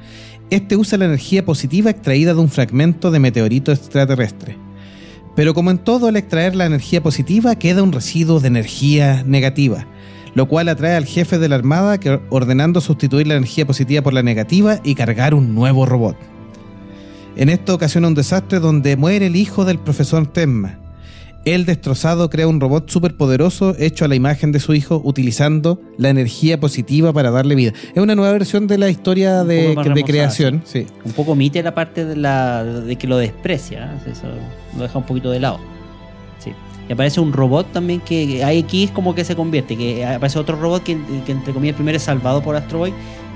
Este 0.49 0.75
usa 0.75 0.97
la 0.97 1.05
energía 1.05 1.45
positiva 1.45 1.91
extraída 1.91 2.33
de 2.33 2.39
un 2.39 2.49
fragmento 2.49 3.11
de 3.11 3.19
meteorito 3.19 3.71
extraterrestre. 3.71 4.57
Pero 5.35 5.53
como 5.53 5.71
en 5.71 5.77
todo, 5.77 6.07
al 6.07 6.15
extraer 6.15 6.55
la 6.55 6.65
energía 6.65 7.03
positiva 7.03 7.55
queda 7.55 7.83
un 7.83 7.91
residuo 7.91 8.39
de 8.39 8.47
energía 8.47 9.23
negativa, 9.25 9.85
lo 10.33 10.47
cual 10.47 10.69
atrae 10.69 10.95
al 10.95 11.05
jefe 11.05 11.37
de 11.37 11.49
la 11.49 11.55
Armada 11.55 11.99
que 11.99 12.19
ordenando 12.29 12.81
sustituir 12.81 13.27
la 13.27 13.35
energía 13.35 13.67
positiva 13.67 14.01
por 14.01 14.13
la 14.13 14.23
negativa 14.23 14.79
y 14.83 14.95
cargar 14.95 15.33
un 15.33 15.53
nuevo 15.53 15.85
robot. 15.85 16.17
En 17.35 17.49
esta 17.49 17.73
ocasiona 17.73 18.07
un 18.07 18.15
desastre 18.15 18.59
donde 18.59 18.97
muere 18.97 19.27
el 19.27 19.35
hijo 19.35 19.65
del 19.65 19.79
profesor 19.79 20.27
Tenma. 20.27 20.77
Él 21.45 21.65
destrozado 21.65 22.29
crea 22.29 22.47
un 22.47 22.59
robot 22.59 22.89
superpoderoso 22.89 23.73
hecho 23.79 24.03
a 24.05 24.07
la 24.07 24.15
imagen 24.15 24.51
de 24.51 24.59
su 24.59 24.73
hijo 24.73 25.01
utilizando 25.03 25.81
la 25.97 26.09
energía 26.09 26.59
positiva 26.59 27.13
para 27.13 27.31
darle 27.31 27.55
vida. 27.55 27.71
Es 27.95 28.03
una 28.03 28.13
nueva 28.13 28.33
versión 28.33 28.67
de 28.67 28.77
la 28.77 28.89
historia 28.89 29.43
de, 29.45 29.75
creación. 30.05 30.61
Sí. 30.65 30.85
un 31.05 31.13
poco 31.13 31.31
omite 31.31 31.63
la 31.63 31.73
parte 31.73 32.03
de, 32.03 32.17
la, 32.17 32.63
de 32.63 32.95
que 32.97 33.07
lo 33.07 33.17
desprecia, 33.17 33.85
¿eh? 34.05 34.11
eso 34.11 34.27
lo 34.75 34.83
deja 34.83 34.97
un 34.97 35.05
poquito 35.05 35.31
de 35.31 35.39
lado. 35.39 35.59
Sí. 36.39 36.51
Y 36.89 36.91
aparece 36.91 37.21
un 37.21 37.31
robot 37.31 37.71
también 37.71 38.01
que 38.01 38.43
hay 38.43 38.59
aquí 38.59 38.83
es 38.83 38.91
como 38.91 39.15
que 39.15 39.23
se 39.23 39.35
convierte, 39.35 39.77
que 39.77 40.05
aparece 40.05 40.39
otro 40.39 40.59
robot 40.59 40.83
que, 40.83 40.97
que 41.25 41.31
entre 41.31 41.53
comillas 41.53 41.75
primero 41.75 41.95
es 41.95 42.03
salvado 42.03 42.41
por 42.41 42.57
Astro 42.57 42.79
Boy 42.79 42.93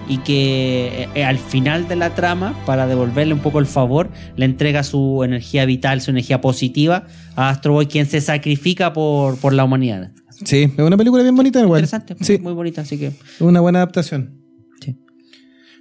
y 0.07 0.17
que 0.19 1.07
eh, 1.15 1.23
al 1.23 1.37
final 1.37 1.87
de 1.87 1.95
la 1.95 2.15
trama, 2.15 2.53
para 2.65 2.87
devolverle 2.87 3.33
un 3.33 3.39
poco 3.39 3.59
el 3.59 3.65
favor, 3.65 4.09
le 4.35 4.45
entrega 4.45 4.83
su 4.83 5.23
energía 5.23 5.65
vital, 5.65 6.01
su 6.01 6.11
energía 6.11 6.41
positiva 6.41 7.07
a 7.35 7.49
Astro 7.49 7.73
Boy, 7.73 7.87
quien 7.87 8.05
se 8.05 8.21
sacrifica 8.21 8.93
por, 8.93 9.37
por 9.37 9.53
la 9.53 9.63
humanidad. 9.63 10.11
Sí, 10.45 10.71
es 10.75 10.79
una 10.83 10.97
película 10.97 11.23
bien 11.23 11.35
bonita 11.35 11.59
igual. 11.61 11.79
Interesante, 11.79 12.15
Sí, 12.21 12.37
muy 12.39 12.53
bonita, 12.53 12.81
así 12.81 12.97
que 12.97 13.11
una 13.39 13.59
buena 13.59 13.79
adaptación. 13.79 14.39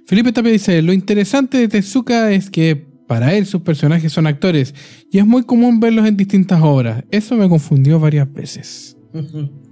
Felipe 0.05 0.33
Tapia 0.33 0.51
dice, 0.51 0.81
lo 0.81 0.91
interesante 0.91 1.57
de 1.57 1.67
Tezuka 1.69 2.31
es 2.31 2.49
que 2.49 2.75
para 3.07 3.33
él 3.35 3.45
sus 3.45 3.61
personajes 3.61 4.11
son 4.11 4.27
actores 4.27 4.75
y 5.09 5.19
es 5.19 5.25
muy 5.25 5.43
común 5.43 5.79
verlos 5.79 6.05
en 6.05 6.17
distintas 6.17 6.61
obras. 6.61 7.03
Eso 7.09 7.35
me 7.37 7.47
confundió 7.47 7.99
varias 7.99 8.31
veces. 8.31 8.97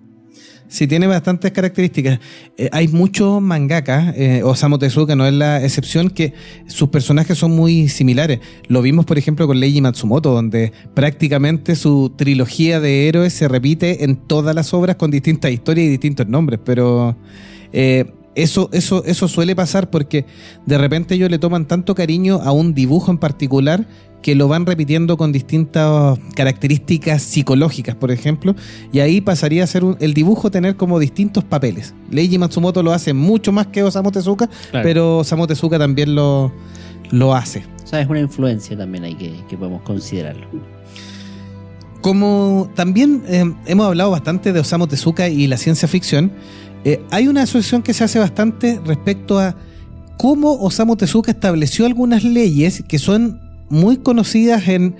Sí, 0.71 0.87
tiene 0.87 1.05
bastantes 1.05 1.51
características. 1.51 2.21
Eh, 2.57 2.69
hay 2.71 2.87
muchos 2.87 3.41
mangakas, 3.41 4.15
eh, 4.15 4.41
Osamu 4.41 4.77
Tezuka 4.77 5.17
no 5.17 5.25
es 5.27 5.33
la 5.33 5.61
excepción, 5.61 6.09
que 6.09 6.33
sus 6.65 6.87
personajes 6.87 7.37
son 7.37 7.51
muy 7.51 7.89
similares. 7.89 8.39
Lo 8.69 8.81
vimos, 8.81 9.05
por 9.05 9.17
ejemplo, 9.17 9.47
con 9.47 9.59
Leiji 9.59 9.81
Matsumoto, 9.81 10.31
donde 10.31 10.71
prácticamente 10.93 11.75
su 11.75 12.13
trilogía 12.15 12.79
de 12.79 13.09
héroes 13.09 13.33
se 13.33 13.49
repite 13.49 14.05
en 14.05 14.15
todas 14.15 14.55
las 14.55 14.73
obras 14.73 14.95
con 14.95 15.11
distintas 15.11 15.51
historias 15.51 15.87
y 15.87 15.89
distintos 15.89 16.29
nombres, 16.29 16.61
pero 16.63 17.17
eh, 17.73 18.05
eso, 18.35 18.69
eso, 18.71 19.03
eso 19.05 19.27
suele 19.27 19.55
pasar 19.55 19.89
porque 19.89 20.25
de 20.65 20.77
repente 20.77 21.15
ellos 21.15 21.29
le 21.29 21.37
toman 21.39 21.65
tanto 21.67 21.95
cariño 21.95 22.39
a 22.43 22.51
un 22.51 22.73
dibujo 22.73 23.11
en 23.11 23.17
particular 23.17 23.85
que 24.21 24.35
lo 24.35 24.47
van 24.47 24.67
repitiendo 24.67 25.17
con 25.17 25.31
distintas 25.31 26.19
características 26.35 27.23
psicológicas, 27.23 27.95
por 27.95 28.11
ejemplo, 28.11 28.55
y 28.93 28.99
ahí 28.99 29.19
pasaría 29.19 29.63
a 29.63 29.67
ser 29.67 29.83
un- 29.83 29.97
el 29.99 30.13
dibujo 30.13 30.51
tener 30.51 30.75
como 30.75 30.99
distintos 30.99 31.43
papeles. 31.43 31.95
Leiji 32.11 32.37
Matsumoto 32.37 32.83
lo 32.83 32.93
hace 32.93 33.13
mucho 33.13 33.51
más 33.51 33.67
que 33.67 33.81
Osamu 33.81 34.11
Tezuka, 34.11 34.47
Claro. 34.69 34.83
pero 34.87 35.17
Osamu 35.19 35.47
Tezuka 35.47 35.79
también 35.79 36.13
lo, 36.13 36.53
lo 37.09 37.33
hace. 37.33 37.63
o 37.83 37.87
sea, 37.87 37.99
es 38.01 38.07
una 38.07 38.19
influencia 38.19 38.77
también 38.77 39.03
hay 39.05 39.15
que, 39.15 39.33
que 39.49 39.57
podemos 39.57 39.81
considerarlo. 39.81 40.45
Como 42.01 42.69
también 42.75 43.21
eh, 43.27 43.43
hemos 43.67 43.85
hablado 43.85 44.09
bastante 44.11 44.53
de 44.53 44.59
Osamu 44.59 44.87
Tezuka 44.87 45.29
y 45.29 45.45
la 45.47 45.57
ciencia 45.57 45.87
ficción, 45.87 46.31
eh, 46.85 47.01
hay 47.11 47.27
una 47.27 47.43
asociación 47.43 47.81
que 47.81 47.93
se 47.93 48.03
hace 48.03 48.19
bastante 48.19 48.79
respecto 48.85 49.39
a 49.39 49.55
cómo 50.17 50.53
Osamu 50.61 50.95
Tezuka 50.95 51.31
estableció 51.31 51.85
algunas 51.85 52.23
leyes 52.23 52.83
que 52.87 52.99
son 52.99 53.39
muy 53.69 53.97
conocidas 53.97 54.67
en 54.67 54.95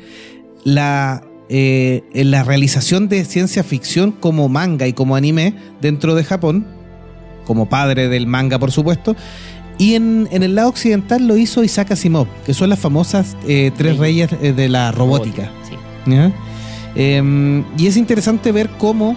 la 0.63 1.23
eh, 1.49 2.03
en 2.13 2.31
la 2.31 2.43
realización 2.43 3.09
de 3.09 3.25
ciencia 3.25 3.63
ficción 3.63 4.11
como 4.13 4.47
manga 4.47 4.87
y 4.87 4.93
como 4.93 5.15
anime 5.17 5.53
dentro 5.81 6.15
de 6.15 6.23
Japón, 6.23 6.65
como 7.45 7.67
padre 7.67 8.07
del 8.07 8.25
manga, 8.25 8.57
por 8.57 8.71
supuesto. 8.71 9.15
Y 9.77 9.95
en, 9.95 10.29
en 10.31 10.43
el 10.43 10.55
lado 10.55 10.69
occidental 10.69 11.27
lo 11.27 11.35
hizo 11.35 11.61
Isaac 11.63 11.91
Asimov, 11.91 12.27
que 12.45 12.53
son 12.53 12.69
las 12.69 12.79
famosas 12.79 13.35
eh, 13.47 13.71
tres 13.75 13.95
Sí. 13.95 13.99
reyes 13.99 14.29
de 14.39 14.69
la 14.69 14.91
robótica. 14.93 15.51
Eh, 16.95 17.63
y 17.77 17.87
es 17.87 17.97
interesante 17.97 18.51
ver 18.51 18.69
cómo 18.77 19.15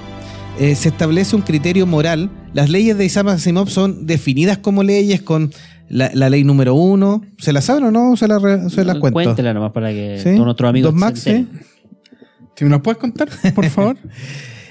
eh, 0.59 0.75
se 0.75 0.89
establece 0.89 1.37
un 1.37 1.43
criterio 1.43 1.87
moral. 1.87 2.31
Las 2.53 2.71
leyes 2.71 2.97
de 2.97 3.05
Isaac 3.05 3.29
Asimov 3.29 3.69
son 3.71 4.07
definidas 4.07 4.59
como 4.59 4.83
leyes 4.83 5.23
con 5.23 5.53
la, 5.89 6.11
la 6.15 6.31
ley 6.31 6.45
número 6.45 6.75
uno. 6.75 7.23
¿Se 7.39 7.53
la 7.53 7.61
saben 7.61 7.85
o 7.85 7.91
no? 7.91 8.17
Se 8.17 8.29
la, 8.29 8.69
se 8.71 8.85
la 8.85 8.99
cuento. 8.99 9.15
Cuéntela 9.15 9.53
nomás 9.55 9.73
para 9.73 9.91
que 9.91 10.19
¿Sí? 10.23 10.31
todos 10.35 10.45
nuestros 10.47 10.69
amigos 10.71 10.93
Dos 10.93 11.01
Max. 11.01 11.21
Si 11.21 12.65
me 12.65 12.71
nos 12.71 12.83
puedes 12.83 12.99
contar, 12.99 13.29
por 13.55 13.67
favor. 13.69 13.97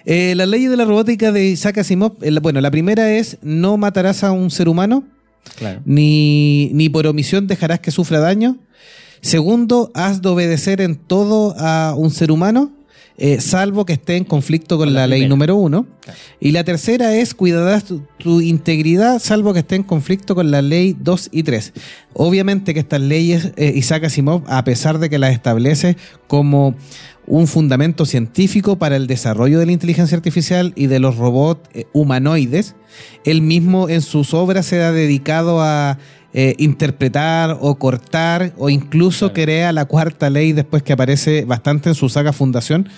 Eh, 0.05 0.33
las 0.35 0.49
leyes 0.49 0.69
de 0.69 0.75
la 0.75 0.83
robótica 0.83 1.31
de 1.31 1.45
Isaac 1.45 1.77
Asimov, 1.77 2.17
eh, 2.23 2.37
bueno, 2.41 2.59
la 2.59 2.69
primera 2.71 3.13
es 3.13 3.37
no 3.41 3.77
matarás 3.77 4.25
a 4.25 4.33
un 4.33 4.51
ser 4.51 4.67
humano, 4.67 5.05
Claro. 5.57 5.79
ni, 5.85 6.71
ni 6.73 6.89
por 6.89 7.07
omisión 7.07 7.47
dejarás 7.47 7.79
que 7.79 7.89
sufra 7.89 8.19
daño. 8.19 8.57
Segundo, 9.21 9.91
has 9.93 10.21
de 10.21 10.27
obedecer 10.27 10.81
en 10.81 10.95
todo 10.97 11.55
a 11.57 11.95
un 11.97 12.11
ser 12.11 12.31
humano, 12.31 12.73
eh, 13.17 13.39
salvo 13.41 13.85
que 13.85 13.93
esté 13.93 14.17
en 14.17 14.23
conflicto 14.23 14.77
con, 14.77 14.87
Con 14.87 14.93
la 14.93 15.01
la, 15.01 15.07
ley 15.07 15.27
número 15.27 15.55
uno. 15.55 15.85
Claro. 16.01 16.19
Y 16.39 16.51
la 16.51 16.63
tercera 16.63 17.15
es 17.15 17.33
cuidarás 17.33 17.85
tu, 17.85 18.01
tu 18.17 18.41
integridad, 18.41 19.19
salvo 19.19 19.53
que 19.53 19.59
esté 19.59 19.75
en 19.75 19.83
conflicto 19.83 20.35
con 20.35 20.51
la 20.51 20.61
ley 20.61 20.95
2 20.99 21.29
y 21.31 21.43
3. 21.43 21.73
Obviamente 22.13 22.73
que 22.73 22.79
estas 22.79 23.01
leyes, 23.01 23.51
eh, 23.55 23.71
Isaac 23.75 24.05
Asimov, 24.05 24.43
a 24.47 24.63
pesar 24.63 24.99
de 24.99 25.09
que 25.09 25.19
las 25.19 25.33
establece 25.33 25.97
como 26.27 26.75
un 27.25 27.47
fundamento 27.47 28.05
científico 28.05 28.77
para 28.77 28.95
el 28.95 29.07
desarrollo 29.07 29.59
de 29.59 29.65
la 29.65 29.71
inteligencia 29.71 30.17
artificial 30.17 30.73
y 30.75 30.87
de 30.87 30.99
los 30.99 31.15
robots 31.15 31.69
eh, 31.73 31.85
humanoides, 31.93 32.75
él 33.25 33.41
mismo 33.41 33.89
en 33.89 34.01
sus 34.01 34.33
obras 34.33 34.65
se 34.65 34.81
ha 34.81 34.91
dedicado 34.91 35.61
a 35.61 35.97
eh, 36.33 36.55
interpretar 36.57 37.57
o 37.61 37.75
cortar 37.75 38.53
o 38.57 38.69
incluso 38.69 39.27
Claro. 39.31 39.33
crea 39.45 39.71
la 39.71 39.85
cuarta 39.85 40.29
ley 40.29 40.51
después 40.53 40.81
que 40.83 40.93
aparece 40.93 41.45
bastante 41.45 41.89
en 41.89 41.95
su 41.95 42.09
saga 42.09 42.33
Fundación. 42.33 42.89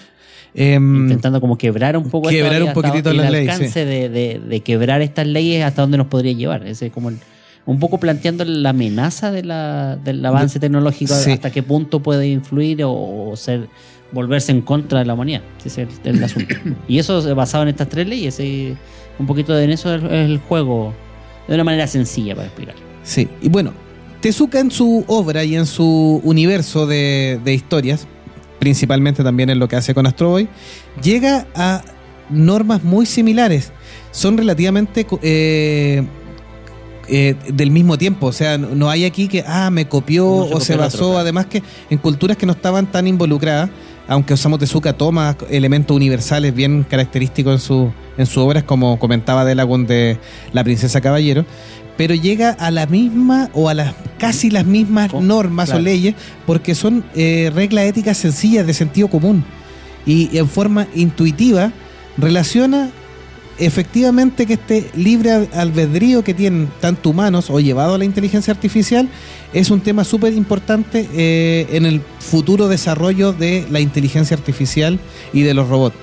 Em, 0.54 1.02
Intentando 1.04 1.42
como 1.42 1.58
quebrar 1.58 1.98
un 1.98 2.10
poco 2.10 2.30
Quebrar 2.30 2.64
un 2.64 2.72
poquitito 2.72 3.10
el 3.12 3.18
las 3.18 3.30
leyes, 3.30 3.54
alcance 3.54 3.84
de, 3.86 4.08
de- 4.10 4.40
de 4.40 4.60
quebrar 4.62 5.02
estas 5.02 5.28
leyes 5.28 5.64
hasta 5.66 5.82
dónde 5.82 5.98
nos 5.98 6.08
podría 6.08 6.32
llevar. 6.32 6.66
Ese 6.66 6.86
es 6.88 6.92
como 6.94 7.10
el- 7.10 7.18
un 7.66 7.80
poco 7.80 8.00
planteando 8.00 8.46
la 8.46 8.70
amenaza 8.70 9.32
de 9.32 9.44
la- 9.44 9.98
del 9.98 10.26
avance 10.26 10.60
tecnológico, 10.60 11.14
sí. 11.14 11.32
hasta 11.32 11.52
qué 11.52 11.62
punto 11.62 12.00
puede 12.02 12.28
influir 12.30 12.84
o, 12.86 12.92
o 13.32 13.36
ser 13.36 13.68
volverse 14.14 14.54
en 14.54 14.62
contra 14.62 15.00
de 15.00 15.06
la 15.06 15.14
humanidad. 15.16 15.42
Ese 15.66 15.82
es 15.82 15.90
el, 16.06 16.16
el 16.16 16.24
asunto. 16.24 16.56
y 16.88 17.00
eso 17.00 17.20
es 17.20 17.36
basado 17.36 17.64
en 17.64 17.70
estas 17.70 17.90
tres 17.90 18.08
leyes. 18.08 18.40
un 19.20 19.28
poquito 19.28 19.60
en 19.60 19.72
eso 19.72 19.94
es 19.94 20.04
es 20.04 20.12
el 20.12 20.38
juego 20.38 20.94
de 21.50 21.56
una 21.56 21.66
manera 21.66 21.86
sencilla 21.88 22.34
para 22.34 22.48
explicar. 22.48 22.76
Sí, 23.06 23.30
y 23.42 23.48
bueno, 23.48 23.72
Tezuka 24.20 24.60
en 24.60 24.72
su 24.72 25.06
obra 25.08 25.46
y 25.46 25.56
en 25.56 25.68
su 25.68 26.20
universo 26.24 26.88
de, 26.88 27.40
de 27.46 27.54
historias, 27.54 28.08
principalmente 28.60 29.24
también 29.24 29.50
en 29.52 29.60
lo 29.60 29.68
que 29.68 29.76
hace 29.76 29.94
con 29.94 30.08
Astro 30.08 30.30
Boy, 30.30 30.50
llega 31.02 31.46
a 31.56 31.84
normas 32.30 32.84
muy 32.84 33.06
similares. 33.06 33.72
Son 34.12 34.38
relativamente 34.38 35.06
eh, 35.22 36.04
eh, 37.08 37.36
del 37.54 37.70
mismo 37.70 37.98
tiempo, 37.98 38.28
o 38.28 38.32
sea, 38.32 38.58
no 38.58 38.90
hay 38.90 39.06
aquí 39.06 39.28
que, 39.28 39.44
ah, 39.46 39.70
me 39.70 39.88
copió 39.88 40.24
se 40.24 40.30
o 40.30 40.44
copió 40.44 40.60
se 40.62 40.74
otro, 40.74 40.86
basó, 40.86 41.18
además 41.20 41.46
que 41.46 41.62
en 41.90 41.98
culturas 41.98 42.38
que 42.38 42.46
no 42.46 42.54
estaban 42.54 42.92
tan 42.92 43.08
involucradas, 43.08 43.70
aunque 44.08 44.34
Osamu 44.34 44.58
Tezuka 44.58 44.94
toma 44.94 45.36
elementos 45.50 45.96
universales 45.96 46.56
bien 46.56 46.84
característicos 46.84 47.54
en 47.54 47.60
su, 47.60 47.92
en 48.18 48.26
su 48.26 48.42
obras, 48.42 48.64
como 48.64 48.98
comentaba 48.98 49.44
Delagun 49.46 49.86
de 49.86 50.18
La 50.54 50.64
Princesa 50.64 51.02
Caballero, 51.02 51.46
pero 51.98 52.14
llega 52.16 52.52
a 52.52 52.72
la 52.72 52.86
misma 52.88 53.50
o 53.54 53.70
a 53.70 53.74
las 53.74 53.94
casi 54.20 54.50
las 54.50 54.66
mismas 54.66 55.12
Co- 55.12 55.22
normas 55.22 55.68
claro. 55.70 55.82
o 55.82 55.84
leyes, 55.84 56.16
porque 56.46 56.76
son 56.76 57.04
eh, 57.16 57.52
reglas 57.54 57.86
éticas 57.86 58.18
sencillas 58.18 58.66
de 58.68 58.74
sentido 58.74 59.08
común 59.08 59.44
y 60.06 60.38
en 60.38 60.48
forma 60.48 60.88
intuitiva 60.96 61.72
relaciona 62.18 62.90
efectivamente 63.58 64.46
que 64.46 64.54
este 64.54 64.90
libre 64.96 65.32
al- 65.32 65.50
albedrío 65.54 66.24
que 66.24 66.34
tienen 66.34 66.70
tanto 66.82 67.10
humanos 67.10 67.50
o 67.50 67.60
llevado 67.60 67.96
a 67.96 67.98
la 67.98 68.06
inteligencia 68.06 68.54
artificial 68.54 69.08
es 69.54 69.72
un 69.72 69.80
tema 69.82 70.04
súper 70.04 70.34
importante 70.34 71.08
eh, 71.14 71.68
en 71.72 71.86
el 71.86 72.02
futuro 72.20 72.68
desarrollo 72.68 73.32
de 73.32 73.66
la 73.72 73.80
inteligencia 73.80 74.36
artificial 74.36 75.00
y 75.34 75.42
de 75.44 75.54
los 75.54 75.70
robots. 75.70 75.96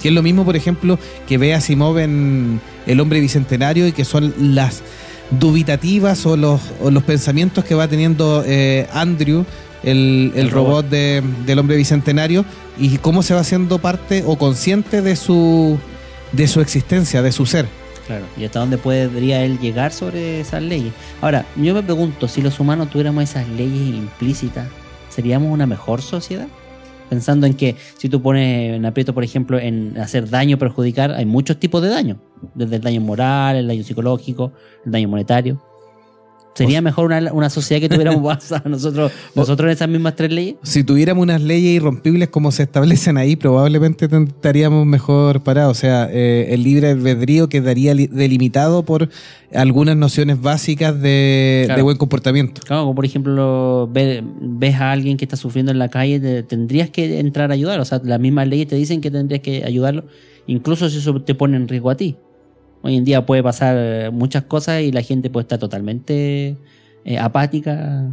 Que 0.00 0.08
es 0.08 0.14
lo 0.14 0.22
mismo, 0.22 0.44
por 0.44 0.54
ejemplo, 0.56 0.98
que 1.26 1.38
ve 1.38 1.54
Asimov 1.54 1.98
en 1.98 2.60
El 2.86 3.00
hombre 3.00 3.18
bicentenario 3.18 3.88
y 3.88 3.92
que 3.92 4.04
son 4.04 4.32
las 4.38 4.82
dubitativas 5.30 6.24
o 6.26 6.36
los, 6.36 6.60
o 6.80 6.90
los 6.90 7.02
pensamientos 7.02 7.64
que 7.64 7.74
va 7.74 7.88
teniendo 7.88 8.42
eh, 8.46 8.86
Andrew, 8.92 9.44
el, 9.82 10.32
el 10.34 10.40
El 10.46 10.50
robot, 10.50 10.68
robot. 10.70 10.88
de- 10.90 11.22
del 11.44 11.58
hombre 11.58 11.76
bicentenario, 11.76 12.44
y 12.78 12.98
cómo 12.98 13.22
se 13.22 13.34
va 13.34 13.40
haciendo 13.40 13.78
parte 13.78 14.22
o 14.26 14.36
consciente 14.36 15.02
de 15.02 15.16
su, 15.16 15.78
de 16.32 16.46
su 16.48 16.60
existencia, 16.60 17.22
de 17.22 17.32
su 17.32 17.46
ser. 17.46 17.66
Claro. 18.06 18.24
Y 18.36 18.44
hasta 18.44 18.60
dónde 18.60 18.78
podría 18.78 19.42
él 19.44 19.58
llegar 19.58 19.92
sobre 19.92 20.40
esas 20.40 20.62
leyes. 20.62 20.92
Ahora, 21.20 21.44
yo 21.56 21.74
me 21.74 21.82
pregunto, 21.82 22.28
si 22.28 22.40
los 22.40 22.60
humanos 22.60 22.88
tuviéramos 22.90 23.24
esas 23.24 23.48
leyes 23.48 23.94
implícitas, 23.96 24.68
¿seríamos 25.08 25.50
una 25.52 25.66
mejor 25.66 26.02
sociedad? 26.02 26.46
Pensando 27.08 27.46
en 27.46 27.54
que 27.54 27.76
si 27.98 28.08
tú 28.08 28.20
pones 28.20 28.74
en 28.74 28.84
aprieto, 28.84 29.14
por 29.14 29.24
ejemplo, 29.24 29.58
en 29.58 29.96
hacer 29.98 30.28
daño, 30.28 30.58
perjudicar, 30.58 31.12
hay 31.12 31.24
muchos 31.24 31.58
tipos 31.58 31.82
de 31.82 31.88
daño. 31.88 32.20
Desde 32.54 32.76
el 32.76 32.82
daño 32.82 33.00
moral, 33.00 33.56
el 33.56 33.66
daño 33.66 33.82
psicológico, 33.82 34.52
el 34.84 34.92
daño 34.92 35.08
monetario. 35.08 35.62
¿Sería 36.56 36.80
mejor 36.82 37.06
una, 37.06 37.32
una 37.32 37.50
sociedad 37.50 37.80
que 37.80 37.88
tuviéramos 37.88 38.22
basada 38.22 38.62
nosotros, 38.68 39.12
nosotros 39.34 39.66
en 39.68 39.72
esas 39.74 39.88
mismas 39.88 40.16
tres 40.16 40.32
leyes? 40.32 40.56
Si 40.62 40.82
tuviéramos 40.84 41.22
unas 41.22 41.42
leyes 41.42 41.76
irrompibles 41.76 42.28
como 42.28 42.50
se 42.50 42.62
establecen 42.64 43.16
ahí, 43.18 43.36
probablemente 43.36 44.06
estaríamos 44.06 44.86
mejor 44.86 45.42
parados. 45.42 45.76
O 45.76 45.80
sea, 45.80 46.08
eh, 46.10 46.48
el 46.50 46.62
libre 46.62 46.90
albedrío 46.90 47.48
quedaría 47.48 47.94
li- 47.94 48.06
delimitado 48.06 48.84
por 48.84 49.08
algunas 49.54 49.96
nociones 49.96 50.40
básicas 50.40 51.00
de, 51.00 51.62
Claro. 51.66 51.78
de 51.78 51.82
buen 51.82 51.96
comportamiento. 51.96 52.60
Claro, 52.64 52.82
como 52.82 52.94
por 52.94 53.04
ejemplo, 53.04 53.88
ve- 53.92 54.22
ves 54.40 54.74
a 54.76 54.92
alguien 54.92 55.16
que 55.16 55.24
está 55.24 55.36
sufriendo 55.36 55.72
en 55.72 55.78
la 55.78 55.88
calle, 55.88 56.18
te- 56.20 56.42
tendrías 56.42 56.90
que 56.90 57.20
entrar 57.20 57.50
a 57.50 57.54
ayudar. 57.54 57.80
O 57.80 57.84
sea, 57.84 58.00
las 58.04 58.18
mismas 58.20 58.48
leyes 58.48 58.66
te 58.66 58.76
dicen 58.76 59.00
que 59.00 59.10
tendrías 59.10 59.42
que 59.42 59.64
ayudarlo, 59.64 60.04
incluso 60.46 60.88
si 60.90 60.98
eso 60.98 61.20
te 61.22 61.34
pone 61.34 61.56
en 61.56 61.68
riesgo 61.68 61.90
a 61.90 61.96
ti. 61.96 62.16
Hoy 62.82 62.96
en 62.96 63.04
día 63.04 63.26
puede 63.26 63.42
pasar 63.42 63.76
eh, 63.78 64.10
muchas 64.12 64.44
cosas 64.44 64.82
y 64.82 64.92
la 64.92 65.02
gente 65.02 65.30
puede 65.30 65.42
estar 65.42 65.58
totalmente 65.58 66.56
eh, 67.04 67.18
apática. 67.18 68.08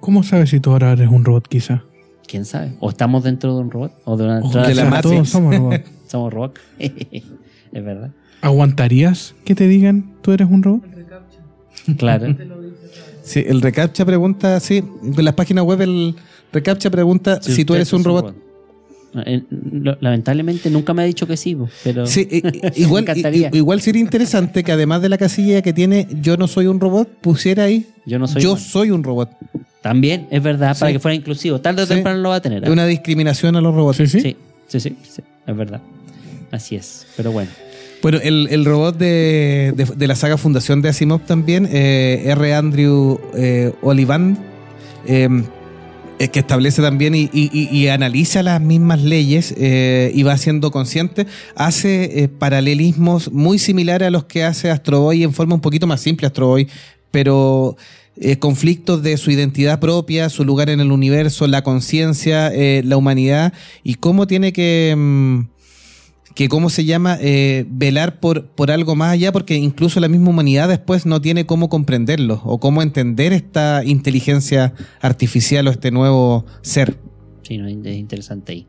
¿Cómo 0.00 0.22
sabes 0.22 0.50
si 0.50 0.60
tú 0.60 0.70
ahora 0.70 0.92
eres 0.92 1.10
un 1.10 1.24
robot, 1.24 1.48
quizá? 1.48 1.84
¿Quién 2.26 2.44
sabe? 2.44 2.72
O 2.80 2.90
estamos 2.90 3.24
dentro 3.24 3.54
de 3.54 3.60
un 3.60 3.70
robot, 3.70 3.92
o 4.04 4.16
de 4.16 4.24
una 4.24 4.40
O 4.40 4.50
de 4.50 4.74
la 4.74 5.00
todos 5.00 5.28
somos 5.28 5.56
robots. 5.56 5.84
somos 6.06 6.32
robots. 6.32 6.60
es 6.78 7.24
verdad. 7.72 8.10
¿Aguantarías 8.40 9.34
que 9.44 9.54
te 9.54 9.66
digan 9.66 10.12
tú 10.22 10.32
eres 10.32 10.48
un 10.50 10.62
robot? 10.62 10.82
Claro. 11.96 12.34
Sí, 13.22 13.42
el 13.44 13.60
reCAPTCHA 13.60 14.04
pregunta, 14.04 14.60
sí, 14.60 14.84
en 15.02 15.24
las 15.24 15.34
páginas 15.34 15.64
web 15.64 15.80
el 15.80 16.14
reCAPTCHA 16.52 16.90
pregunta 16.90 17.42
si, 17.42 17.64
tú 17.64 17.72
usted 17.72 17.80
eres 17.80 17.92
un 17.92 18.04
robot. 18.04 18.36
Eh, 19.24 19.42
Lamentablemente 20.00 20.70
nunca 20.70 20.92
me 20.94 21.02
ha 21.02 21.04
dicho 21.04 21.26
que 21.26 21.36
sí, 21.36 21.56
pero 21.84 22.06
Sí, 22.06 22.28
igual, 22.76 23.04
me 23.04 23.10
encantaría. 23.12 23.50
igual 23.52 23.80
sería 23.80 24.00
interesante 24.02 24.62
que 24.64 24.72
además 24.72 25.02
de 25.02 25.08
la 25.08 25.18
casilla 25.18 25.62
que 25.62 25.72
tiene 25.72 26.06
yo 26.20 26.36
no 26.36 26.48
soy 26.48 26.66
un 26.66 26.80
robot, 26.80 27.08
pusiera 27.20 27.64
ahí 27.64 27.86
yo 28.04 28.18
no 28.18 28.26
soy. 28.26 28.42
yo 28.42 28.52
humano. 28.52 28.66
soy 28.66 28.90
un 28.90 29.04
robot. 29.04 29.30
También 29.82 30.26
es 30.30 30.42
verdad, 30.42 30.76
para 30.78 30.88
Sí. 30.90 30.94
que 30.94 30.98
fuera 31.00 31.14
inclusivo. 31.14 31.60
Tarde 31.60 31.82
o 31.82 31.86
Sí. 31.86 31.94
temprano 31.94 32.18
lo 32.20 32.30
va 32.30 32.36
a 32.36 32.40
tener. 32.42 32.64
Es 32.64 32.70
una 32.70 32.86
discriminación 32.86 33.54
a 33.56 33.60
los 33.60 33.74
robots. 33.74 33.98
Sí, 33.98 34.06
sí. 34.08 34.20
Sí, 34.20 34.36
sí, 34.68 34.80
sí, 34.80 34.96
sí, 35.08 35.22
es 35.46 35.56
verdad. 35.56 35.80
Así 36.50 36.74
es, 36.76 37.06
pero 37.16 37.30
bueno. 37.32 37.50
Bueno, 38.02 38.18
el, 38.22 38.48
el 38.50 38.64
robot 38.64 38.96
de, 38.98 39.72
de- 39.76 39.84
de 39.96 40.06
la 40.06 40.14
saga 40.14 40.36
Fundación 40.36 40.82
de 40.82 40.90
Asimov 40.90 41.20
también, 41.22 41.68
eh, 41.72 42.22
R. 42.26 42.54
Andrew 42.54 43.18
eh, 43.36 43.72
Olivand, 43.82 44.36
eh, 45.06 45.28
eh, 46.18 46.28
que 46.28 46.40
establece 46.40 46.82
también 46.82 47.14
y, 47.14 47.28
y- 47.32 47.50
y- 47.70 47.88
analiza 47.88 48.42
las 48.42 48.60
mismas 48.60 49.02
leyes 49.02 49.54
eh, 49.56 50.10
y 50.14 50.22
va 50.22 50.36
siendo 50.38 50.70
consciente, 50.70 51.26
hace 51.54 52.22
eh, 52.22 52.28
paralelismos 52.28 53.32
muy 53.32 53.58
similares 53.58 54.08
a 54.08 54.10
los 54.10 54.24
que 54.24 54.44
hace 54.44 54.70
Astro 54.70 55.00
Boy 55.00 55.22
en 55.22 55.32
forma 55.32 55.54
un 55.54 55.60
poquito 55.60 55.86
más 55.86 56.00
simple 56.00 56.26
Astro 56.26 56.48
Boy, 56.48 56.68
pero 57.10 57.76
eh, 58.18 58.38
conflictos 58.38 59.02
de 59.02 59.16
su 59.18 59.30
identidad 59.30 59.78
propia, 59.78 60.28
su 60.30 60.44
lugar 60.44 60.70
en 60.70 60.80
el 60.80 60.90
universo, 60.90 61.46
la 61.46 61.62
conciencia, 61.62 62.48
eh, 62.52 62.82
la 62.84 62.96
humanidad 62.96 63.52
y 63.82 63.94
cómo 63.94 64.26
tiene 64.26 64.52
que... 64.52 64.94
mm, 64.96 65.55
que 66.36 66.50
cómo 66.50 66.68
se 66.68 66.84
llama 66.84 67.16
eh, 67.18 67.64
velar 67.66 68.20
por, 68.20 68.48
por 68.48 68.70
algo 68.70 68.94
más 68.94 69.14
allá, 69.14 69.32
porque 69.32 69.54
incluso 69.54 70.00
la 70.00 70.08
misma 70.08 70.28
humanidad 70.28 70.68
después 70.68 71.06
no 71.06 71.22
tiene 71.22 71.46
cómo 71.46 71.70
comprenderlo 71.70 72.42
o 72.44 72.60
cómo 72.60 72.82
entender 72.82 73.32
esta 73.32 73.82
inteligencia 73.82 74.74
artificial 75.00 75.66
o 75.66 75.70
este 75.70 75.90
nuevo 75.90 76.44
ser. 76.60 76.98
Sí, 77.42 77.56
no, 77.56 77.66
es 77.66 77.96
interesante 77.96 78.52
ahí. 78.52 78.66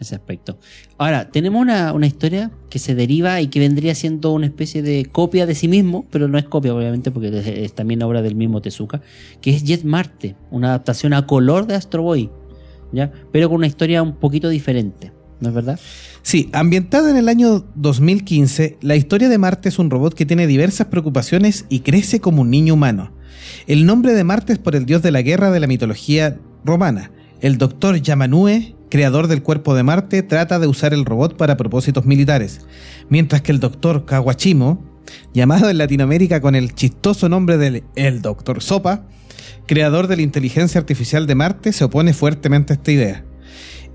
ese 0.00 0.16
aspecto. 0.16 0.58
Ahora, 0.98 1.30
tenemos 1.30 1.62
una, 1.62 1.92
una 1.92 2.08
historia 2.08 2.50
que 2.68 2.80
se 2.80 2.96
deriva 2.96 3.40
y 3.40 3.46
que 3.46 3.60
vendría 3.60 3.94
siendo 3.94 4.32
una 4.32 4.46
especie 4.46 4.82
de 4.82 5.04
copia 5.06 5.46
de 5.46 5.54
sí 5.54 5.68
mismo, 5.68 6.06
pero 6.10 6.26
no 6.26 6.36
es 6.36 6.44
copia, 6.46 6.74
obviamente, 6.74 7.12
porque 7.12 7.28
es, 7.64 7.74
también 7.74 8.02
obra 8.02 8.22
del 8.22 8.34
mismo 8.34 8.60
Tezuka, 8.60 9.02
que 9.40 9.50
es 9.50 9.62
Jet 9.62 9.84
Marte, 9.84 10.34
una 10.50 10.70
adaptación 10.70 11.12
a 11.12 11.28
color 11.28 11.68
de 11.68 11.76
Astro 11.76 12.02
Boy, 12.02 12.28
¿ya? 12.92 13.12
Pero 13.30 13.48
con 13.48 13.58
una 13.58 13.68
historia 13.68 14.02
un 14.02 14.16
poquito 14.16 14.48
diferente, 14.48 15.12
¿no 15.40 15.48
es 15.48 15.54
verdad? 15.54 15.80
Sí, 16.22 16.48
ambientada 16.52 17.10
en 17.10 17.16
el 17.16 17.28
año 17.28 17.64
2015, 17.74 18.78
la 18.80 18.96
historia 18.96 19.28
de 19.28 19.38
Marte 19.38 19.68
es 19.68 19.78
un 19.78 19.90
robot 19.90 20.14
que 20.14 20.26
tiene 20.26 20.46
diversas 20.46 20.86
preocupaciones 20.86 21.66
y 21.68 21.80
crece 21.80 22.20
como 22.20 22.42
un 22.42 22.50
niño 22.50 22.74
humano. 22.74 23.12
El 23.66 23.86
nombre 23.86 24.14
de 24.14 24.24
Marte 24.24 24.54
es 24.54 24.58
por 24.58 24.74
el 24.74 24.86
dios 24.86 25.02
de 25.02 25.10
la 25.10 25.22
guerra 25.22 25.50
de 25.50 25.60
la 25.60 25.66
mitología 25.66 26.38
romana. 26.64 27.10
El 27.40 27.58
doctor 27.58 28.00
Yamanue, 28.00 28.74
creador 28.90 29.26
del 29.26 29.42
cuerpo 29.42 29.74
de 29.74 29.82
Marte, 29.82 30.22
trata 30.22 30.58
de 30.58 30.66
usar 30.66 30.94
el 30.94 31.04
robot 31.04 31.36
para 31.36 31.56
propósitos 31.56 32.06
militares, 32.06 32.60
mientras 33.08 33.42
que 33.42 33.52
el 33.52 33.60
doctor 33.60 34.06
Kawachimo, 34.06 34.82
llamado 35.34 35.68
en 35.68 35.78
Latinoamérica 35.78 36.40
con 36.40 36.54
el 36.54 36.74
chistoso 36.74 37.28
nombre 37.28 37.58
del 37.58 37.84
el 37.96 38.22
doctor 38.22 38.62
Sopa, 38.62 39.06
creador 39.66 40.06
de 40.06 40.16
la 40.16 40.22
inteligencia 40.22 40.78
artificial 40.78 41.26
de 41.26 41.34
Marte, 41.34 41.72
se 41.72 41.84
opone 41.84 42.14
fuertemente 42.14 42.72
a 42.72 42.76
esta 42.76 42.92
idea. 42.92 43.24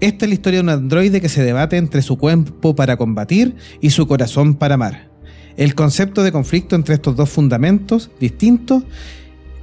Esta 0.01 0.25
es 0.25 0.29
la 0.29 0.33
historia 0.33 0.59
de 0.59 0.63
un 0.63 0.69
androide 0.69 1.19
que 1.19 1.27
se 1.27 1.43
debate 1.43 1.75
entre 1.75 2.01
su 2.01 2.17
cuerpo 2.17 2.73
para 2.75 2.95
combatir 2.95 3.55
y 3.81 3.89
su 3.89 4.07
corazón 4.07 4.55
para 4.55 4.75
amar. 4.75 5.09
El 5.57 5.75
concepto 5.75 6.23
de 6.23 6.31
conflicto 6.31 6.77
entre 6.77 6.95
estos 6.95 7.17
dos 7.17 7.29
fundamentos 7.29 8.09
distintos 8.17 8.83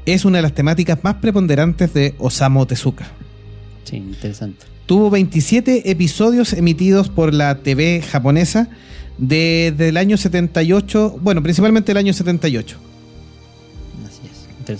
es 0.05 0.27
una 0.27 0.39
de 0.39 0.43
las 0.43 0.55
temáticas 0.55 1.03
más 1.03 1.15
preponderantes 1.15 1.95
de 1.95 2.15
Osamu 2.19 2.67
Tezuka. 2.67 3.09
Sí, 3.85 3.97
interesante. 3.97 4.67
Tuvo 4.85 5.09
27 5.09 5.91
episodios 5.91 6.53
emitidos 6.53 7.09
por 7.09 7.33
la 7.33 7.63
TV 7.63 8.03
japonesa 8.03 8.69
desde 9.17 9.89
el 9.89 9.97
año 9.97 10.19
78, 10.19 11.19
bueno, 11.23 11.43
principalmente 11.43 11.93
el 11.93 11.99
año 11.99 12.13
78. 12.13 12.79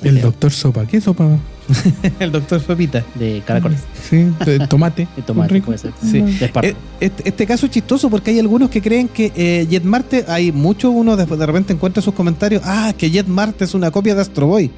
El 0.03 0.21
doctor 0.21 0.53
Sopa. 0.53 0.87
¿Qué 0.87 1.01
sopa? 1.01 1.39
el 2.21 2.33
doctor 2.33 2.61
Sopita. 2.61 3.05
De 3.15 3.43
caracoles. 3.45 3.81
Sí, 4.09 4.27
de 4.45 4.67
tomate. 4.67 5.09
De 5.17 5.23
tomate, 5.23 5.55
Rico. 5.55 5.67
puede 5.67 5.79
ser. 5.79 5.93
Sí. 6.01 6.19
Eh, 6.19 6.75
Este, 7.01 7.29
este 7.29 7.47
caso 7.47 7.67
es 7.67 7.73
chistoso 7.73 8.09
porque 8.11 8.31
hay 8.31 8.39
algunos 8.39 8.71
que 8.71 8.81
creen 8.81 9.09
que 9.09 9.33
eh, 9.37 9.67
Jet 9.69 9.85
Marte, 9.85 10.25
hay 10.29 10.53
muchos, 10.53 10.93
uno 10.95 11.17
de, 11.17 11.27
de 11.27 11.47
repente 11.47 11.73
encuentra 11.73 12.03
sus 12.03 12.15
comentarios, 12.15 12.63
ah, 12.65 12.93
que 12.97 13.11
Jet 13.11 13.27
Marte 13.27 13.65
es 13.65 13.75
una 13.75 13.91
copia 13.91 14.15
de 14.15 14.21
Astro 14.21 14.47
Boy. 14.47 14.71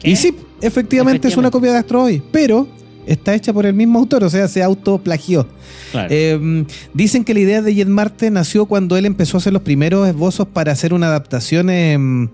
¿Qué? 0.00 0.10
Y 0.10 0.16
sí, 0.16 0.34
efectivamente, 0.60 1.28
es 1.28 1.36
una 1.36 1.50
copia 1.50 1.72
de 1.72 1.78
Astro 1.78 2.00
Boy, 2.00 2.22
pero 2.32 2.68
está 3.06 3.34
hecha 3.34 3.52
por 3.52 3.66
el 3.66 3.74
mismo 3.74 3.98
autor, 3.98 4.24
o 4.24 4.30
sea, 4.30 4.48
se 4.48 4.62
autoplagió. 4.62 5.46
Claro. 5.92 6.08
Eh, 6.10 6.66
dicen 6.92 7.24
que 7.24 7.34
la 7.34 7.40
idea 7.40 7.62
de 7.62 7.74
Jet 7.74 7.88
Marte 7.88 8.30
nació 8.30 8.66
cuando 8.66 8.96
él 8.96 9.06
empezó 9.06 9.36
a 9.36 9.38
hacer 9.38 9.52
los 9.52 9.62
primeros 9.62 10.08
esbozos 10.08 10.46
para 10.48 10.72
hacer 10.72 10.92
una 10.92 11.06
adaptación 11.06 11.70
em, 11.70 12.28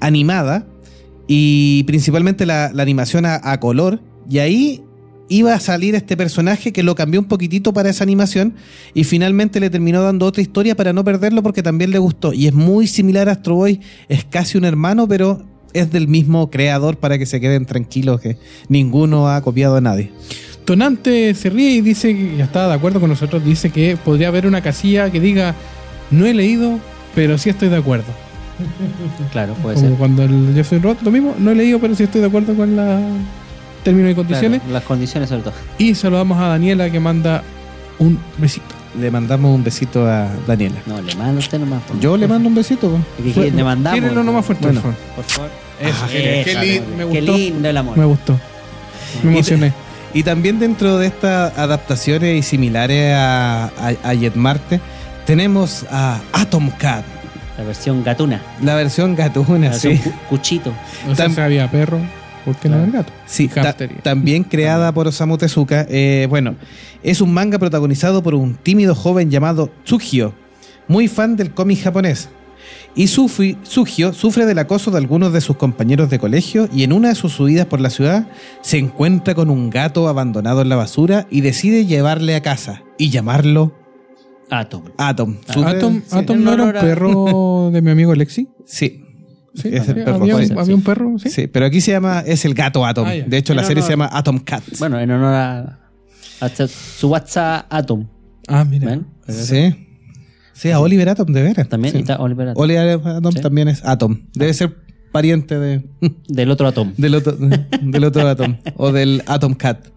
animada 0.00 0.66
y 1.26 1.84
principalmente 1.84 2.46
la, 2.46 2.66
animación 2.66 3.26
a, 3.26 3.40
a 3.42 3.60
color. 3.60 4.00
Y 4.28 4.38
ahí 4.38 4.82
iba 5.28 5.54
a 5.54 5.60
salir 5.60 5.94
este 5.94 6.16
personaje 6.16 6.72
que 6.72 6.82
lo 6.82 6.94
cambió 6.94 7.20
un 7.20 7.26
poquitito 7.26 7.72
para 7.72 7.90
esa 7.90 8.04
animación 8.04 8.54
y 8.92 9.04
finalmente 9.04 9.60
le 9.60 9.70
terminó 9.70 10.02
dando 10.02 10.26
otra 10.26 10.42
historia 10.42 10.76
para 10.76 10.92
no 10.92 11.04
perderlo 11.04 11.42
porque 11.42 11.62
también 11.62 11.90
le 11.90 11.98
gustó. 11.98 12.32
Y 12.32 12.46
es 12.46 12.52
muy 12.52 12.86
similar 12.86 13.28
a 13.28 13.32
Astro 13.32 13.56
Boy, 13.56 13.80
es 14.08 14.24
casi 14.24 14.58
un 14.58 14.64
hermano, 14.64 15.08
pero 15.08 15.44
es 15.72 15.90
del 15.90 16.08
mismo 16.08 16.50
creador 16.50 16.98
para 16.98 17.18
que 17.18 17.26
se 17.26 17.40
queden 17.40 17.64
tranquilos 17.64 18.20
que 18.20 18.36
ninguno 18.68 19.28
ha 19.28 19.40
copiado 19.40 19.76
a 19.76 19.80
nadie. 19.80 20.10
Tonante 20.64 21.34
se 21.34 21.50
ríe 21.50 21.70
y 21.70 21.80
dice 21.80 22.14
que 22.14 22.36
ya 22.36 22.44
está 22.44 22.68
de 22.68 22.74
acuerdo 22.74 23.00
con 23.00 23.08
nosotros. 23.08 23.44
Dice 23.44 23.70
que 23.70 23.96
podría 23.96 24.28
haber 24.28 24.46
una 24.46 24.62
casilla 24.62 25.10
que 25.10 25.18
diga 25.18 25.54
no 26.10 26.26
he 26.26 26.34
leído, 26.34 26.78
pero 27.14 27.38
sí 27.38 27.50
estoy 27.50 27.68
de 27.68 27.76
acuerdo. 27.76 28.12
Claro, 29.32 29.54
puede 29.54 29.76
Como 29.76 29.88
ser. 29.88 29.98
cuando 29.98 30.22
el 30.24 30.54
yo 30.54 30.64
soy 30.64 30.78
robot, 30.78 31.02
lo 31.02 31.10
mismo, 31.10 31.34
no 31.38 31.50
he 31.50 31.54
leído, 31.54 31.78
pero 31.78 31.94
sí 31.94 32.04
estoy 32.04 32.20
de 32.20 32.26
acuerdo 32.28 32.54
con 32.54 32.76
la 32.76 33.00
términos 33.84 34.12
y 34.12 34.14
condiciones. 34.14 34.60
Claro, 34.60 34.72
las 34.74 34.82
condiciones 34.84 35.28
sobre 35.28 35.42
todo. 35.42 35.54
Y 35.78 35.94
saludamos 35.94 36.38
a 36.38 36.48
Daniela 36.48 36.90
que 36.90 37.00
manda 37.00 37.42
un 37.98 38.18
besito. 38.38 38.66
Le 39.00 39.10
mandamos 39.10 39.54
un 39.54 39.64
besito 39.64 40.06
a 40.06 40.28
Daniela. 40.46 40.76
No, 40.86 41.00
le 41.00 41.14
manda 41.14 41.38
usted 41.38 41.58
nomás. 41.58 41.82
por- 41.84 41.98
Yo 41.98 42.16
le 42.16 42.28
mando 42.28 42.48
un 42.48 42.54
besito. 42.54 42.98
que 43.34 43.50
le 43.50 43.64
mandamos. 43.64 43.98
Tírenlo 43.98 44.22
nomás 44.22 44.44
fuerte, 44.44 44.66
Bueno. 44.66 44.80
por 44.82 44.92
favor. 44.92 45.14
Por 45.16 45.24
favor. 45.24 45.50
Eso, 45.80 45.98
Ah, 46.04 46.08
qué 46.10 46.54
lindo, 46.54 46.88
me 46.96 47.04
bien. 47.06 47.10
Qué 47.10 47.20
gustó. 47.20 47.36
lindo 47.38 47.68
el 47.68 47.76
amor. 47.76 47.96
Me 47.98 48.04
gustó. 48.04 48.38
Me 49.24 49.30
Y- 49.30 49.34
emocioné. 49.34 49.72
Y 50.14 50.22
también 50.22 50.58
dentro 50.60 50.98
de 50.98 51.06
estas 51.06 51.56
adaptaciones 51.58 52.38
y 52.38 52.42
similares 52.42 53.14
a, 53.16 53.64
a, 53.64 53.92
a 54.04 54.14
Jet 54.14 54.36
Marte, 54.36 54.78
tenemos 55.26 55.86
a 55.90 56.20
Atom 56.32 56.70
Cat, 56.78 57.04
La 57.58 57.64
versión 57.64 58.02
gatuna. 58.02 58.40
la 58.62 58.74
versión 58.74 59.10
La 59.10 59.28
gatuna, 59.28 59.70
versión 59.70 59.96
sí. 59.96 60.02
cu- 60.02 60.12
cuchito. 60.30 60.72
O 61.10 61.14
sea, 61.14 61.26
Tam- 61.26 61.34
si 61.34 61.40
había 61.40 61.70
perro, 61.70 61.98
¿por 62.44 62.56
qué 62.56 62.68
no 62.68 62.76
Claro. 62.76 62.84
el 62.86 62.92
gato? 62.92 63.12
Sí, 63.26 63.48
ta- 63.48 63.76
también 64.02 64.44
creada 64.44 64.92
por 64.92 65.06
Osamu 65.06 65.36
Tezuka. 65.36 65.86
Eh, 65.90 66.26
bueno, 66.30 66.54
es 67.02 67.20
un 67.20 67.32
manga 67.32 67.58
protagonizado 67.58 68.22
por 68.22 68.34
un 68.34 68.54
tímido 68.54 68.94
joven 68.94 69.30
llamado 69.30 69.70
Tsugio, 69.84 70.34
muy 70.88 71.08
fan 71.08 71.36
del 71.36 71.52
cómic 71.52 71.82
japonés. 71.82 72.28
Y 72.94 73.06
Sufi- 73.08 73.56
Sugio 73.62 74.12
sufre 74.12 74.44
del 74.46 74.58
acoso 74.58 74.90
de 74.90 74.98
algunos 74.98 75.32
de 75.32 75.40
sus 75.40 75.56
compañeros 75.56 76.10
de 76.10 76.18
colegio 76.18 76.68
y 76.72 76.84
en 76.84 76.92
una 76.92 77.08
de 77.08 77.14
sus 77.14 77.32
subidas 77.32 77.66
por 77.66 77.80
la 77.80 77.88
ciudad 77.90 78.26
se 78.60 78.78
encuentra 78.78 79.34
con 79.34 79.48
un 79.50 79.70
gato 79.70 80.08
abandonado 80.08 80.60
en 80.62 80.68
la 80.68 80.76
basura 80.76 81.26
y 81.30 81.40
decide 81.40 81.86
llevarle 81.86 82.34
a 82.34 82.42
casa 82.42 82.82
y 82.98 83.08
llamarlo 83.10 83.72
Atom. 84.50 84.82
Atom. 84.98 85.36
Sufre- 85.46 85.76
Atom, 85.76 86.02
sí. 86.06 86.34
No 86.36 86.52
era 86.52 86.64
un 86.64 86.72
perro 86.72 87.70
de 87.72 87.80
mi 87.82 87.90
amigo 87.90 88.14
Lexi. 88.14 88.48
Sí. 88.66 89.04
Sí, 89.54 89.68
Es 89.70 89.84
el 89.84 89.90
había, 89.90 90.04
perro, 90.06 90.16
había 90.22 90.46
ser, 90.46 90.58
había 90.58 90.74
un 90.74 90.82
perro, 90.82 91.18
sí. 91.18 91.28
Sí, 91.28 91.46
pero 91.46 91.66
aquí 91.66 91.80
se 91.82 91.90
llama, 91.92 92.20
es 92.26 92.44
el 92.46 92.54
gato 92.54 92.86
Atom. 92.86 93.06
Ah, 93.06 93.12
de 93.12 93.36
hecho, 93.36 93.52
la 93.54 93.62
serie 93.64 93.82
honor- 93.82 93.86
se 93.86 93.92
llama 93.92 94.08
Atom 94.12 94.38
Cat. 94.38 94.62
Bueno, 94.78 94.98
en 94.98 95.10
honor 95.10 95.34
a, 95.34 95.78
a 96.40 96.48
su 96.66 97.08
WhatsApp 97.08 97.66
Atom. 97.70 98.08
Ah, 98.48 98.64
mira. 98.64 98.88
¿Ven? 98.88 99.06
Sí. 99.28 99.74
Sí, 100.54 100.70
a 100.70 100.80
Oliver 100.80 101.08
Atom, 101.10 101.26
de 101.32 101.42
veras. 101.42 101.68
También 101.68 101.92
Sí. 101.92 102.00
está 102.00 102.16
Oliver 102.18 102.48
Atom. 102.48 102.62
Oliver 102.62 103.00
Atom 103.06 103.32
Sí. 103.32 103.40
también 103.40 103.68
es 103.68 103.84
Atom. 103.84 104.22
Debe 104.34 104.54
ser 104.54 104.74
pariente 105.12 105.58
de, 105.58 105.84
Del 106.28 106.50
otro 106.50 106.66
Atom. 106.66 106.92
del, 106.96 107.14
otro, 107.16 107.36
del 107.36 108.04
otro 108.04 108.26
Atom. 108.28 108.56
O 108.76 108.90
del 108.92 109.22
Atom 109.26 109.52
Cat. 109.54 109.88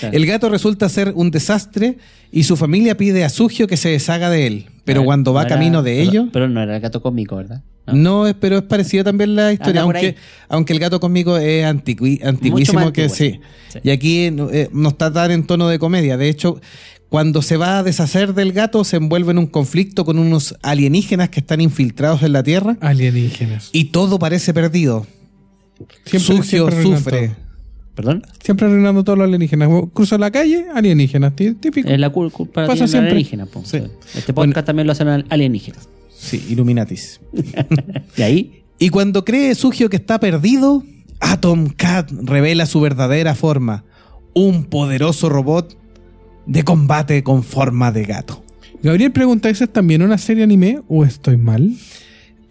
Claro. 0.00 0.16
El 0.16 0.26
gato 0.26 0.48
resulta 0.48 0.88
ser 0.88 1.12
un 1.14 1.30
desastre 1.30 1.98
y 2.32 2.44
su 2.44 2.56
familia 2.56 2.96
pide 2.96 3.24
a 3.24 3.28
Sugio 3.28 3.66
que 3.66 3.76
se 3.76 3.90
deshaga 3.90 4.30
de 4.30 4.46
él. 4.46 4.66
Pero 4.84 5.04
cuando 5.04 5.32
va 5.32 5.46
camino 5.46 5.82
de 5.82 5.96
pero- 5.96 6.10
ellos. 6.10 6.26
Pero 6.32 6.48
no 6.48 6.62
era 6.62 6.76
el 6.76 6.80
gato 6.82 7.00
cómico, 7.00 7.36
¿verdad? 7.36 7.62
No. 7.86 7.92
No, 7.94 8.26
es- 8.26 8.34
pero 8.38 8.56
es 8.58 8.62
parecida 8.62 9.04
también 9.04 9.34
la 9.36 9.52
historia, 9.52 9.82
Anda 9.82 9.98
aunque, 9.98 10.16
aunque 10.48 10.72
el 10.72 10.78
gato 10.78 11.00
conmigo 11.00 11.36
es 11.36 11.64
antiqui- 11.64 12.24
antiguísimo 12.24 12.92
que 12.92 13.08
sí. 13.08 13.40
Sí. 13.68 13.78
Y 13.82 13.90
aquí 13.90 14.24
eh, 14.26 14.68
no 14.72 14.88
está 14.88 15.12
tan 15.12 15.30
en 15.30 15.46
tono 15.46 15.68
de 15.68 15.78
comedia. 15.78 16.16
De 16.16 16.28
hecho, 16.30 16.60
cuando 17.10 17.42
se 17.42 17.56
va 17.58 17.78
a 17.78 17.82
deshacer 17.82 18.34
del 18.34 18.52
gato, 18.52 18.84
se 18.84 18.96
envuelve 18.96 19.30
en 19.32 19.38
un 19.38 19.46
conflicto 19.46 20.04
con 20.04 20.18
unos 20.18 20.56
alienígenas 20.62 21.28
que 21.28 21.40
están 21.40 21.60
infiltrados 21.60 22.22
en 22.22 22.32
la 22.32 22.42
Tierra 22.42 22.76
Alienígenas. 22.80 23.68
y 23.72 23.84
todo 23.86 24.18
parece 24.18 24.52
perdido. 24.54 25.06
Siempre- 26.06 26.58
arruinan 26.58 26.98
sufre. 26.98 27.36
¿Perdón? 27.94 28.26
Siempre 28.42 28.66
arruinando 28.66 29.04
todos 29.04 29.18
los 29.18 29.26
alienígenas. 29.26 29.68
Cruza 29.92 30.18
la 30.18 30.30
calle, 30.30 30.66
alienígenas. 30.74 31.34
tí- 31.36 31.54
Típico. 31.54 31.88
Es 31.88 31.98
la 32.00 32.12
cul- 32.12 32.30
culpa 32.32 32.66
Pasa 32.66 32.82
de 32.84 32.88
siempre. 32.88 33.10
alienígenas. 33.12 33.48
po. 33.48 33.62
Sí. 33.64 33.78
Este 34.14 34.32
podcast 34.32 34.34
Bueno. 34.34 34.64
también 34.64 34.86
lo 34.86 34.92
hacen 34.92 35.08
al- 35.08 35.26
alienígenas. 35.30 35.88
Sí, 36.16 36.44
Illuminatis. 36.50 37.20
Y 38.16 38.22
ahí, 38.22 38.62
Y 38.78 38.88
cuando 38.88 39.24
cree 39.24 39.54
Sugio 39.54 39.88
que 39.88 39.96
está 39.96 40.18
perdido, 40.18 40.82
Atom 41.20 41.68
Cat 41.68 42.10
revela 42.10 42.66
su 42.66 42.80
verdadera 42.80 43.34
forma. 43.36 43.84
Un 44.34 44.64
poderoso 44.64 45.28
robot 45.28 45.78
de 46.46 46.64
combate 46.64 47.22
con 47.22 47.44
forma 47.44 47.92
de 47.92 48.04
gato. 48.04 48.42
Gabriel 48.82 49.12
pregunta, 49.12 49.48
¿esa 49.48 49.64
es 49.64 49.72
también 49.72 50.02
una 50.02 50.18
serie 50.18 50.42
anime 50.42 50.80
o 50.88 51.04
estoy 51.04 51.36
mal? 51.36 51.70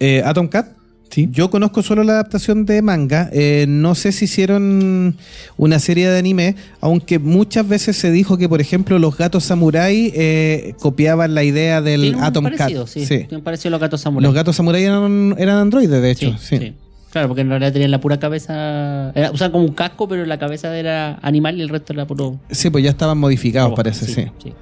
Eh, 0.00 0.22
Atom 0.24 0.48
Cat, 0.48 0.68
Sí. 1.14 1.28
yo 1.30 1.48
conozco 1.50 1.82
solo 1.82 2.02
la 2.02 2.14
adaptación 2.14 2.66
de 2.66 2.82
manga. 2.82 3.30
Eh, 3.32 3.66
no 3.68 3.94
sé 3.94 4.10
si 4.10 4.24
hicieron 4.24 5.16
una 5.56 5.78
serie 5.78 6.08
de 6.08 6.18
anime, 6.18 6.56
aunque 6.80 7.18
muchas 7.18 7.68
veces 7.68 7.96
se 7.96 8.10
dijo 8.10 8.36
que, 8.36 8.48
por 8.48 8.60
ejemplo, 8.60 8.98
los 8.98 9.16
gatos 9.16 9.44
samurai 9.44 10.12
eh, 10.14 10.74
copiaban 10.80 11.34
la 11.34 11.44
idea 11.44 11.80
del 11.80 12.16
Atom 12.20 12.44
parecido, 12.44 12.84
Cat. 12.84 12.92
sí. 12.92 13.06
Sí. 13.06 13.26
Parecido 13.44 13.68
a 13.68 13.72
los 13.72 13.80
gatos 13.80 14.00
samurai. 14.00 14.24
Los 14.24 14.34
gatos 14.34 14.56
samurai 14.56 14.82
eran, 14.82 15.34
eran 15.38 15.58
androides, 15.58 16.02
de 16.02 16.10
hecho. 16.10 16.30
Sí, 16.38 16.56
Sí, 16.56 16.58
sí. 16.58 16.74
Claro, 17.12 17.28
porque 17.28 17.42
en 17.42 17.48
realidad 17.48 17.72
tenían 17.72 17.92
la 17.92 18.00
pura 18.00 18.18
cabeza. 18.18 19.12
Era, 19.14 19.30
usaban 19.30 19.52
como 19.52 19.64
un 19.64 19.72
casco, 19.72 20.08
pero 20.08 20.26
la 20.26 20.36
cabeza 20.40 20.76
era 20.76 21.20
animal 21.22 21.56
y 21.56 21.62
el 21.62 21.68
resto 21.68 21.92
era 21.92 22.08
puro. 22.08 22.40
Sí, 22.50 22.70
pues 22.70 22.82
ya 22.82 22.90
estaban 22.90 23.18
modificados, 23.18 23.68
robot. 23.68 23.76
parece, 23.76 24.06
sí. 24.06 24.26
sí. 24.42 24.52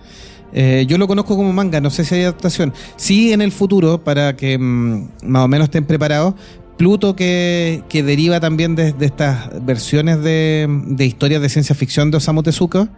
Eh, 0.54 0.84
yo 0.88 0.98
lo 0.98 1.06
conozco 1.08 1.36
como 1.36 1.52
manga, 1.52 1.80
no 1.80 1.90
sé 1.90 2.04
si 2.04 2.14
hay 2.16 2.22
adaptación. 2.22 2.72
Sí, 2.96 3.32
en 3.32 3.40
el 3.42 3.52
futuro, 3.52 4.02
para 4.04 4.36
que 4.36 4.58
mm, 4.58 5.08
más 5.24 5.44
o 5.44 5.48
menos 5.48 5.66
estén 5.66 5.84
preparados, 5.84 6.34
Pluto 6.76 7.14
que, 7.14 7.82
que 7.88 8.02
deriva 8.02 8.40
también 8.40 8.74
de, 8.74 8.92
de 8.92 9.06
estas 9.06 9.64
versiones 9.64 10.20
de, 10.22 10.66
de 10.86 11.04
historias 11.06 11.40
de 11.42 11.48
ciencia 11.48 11.74
ficción 11.76 12.10
de 12.10 12.16
Osamu 12.16 12.42
Tezuka, 12.42 12.88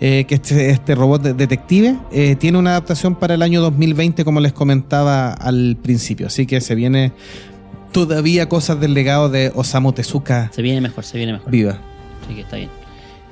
eh, 0.00 0.24
que 0.28 0.36
este, 0.36 0.70
este 0.70 0.94
robot 0.94 1.22
de- 1.22 1.32
detective 1.34 1.96
eh, 2.12 2.36
tiene 2.36 2.58
una 2.58 2.70
adaptación 2.72 3.16
para 3.16 3.34
el 3.34 3.42
año 3.42 3.60
2020, 3.62 4.24
como 4.24 4.40
les 4.40 4.52
comentaba 4.52 5.32
al 5.32 5.76
principio. 5.82 6.26
Así 6.28 6.46
que 6.46 6.60
se 6.60 6.74
viene 6.74 7.12
todavía 7.92 8.48
cosas 8.48 8.78
del 8.78 8.94
legado 8.94 9.28
de 9.30 9.50
Osamu 9.54 9.92
Tezuka 9.92 10.50
Se 10.54 10.62
viene 10.62 10.80
mejor, 10.82 11.04
se 11.04 11.16
viene 11.16 11.32
mejor. 11.32 11.50
viva. 11.50 11.78
Así 12.24 12.34
que 12.34 12.42
está 12.42 12.56
bien. 12.56 12.68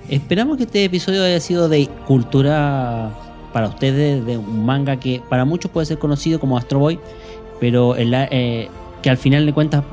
Esperamos 0.08 0.56
que 0.56 0.64
este 0.64 0.84
episodio 0.84 1.22
haya 1.22 1.38
sido 1.38 1.68
de 1.68 1.86
cultura 2.06 3.10
para 3.52 3.68
ustedes, 3.68 4.24
de 4.24 4.38
un 4.38 4.64
manga 4.64 4.96
que 4.96 5.22
para 5.28 5.44
muchos 5.44 5.70
puede 5.70 5.86
ser 5.86 5.98
conocido 5.98 6.40
como 6.40 6.56
Astro 6.58 6.78
Boy, 6.78 6.98
pero 7.60 7.96
el- 7.96 8.14
eh, 8.14 8.68
que 9.02 9.10
al 9.10 9.16
final 9.16 9.46
de 9.46 9.52
cuentas 9.52 9.84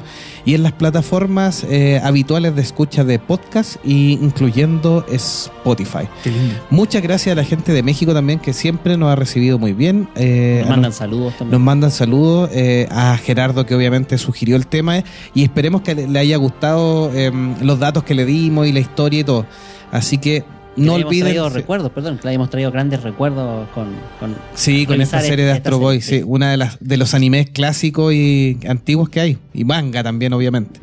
y 0.46 0.56
en 0.56 0.64
las 0.64 0.72
plataformas 0.74 1.66
eh, 1.70 2.00
habituales 2.04 2.56
de 2.56 2.62
escucha 2.62 3.04
de 3.04 3.20
podcast, 3.20 3.78
y 3.84 4.14
incluyendo 4.14 5.06
Spotify. 5.12 6.08
Qué 6.24 6.32
lindo. 6.32 6.56
Muchas 6.70 7.02
gracias 7.02 7.34
a 7.34 7.36
la 7.36 7.44
gente 7.44 7.72
de 7.74 7.84
México 7.84 8.14
también 8.14 8.40
que 8.40 8.54
siempre 8.54 8.98
nos 8.98 9.10
ha 9.12 9.16
recibido 9.16 9.60
muy 9.60 9.74
bien. 9.74 10.08
eh, 10.16 10.60
Nos 10.62 10.70
mandan 10.70 10.94
saludos 10.94 11.34
también. 11.38 11.52
nos 11.52 11.62
mandan 11.62 11.92
saludos 11.92 12.50
eh, 12.54 12.88
a 12.92 13.18
Gerardo 13.18 13.66
que 13.66 13.76
obviamente 13.76 14.18
sugirió 14.18 14.56
el 14.56 14.68
tema 14.68 14.98
eh, 15.00 15.04
y 15.34 15.44
esperemos 15.44 15.82
que 15.82 15.96
le, 15.96 16.08
le 16.08 16.20
haya 16.20 16.38
gustado 16.38 17.12
eh, 17.14 17.32
los 17.62 17.80
datos 17.80 18.04
que 18.04 18.16
le 18.16 18.26
dimos 18.26 18.68
y 18.68 18.72
la 18.72 18.80
historia 18.80 19.20
y 19.20 19.24
todo. 19.24 19.46
Así 19.92 20.18
Que 20.18 20.44
no 20.76 20.94
olviden... 20.94 21.26
traído 21.26 21.50
recuerdos, 21.50 21.92
perdón, 21.92 22.18
que 22.18 22.24
le 22.24 22.30
hayamos 22.30 22.50
traído 22.50 22.72
grandes 22.72 23.04
recuerdos 23.04 23.68
con. 23.70 23.90
con 24.20 24.36
Sí, 24.54 24.86
con 24.86 25.02
esta 25.02 25.22
serie 25.22 25.46
de 25.46 25.52
Astro 25.52 25.80
Boy, 25.80 26.02
sí, 26.02 26.22
una 26.26 26.52
de 26.52 26.58
las 26.58 26.78
de 26.80 26.98
los 26.98 27.14
animes 27.14 27.50
clásicos 27.50 28.14
y 28.14 28.60
antiguos 28.68 29.10
que 29.10 29.20
hay 29.20 29.38
y 29.54 29.66
manga 29.66 30.04
también 30.04 30.34
obviamente. 30.34 30.80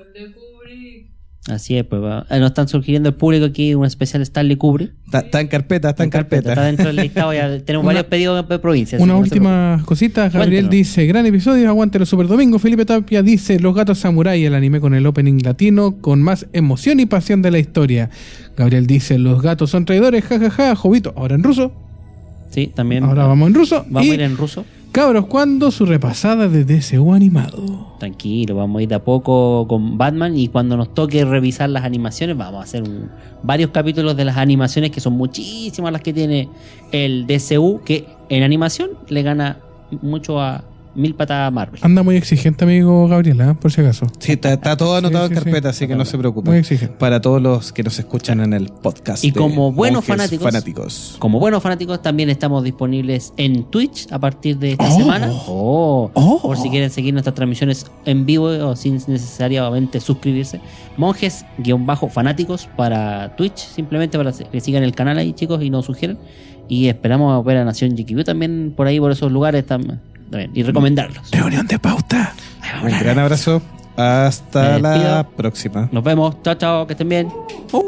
Así 1.47 1.77
es, 1.77 1.85
pues 1.85 2.03
va. 2.03 2.25
Eh, 2.31 2.39
nos 2.39 2.53
están 2.53 2.69
sugiriendo 2.69 3.11
el 3.11 3.15
público 3.17 3.45
aquí 3.45 3.75
un 3.75 3.85
especial 3.85 4.23
Stanley 4.23 4.57
Kubrick. 4.57 4.93
Está, 5.05 5.19
está 5.19 5.41
en 5.43 5.49
carpeta, 5.49 5.91
está 5.91 6.03
en 6.03 6.09
carpeta. 6.09 6.51
Está 6.51 6.65
dentro 6.65 6.87
del 6.87 6.97
listado, 6.97 7.35
ya 7.35 7.59
tenemos 7.65 7.85
Una- 7.85 7.95
varios 7.95 8.07
pedidos 8.07 8.49
de 8.49 8.59
provincias. 8.59 9.01
Una 9.01 9.13
no 9.13 9.19
última 9.19 9.83
cosita, 9.85 10.31
Gabriel 10.31 10.71
dice, 10.71 11.05
gran 11.07 11.27
episodio, 11.27 11.69
aguante 11.69 11.99
los 11.99 12.09
Super 12.09 12.29
Domingo. 12.29 12.59
Felipe 12.59 12.87
Tapia 12.87 13.23
dice, 13.23 13.61
Los 13.61 13.75
Gatos 13.75 13.99
Samurai, 13.99 14.43
el 14.43 14.55
anime 14.55 14.81
con 14.81 14.95
el 14.95 15.07
opening 15.07 15.43
latino, 15.45 15.97
con 16.01 16.23
más 16.23 16.47
emoción 16.55 16.99
y 17.01 17.05
pasión 17.07 17.43
de 17.43 17.51
la 17.51 17.59
historia. 17.59 18.09
Gabriel 18.57 18.87
dice, 18.87 19.19
Los 19.19 19.43
gatos 19.43 19.69
son 19.69 19.85
traidores, 19.85 20.25
jajaja, 20.25 20.75
Jovito, 20.75 21.13
ahora 21.15 21.35
en 21.35 21.43
ruso. 21.43 21.73
Sí, 22.51 22.73
también. 22.75 23.05
Ahora 23.05 23.27
vamos 23.27 23.49
en 23.49 23.55
ruso. 23.55 23.85
Vamos 23.91 24.07
y, 24.07 24.13
a 24.13 24.15
ir 24.15 24.21
en 24.23 24.37
ruso. 24.37 24.65
Cabros, 24.95 25.27
¿cuándo 25.27 25.73
su 25.73 25.87
repasada 25.87 26.47
de 26.47 26.65
DCU 26.65 27.15
animado? 27.15 27.97
Tranquilo, 27.99 28.55
vamos 28.55 28.79
a 28.79 28.83
ir 28.85 28.89
de 28.89 28.95
a 28.95 29.03
poco 29.03 29.67
con 29.67 29.99
Batman 29.99 30.39
y 30.39 30.47
cuando 30.47 30.77
nos 30.77 30.95
toque 30.95 31.25
revisar 31.25 31.69
las 31.69 31.83
animaciones 31.83 32.37
vamos 32.37 32.61
a 32.61 32.63
hacer 32.63 32.85
varios 33.43 33.71
capítulos 33.71 34.17
de 34.17 34.25
las 34.25 34.37
animaciones 34.37 34.93
que 34.93 35.01
son 35.01 35.15
muchísimas 35.15 35.93
las 35.93 36.01
que 36.01 36.13
tiene 36.13 36.49
el 36.93 37.27
DCU 37.27 37.81
que 37.85 38.07
en 38.29 38.45
animación 38.45 38.91
le 39.09 39.25
gana 39.25 39.59
mucho 40.01 40.41
a 40.41 40.63
mil 40.95 41.15
patas 41.15 41.53
Marvel. 41.53 41.81
Anda 41.83 42.03
muy 42.03 42.17
exigente, 42.17 42.65
amigo 42.65 43.07
Gabriel, 43.09 43.41
¿eh? 43.41 43.55
por 43.61 43.73
si 43.73 43.81
acaso. 43.81 44.07
Sí, 44.19 44.33
está, 44.33 44.53
está 44.53 44.77
todo 44.77 44.97
anotado 44.97 45.27
Sí, 45.27 45.33
en 45.33 45.39
sí, 45.39 45.41
sí. 45.41 45.45
carpeta, 45.51 45.69
así 45.71 45.87
que 45.89 45.97
no 45.97 46.05
se 46.05 46.17
Muy 46.17 46.23
preocupen. 46.23 46.55
exigente. 46.55 46.95
Para 46.99 47.21
todos 47.21 47.41
los 47.43 47.73
que 47.73 47.83
nos 47.83 47.99
escuchan 47.99 48.41
en 48.41 48.53
el 48.53 48.69
podcast. 48.69 49.25
Y 49.25 49.33
como 49.33 49.73
buenos 49.73 50.05
fanáticos- 50.05 50.43
fanáticos. 50.45 51.17
Como 51.19 51.39
buenos 51.41 51.63
fanáticos 51.63 52.01
también 52.03 52.31
estamos 52.31 52.63
disponibles 52.65 53.33
en 53.37 53.65
Twitch 53.65 54.07
a 54.13 54.19
partir 54.19 54.59
de 54.59 54.73
esta 54.73 54.89
Oh. 54.89 54.97
semana. 54.99 55.31
Oh, 55.47 56.11
Oh. 56.15 56.41
Por 56.43 56.57
si 56.57 56.71
quieren 56.71 56.91
seguir 56.91 57.13
nuestras 57.13 57.35
transmisiones 57.35 57.87
en 58.05 58.27
vivo 58.27 58.47
o 58.47 58.77
sin 58.77 58.95
necesariamente 59.09 60.01
suscribirse. 60.01 60.61
Monjes-fanáticos 60.97 62.69
para 62.77 63.35
Twitch, 63.37 63.57
simplemente 63.59 64.17
para 64.19 64.33
que 64.33 64.61
sigan 64.61 64.83
el 64.83 64.95
canal 64.95 65.19
ahí 65.19 65.33
chicos 65.33 65.63
y 65.63 65.71
nos 65.71 65.87
sugieran. 65.87 66.19
Y 66.69 66.89
esperamos 66.89 67.45
ver 67.45 67.59
a 67.59 67.65
Nación 67.65 67.95
GQ 67.97 68.25
también 68.25 68.73
por 68.77 68.87
ahí, 68.87 68.99
por 69.01 69.11
esos 69.13 69.31
lugares 69.31 69.67
tam- 69.67 69.99
también, 70.31 70.51
y 70.55 70.63
recomendarlos. 70.63 71.31
Reunión 71.31 71.67
de 71.67 71.79
pauta. 71.79 72.35
Un 72.83 72.91
gran 72.99 73.19
abrazo. 73.19 73.61
Hasta 73.97 74.79
la 74.81 75.27
próxima. 75.37 75.89
Nos 75.93 76.03
vemos. 76.03 76.37
Chao, 76.43 76.55
chao, 76.57 76.87
que 76.87 76.95
estén 76.95 77.09
bien. 77.09 77.29
Uh. 77.73 77.83